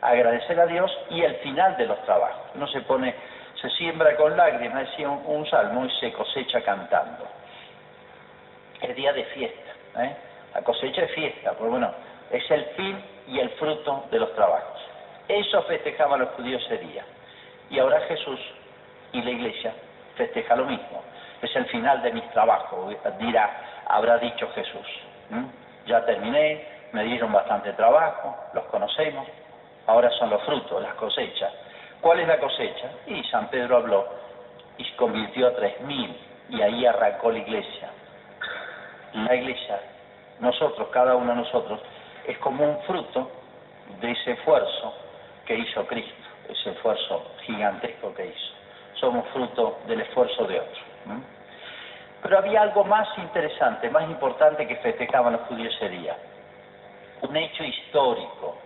Agradecer 0.00 0.58
a 0.58 0.66
Dios 0.66 0.90
y 1.10 1.22
el 1.22 1.36
final 1.36 1.76
de 1.76 1.86
los 1.86 2.02
trabajos. 2.02 2.50
Uno 2.54 2.66
se 2.66 2.80
pone, 2.82 3.14
se 3.60 3.70
siembra 3.70 4.16
con 4.16 4.36
lágrimas, 4.36 4.90
decía 4.90 5.08
un, 5.08 5.46
salmo, 5.48 5.84
y 5.84 5.90
se 6.00 6.12
cosecha 6.12 6.60
cantando. 6.62 7.24
Es 8.80 8.96
día 8.96 9.12
de 9.12 9.24
fiesta. 9.26 9.72
¿eh? 9.98 10.16
La 10.54 10.62
cosecha 10.62 11.02
es 11.02 11.12
fiesta, 11.12 11.52
porque 11.52 11.70
bueno, 11.70 11.92
es 12.30 12.50
el 12.50 12.64
fin 12.76 13.00
y 13.28 13.38
el 13.38 13.50
fruto 13.50 14.06
de 14.10 14.18
los 14.18 14.34
trabajos. 14.34 14.80
Eso 15.28 15.62
festejaban 15.62 16.20
los 16.20 16.30
judíos 16.30 16.62
ese 16.66 16.78
día. 16.78 17.04
Y 17.70 17.78
ahora 17.78 18.00
Jesús 18.02 18.40
y 19.12 19.22
la 19.22 19.30
iglesia 19.30 19.72
festeja 20.16 20.56
lo 20.56 20.64
mismo. 20.64 21.02
Es 21.42 21.54
el 21.54 21.66
final 21.66 22.02
de 22.02 22.12
mis 22.12 22.28
trabajos, 22.30 22.94
dirá, 23.18 23.84
habrá 23.86 24.18
dicho 24.18 24.48
Jesús. 24.54 24.86
Ya 25.86 26.04
terminé, 26.04 26.66
me 26.92 27.04
dieron 27.04 27.32
bastante 27.32 27.72
trabajo, 27.74 28.36
los 28.54 28.64
conocemos, 28.64 29.26
ahora 29.86 30.10
son 30.18 30.30
los 30.30 30.42
frutos, 30.42 30.82
las 30.82 30.94
cosechas. 30.94 31.52
¿Cuál 32.00 32.20
es 32.20 32.28
la 32.28 32.38
cosecha? 32.38 32.90
Y 33.06 33.22
San 33.24 33.48
Pedro 33.48 33.78
habló 33.78 34.08
y 34.76 34.84
convirtió 34.92 35.48
a 35.48 35.54
tres 35.54 35.80
mil 35.82 36.16
y 36.48 36.60
ahí 36.60 36.86
arrancó 36.86 37.30
la 37.30 37.38
iglesia. 37.38 37.90
La 39.14 39.34
iglesia, 39.34 39.80
nosotros, 40.40 40.88
cada 40.88 41.16
uno 41.16 41.32
de 41.32 41.38
nosotros, 41.38 41.80
es 42.26 42.38
como 42.38 42.64
un 42.64 42.80
fruto 42.82 43.30
de 44.00 44.10
ese 44.10 44.32
esfuerzo 44.32 44.94
que 45.46 45.54
hizo 45.54 45.86
Cristo 45.86 46.17
ese 46.48 46.70
esfuerzo 46.70 47.32
gigantesco 47.42 48.14
que 48.14 48.26
hizo. 48.26 48.54
Somos 48.94 49.26
fruto 49.28 49.78
del 49.86 50.00
esfuerzo 50.00 50.44
de 50.46 50.60
otros. 50.60 50.78
Pero 52.22 52.38
había 52.38 52.62
algo 52.62 52.84
más 52.84 53.06
interesante, 53.18 53.90
más 53.90 54.04
importante 54.04 54.66
que 54.66 54.76
festejaban 54.76 55.34
los 55.34 55.42
judíos 55.42 55.74
ese 55.76 55.88
día. 55.90 56.16
Un 57.22 57.36
hecho 57.36 57.62
histórico. 57.62 58.56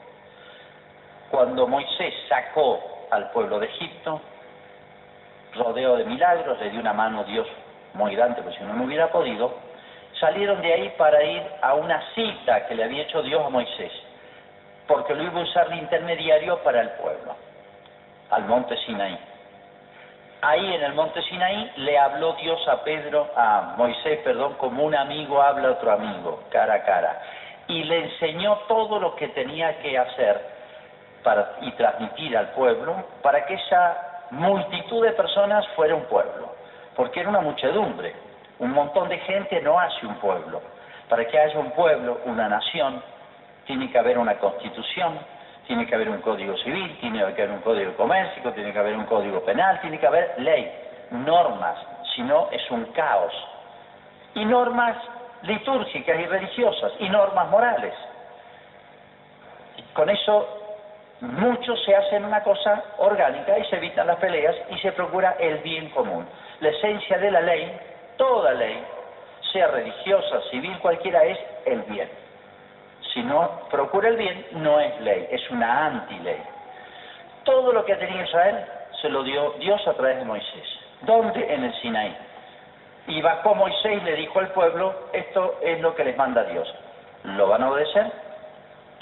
Cuando 1.31 1.67
Moisés 1.67 2.15
sacó 2.29 3.07
al 3.11 3.31
pueblo 3.31 3.59
de 3.59 3.67
Egipto, 3.67 4.21
rodeo 5.55 5.97
de 5.97 6.05
milagros, 6.05 6.59
le 6.61 6.71
dio 6.71 6.81
una 6.81 6.93
mano 6.93 7.21
a 7.21 7.25
Dios 7.25 7.47
muy 7.95 8.15
grande, 8.15 8.41
porque 8.43 8.59
si 8.59 8.65
no, 8.65 8.75
no 8.75 8.85
hubiera 8.85 9.11
podido, 9.11 9.55
salieron 10.19 10.63
de 10.63 10.73
ahí 10.73 10.95
para 10.97 11.23
ir 11.23 11.43
a 11.61 11.75
una 11.75 12.03
cita 12.15 12.67
que 12.67 12.75
le 12.75 12.85
había 12.85 13.03
hecho 13.03 13.23
Dios 13.23 13.45
a 13.45 13.51
Moisés, 13.51 13.93
porque 14.87 15.15
lo 15.15 15.25
iba 15.25 15.41
a 15.41 15.45
usar 15.45 15.69
de 15.69 15.77
intermediario 15.77 16.63
para 16.63 16.81
el 16.81 16.91
pueblo 16.91 17.35
al 18.33 18.45
monte 18.47 18.77
Sinaí. 18.79 19.19
Ahí 20.41 20.75
en 20.75 20.83
el 20.83 20.95
monte 20.95 21.23
Sinaí 21.23 21.71
le 21.77 21.99
habló 21.99 22.33
Dios 22.35 22.67
a 22.67 22.83
Pedro, 22.83 23.31
a 23.37 23.75
Moisés, 23.77 24.19
perdón, 24.25 24.55
como 24.55 24.85
un 24.85 24.95
amigo 24.95 25.41
habla 25.41 25.69
a 25.69 25.73
otro 25.73 25.93
amigo, 25.93 26.43
cara 26.51 26.75
a 26.75 26.83
cara, 26.83 27.23
y 27.69 27.85
le 27.85 28.05
enseñó 28.05 28.57
todo 28.67 28.99
lo 28.99 29.15
que 29.15 29.29
tenía 29.29 29.79
que 29.79 29.97
hacer 29.97 30.41
para, 31.23 31.53
y 31.61 31.71
transmitir 31.73 32.37
al 32.37 32.49
pueblo 32.51 32.97
para 33.23 33.47
que 33.47 33.55
esa 33.55 34.27
multitud 34.31 35.05
de 35.05 35.13
personas 35.13 35.67
fuera 35.77 35.95
un 35.95 36.05
pueblo, 36.07 36.57
porque 36.97 37.21
era 37.21 37.29
una 37.29 37.41
muchedumbre, 37.41 38.15
un 38.59 38.73
montón 38.73 39.09
de 39.09 39.19
gente 39.19 39.61
no 39.61 39.79
hace 39.79 40.07
un 40.07 40.17
pueblo. 40.17 40.61
Para 41.09 41.27
que 41.27 41.39
haya 41.39 41.59
un 41.59 41.73
pueblo, 41.73 42.21
una 42.25 42.49
nación, 42.49 43.03
tiene 43.67 43.91
que 43.91 43.99
haber 43.99 44.19
una 44.19 44.39
constitución, 44.39 45.19
tiene 45.67 45.87
que 45.87 45.95
haber 45.95 46.09
un 46.09 46.21
código 46.21 46.57
civil, 46.59 46.97
tiene 47.01 47.19
que 47.35 47.43
haber 47.43 47.51
un 47.51 47.61
código 47.61 47.91
de 47.91 47.97
comercio, 47.97 48.53
tiene 48.53 48.73
que 48.73 48.79
haber 48.79 48.97
un 48.97 49.05
código 49.05 49.41
penal, 49.45 49.81
tiene 49.81 49.99
que 49.99 50.07
haber 50.07 50.35
ley, 50.39 50.71
normas, 51.11 51.79
si 52.15 52.23
no 52.23 52.49
es 52.51 52.71
un 52.71 52.85
caos. 52.87 53.33
Y 54.35 54.45
normas 54.45 54.97
litúrgicas 55.43 56.19
y 56.19 56.27
religiosas, 56.27 56.93
y 56.99 57.09
normas 57.09 57.49
morales. 57.49 57.95
Con 59.93 60.09
eso 60.11 60.59
muchos 61.21 61.83
se 61.85 61.95
hacen 61.95 62.25
una 62.25 62.43
cosa 62.43 62.83
orgánica 62.99 63.59
y 63.59 63.65
se 63.67 63.77
evitan 63.77 64.07
las 64.07 64.17
peleas 64.17 64.57
y 64.71 64.79
se 64.79 64.93
procura 64.93 65.37
el 65.39 65.59
bien 65.59 65.91
común. 65.91 66.27
La 66.61 66.71
esencia 66.71 67.19
de 67.19 67.31
la 67.31 67.41
ley, 67.41 67.79
toda 68.17 68.53
ley, 68.55 68.83
sea 69.53 69.69
religiosa, 69.69 70.41
civil, 70.51 70.79
cualquiera, 70.81 71.23
es 71.25 71.39
el 71.67 71.83
bien 71.83 72.09
si 73.13 73.23
no 73.23 73.69
procura 73.71 74.09
el 74.09 74.17
bien, 74.17 74.47
no 74.53 74.81
es 74.81 75.01
ley, 75.01 75.29
es 75.31 75.51
una 75.51 75.87
anti-ley. 75.87 76.43
Todo 77.45 77.73
lo 77.73 77.85
que 77.85 77.97
tenía 77.97 78.23
Israel 78.23 78.65
se 79.01 79.09
lo 79.09 79.23
dio 79.23 79.51
Dios 79.59 79.87
a 79.87 79.95
través 79.95 80.19
de 80.19 80.25
Moisés. 80.25 80.65
¿Dónde? 81.03 81.53
En 81.53 81.65
el 81.65 81.75
Sinaí. 81.81 82.17
Y 83.09 83.21
bajó 83.21 83.55
Moisés 83.55 84.01
y 84.01 84.05
le 84.05 84.15
dijo 84.17 84.39
al 84.39 84.53
pueblo, 84.53 84.95
esto 85.13 85.59
es 85.61 85.81
lo 85.81 85.95
que 85.95 86.05
les 86.05 86.17
manda 86.17 86.45
Dios. 86.45 86.73
¿Lo 87.25 87.49
van 87.49 87.63
a 87.63 87.71
obedecer? 87.71 88.11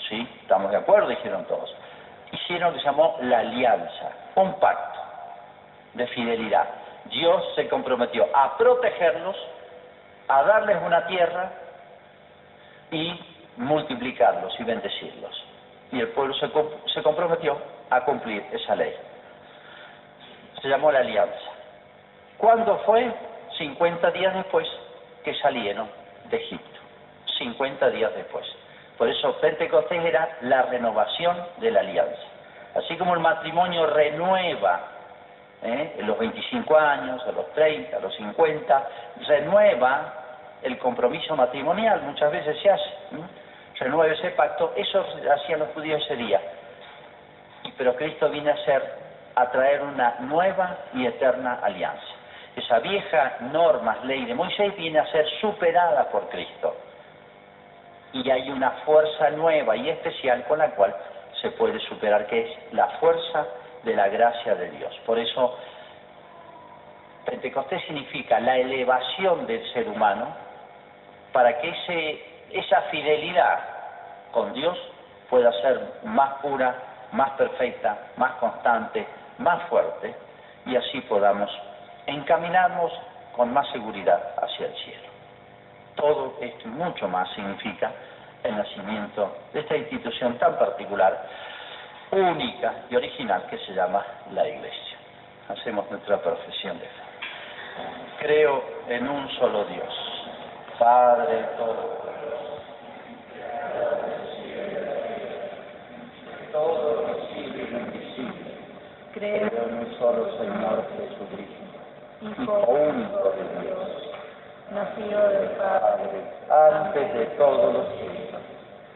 Sí, 0.09 0.27
estamos 0.41 0.71
de 0.71 0.79
acuerdo, 0.79 1.09
dijeron 1.09 1.45
todos. 1.45 1.75
Hicieron 2.33 2.71
lo 2.71 2.75
que 2.75 2.81
se 2.81 2.87
llamó 2.87 3.17
la 3.21 3.41
alianza, 3.41 4.11
un 4.37 4.59
pacto 4.59 4.99
de 5.95 6.07
fidelidad. 6.09 6.67
Dios 7.07 7.45
se 7.55 7.69
comprometió 7.69 8.27
a 8.35 8.57
protegerlos, 8.57 9.37
a 10.29 10.43
darles 10.45 10.79
una 10.85 11.07
tierra 11.07 11.51
y 12.91 13.30
multiplicarlos 13.61 14.59
y 14.59 14.65
bendecirlos. 14.65 15.45
Y 15.93 16.01
el 16.01 16.09
pueblo 16.09 16.35
se, 16.35 16.51
se 16.93 17.03
comprometió 17.03 17.59
a 17.91 18.01
cumplir 18.03 18.45
esa 18.53 18.75
ley. 18.75 18.95
Se 20.63 20.69
llamó 20.69 20.91
la 20.91 21.01
alianza. 21.01 21.51
¿Cuándo 22.39 22.79
fue? 22.87 23.13
50 23.59 24.11
días 24.13 24.35
después 24.35 24.67
que 25.23 25.35
salieron 25.35 25.89
de 26.31 26.37
Egipto. 26.39 26.81
50 27.39 27.91
días 27.91 28.15
después. 28.15 28.47
Por 28.97 29.09
eso 29.09 29.37
Pentecostés 29.41 30.05
era 30.05 30.39
la 30.43 30.63
renovación 30.63 31.37
de 31.59 31.71
la 31.71 31.81
alianza. 31.81 32.23
Así 32.75 32.97
como 32.97 33.15
el 33.15 33.21
matrimonio 33.21 33.87
renueva 33.87 34.81
¿eh? 35.63 35.97
en 35.99 36.07
los 36.07 36.19
25 36.19 36.79
años, 36.79 37.23
a 37.27 37.33
los 37.33 37.53
30, 37.53 37.97
a 37.97 38.01
los 38.01 38.15
50, 38.17 38.89
renueva 39.27 40.15
el 40.63 40.79
compromiso 40.79 41.37
matrimonial, 41.37 42.03
muchas 42.03 42.31
veces 42.31 42.57
se 42.63 42.71
hace, 42.71 42.91
renueve 43.81 44.14
ese 44.14 44.31
pacto, 44.31 44.72
eso 44.76 45.05
hacían 45.33 45.61
los 45.61 45.70
judíos 45.70 46.03
ese 46.05 46.16
día. 46.16 46.41
Pero 47.76 47.97
Cristo 47.97 48.28
viene 48.28 48.51
a 48.51 48.64
ser, 48.64 48.83
a 49.35 49.51
traer 49.51 49.83
una 49.83 50.16
nueva 50.20 50.76
y 50.95 51.07
eterna 51.07 51.61
alianza. 51.62 52.05
Esa 52.57 52.78
vieja 52.81 53.37
norma, 53.53 53.99
ley 54.05 54.24
de 54.26 54.35
Moisés 54.35 54.76
viene 54.76 54.99
a 54.99 55.07
ser 55.07 55.26
superada 55.41 56.09
por 56.11 56.28
Cristo. 56.28 56.76
Y 58.12 58.28
hay 58.31 58.51
una 58.51 58.70
fuerza 58.85 59.31
nueva 59.31 59.76
y 59.76 59.89
especial 59.89 60.45
con 60.45 60.59
la 60.59 60.70
cual 60.72 60.95
se 61.41 61.51
puede 61.53 61.78
superar, 61.81 62.26
que 62.26 62.43
es 62.43 62.72
la 62.72 62.87
fuerza 62.99 63.47
de 63.85 63.95
la 63.95 64.09
gracia 64.09 64.55
de 64.57 64.70
Dios. 64.72 64.95
Por 65.07 65.18
eso, 65.18 65.57
Pentecostés 67.24 67.83
significa 67.85 68.41
la 68.41 68.59
elevación 68.59 69.47
del 69.47 69.64
ser 69.72 69.89
humano 69.89 70.35
para 71.33 71.59
que 71.61 71.68
ese, 71.68 72.30
esa 72.53 72.83
fidelidad 72.83 73.61
con 74.33 74.53
Dios 74.53 74.77
pueda 75.29 75.53
ser 75.63 75.81
más 76.05 76.35
pura, 76.41 76.75
más 77.13 77.31
perfecta, 77.31 77.99
más 78.17 78.33
constante, 78.33 79.07
más 79.39 79.63
fuerte, 79.69 80.15
y 80.67 80.77
así 80.77 81.01
podamos 81.03 81.51
encaminarnos 82.07 82.93
con 83.37 83.53
más 83.53 83.69
seguridad 83.71 84.35
hacia 84.43 84.67
el 84.67 84.75
cielo. 84.75 85.09
Todo 85.95 86.37
esto 86.41 86.69
y 86.69 86.71
mucho 86.71 87.09
más 87.09 87.29
significa 87.35 87.91
el 88.43 88.57
nacimiento 88.57 89.37
de 89.53 89.61
esta 89.61 89.77
institución 89.77 90.39
tan 90.39 90.57
particular, 90.59 91.27
única 92.11 92.75
y 92.91 92.97
original 92.97 93.47
que 93.49 93.59
se 93.59 93.73
llama 93.73 94.05
la 94.33 94.49
Iglesia. 94.49 94.99
Hacemos 95.49 95.91
nuestra 95.91 96.19
profesión 96.19 96.79
de 96.79 96.87
fe. 96.87 97.03
Creo 98.21 98.63
en 98.89 99.09
un 99.09 99.29
solo 99.39 99.65
Dios, 99.65 99.95
Padre 100.79 101.47
todo 106.53 106.75
todo 106.77 107.07
visible 107.15 107.69
y 107.71 107.77
invisible. 107.77 108.51
Creo 109.13 109.49
en 109.49 109.75
un 109.79 109.99
solo 109.99 110.27
Señor 110.39 110.85
Jesucristo, 110.97 111.61
Hijo 112.23 112.59
único 112.69 113.33
de 113.33 113.63
Dios, 113.63 113.89
nacido 114.71 115.29
del 115.29 115.49
Padre, 115.51 116.11
antes 116.51 117.15
de 117.15 117.27
todos 117.37 117.75
los 117.75 117.87
siglos, 117.97 118.43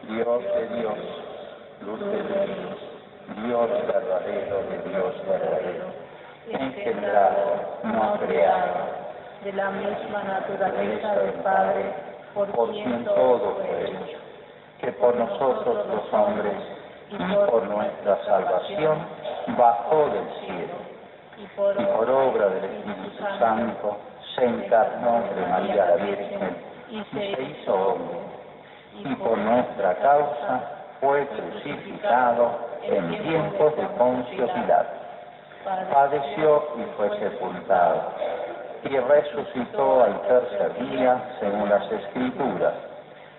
Dios 0.07 0.43
de 0.43 0.79
Dios, 0.79 0.97
luz 1.81 1.99
de 1.99 2.23
Dios, 2.23 2.75
Dios. 3.47 3.69
Verdadero 3.87 4.57
de 4.69 4.89
Dios 4.89 5.13
verdadero, 5.27 5.85
engendrado, 6.51 7.79
no 7.83 8.19
creado. 8.19 9.05
de 9.43 9.53
la 9.53 9.69
misma 9.71 10.23
naturaleza 10.23 11.15
del 11.15 11.33
Padre, 11.41 11.93
por, 12.33 12.71
quien 12.71 13.05
todo 13.05 13.55
fue 13.55 13.83
hecho, 13.85 14.17
que 14.81 14.91
por 14.93 15.15
nosotros 15.15 15.85
los 15.87 16.13
hombres 16.13 16.74
y 17.09 17.17
por 17.17 17.63
nuestra 17.67 18.17
salvación 18.25 18.97
bajó 19.57 20.09
del 20.09 20.27
cielo, 20.41 20.75
y 21.37 21.85
por 21.85 22.09
obra 22.09 22.47
del 22.49 22.65
Espíritu 22.65 23.25
Santo 23.39 23.97
se 24.35 24.45
encarnó 24.45 25.21
de 25.35 25.45
María 25.47 25.85
la 25.85 25.95
Virgen 25.97 26.57
y 26.89 27.03
se 27.13 27.41
hizo 27.43 27.73
hombre, 27.73 28.17
y 29.03 29.15
por 29.15 29.37
nuestra 29.37 29.95
causa 29.95 30.61
fue 30.99 31.27
crucificado 31.27 32.51
en 32.83 33.23
tiempos 33.23 33.75
de 33.75 33.83
Poncio 33.97 34.47
Pilato. 34.53 34.89
Padeció 35.91 36.63
y 36.77 36.83
fue 36.95 37.19
sepultado. 37.19 38.13
Y 38.83 38.97
resucitó 38.99 40.03
al 40.03 40.21
tercer 40.21 40.89
día 40.89 41.19
según 41.39 41.67
las 41.69 41.91
escrituras 41.91 42.73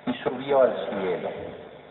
y 0.06 0.12
subió 0.14 0.62
al 0.62 0.74
cielo 0.88 1.28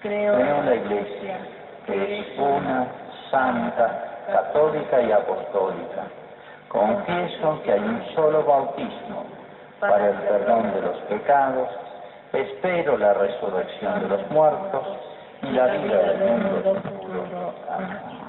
Creo 0.00 0.38
en 0.38 0.66
la 0.66 0.74
Iglesia, 0.74 1.38
que 1.86 2.20
es 2.20 2.38
una, 2.38 2.86
santa, 3.30 4.24
católica 4.32 5.00
y 5.02 5.12
apostólica. 5.12 6.04
Confieso 6.68 7.62
que 7.62 7.72
hay 7.72 7.80
un 7.80 8.02
solo 8.14 8.44
bautismo 8.44 9.26
para 9.80 10.10
el 10.10 10.16
perdón 10.16 10.72
de 10.74 10.82
los 10.82 10.96
pecados, 11.02 11.68
espero 12.32 12.96
la 12.96 13.14
resurrección 13.14 14.00
de 14.00 14.08
los 14.08 14.30
muertos 14.30 14.86
y 15.42 15.50
la 15.52 15.66
vida 15.66 15.98
del 15.98 16.18
mundo 16.18 16.74
futuro. 16.82 17.54
Amén. 17.68 18.19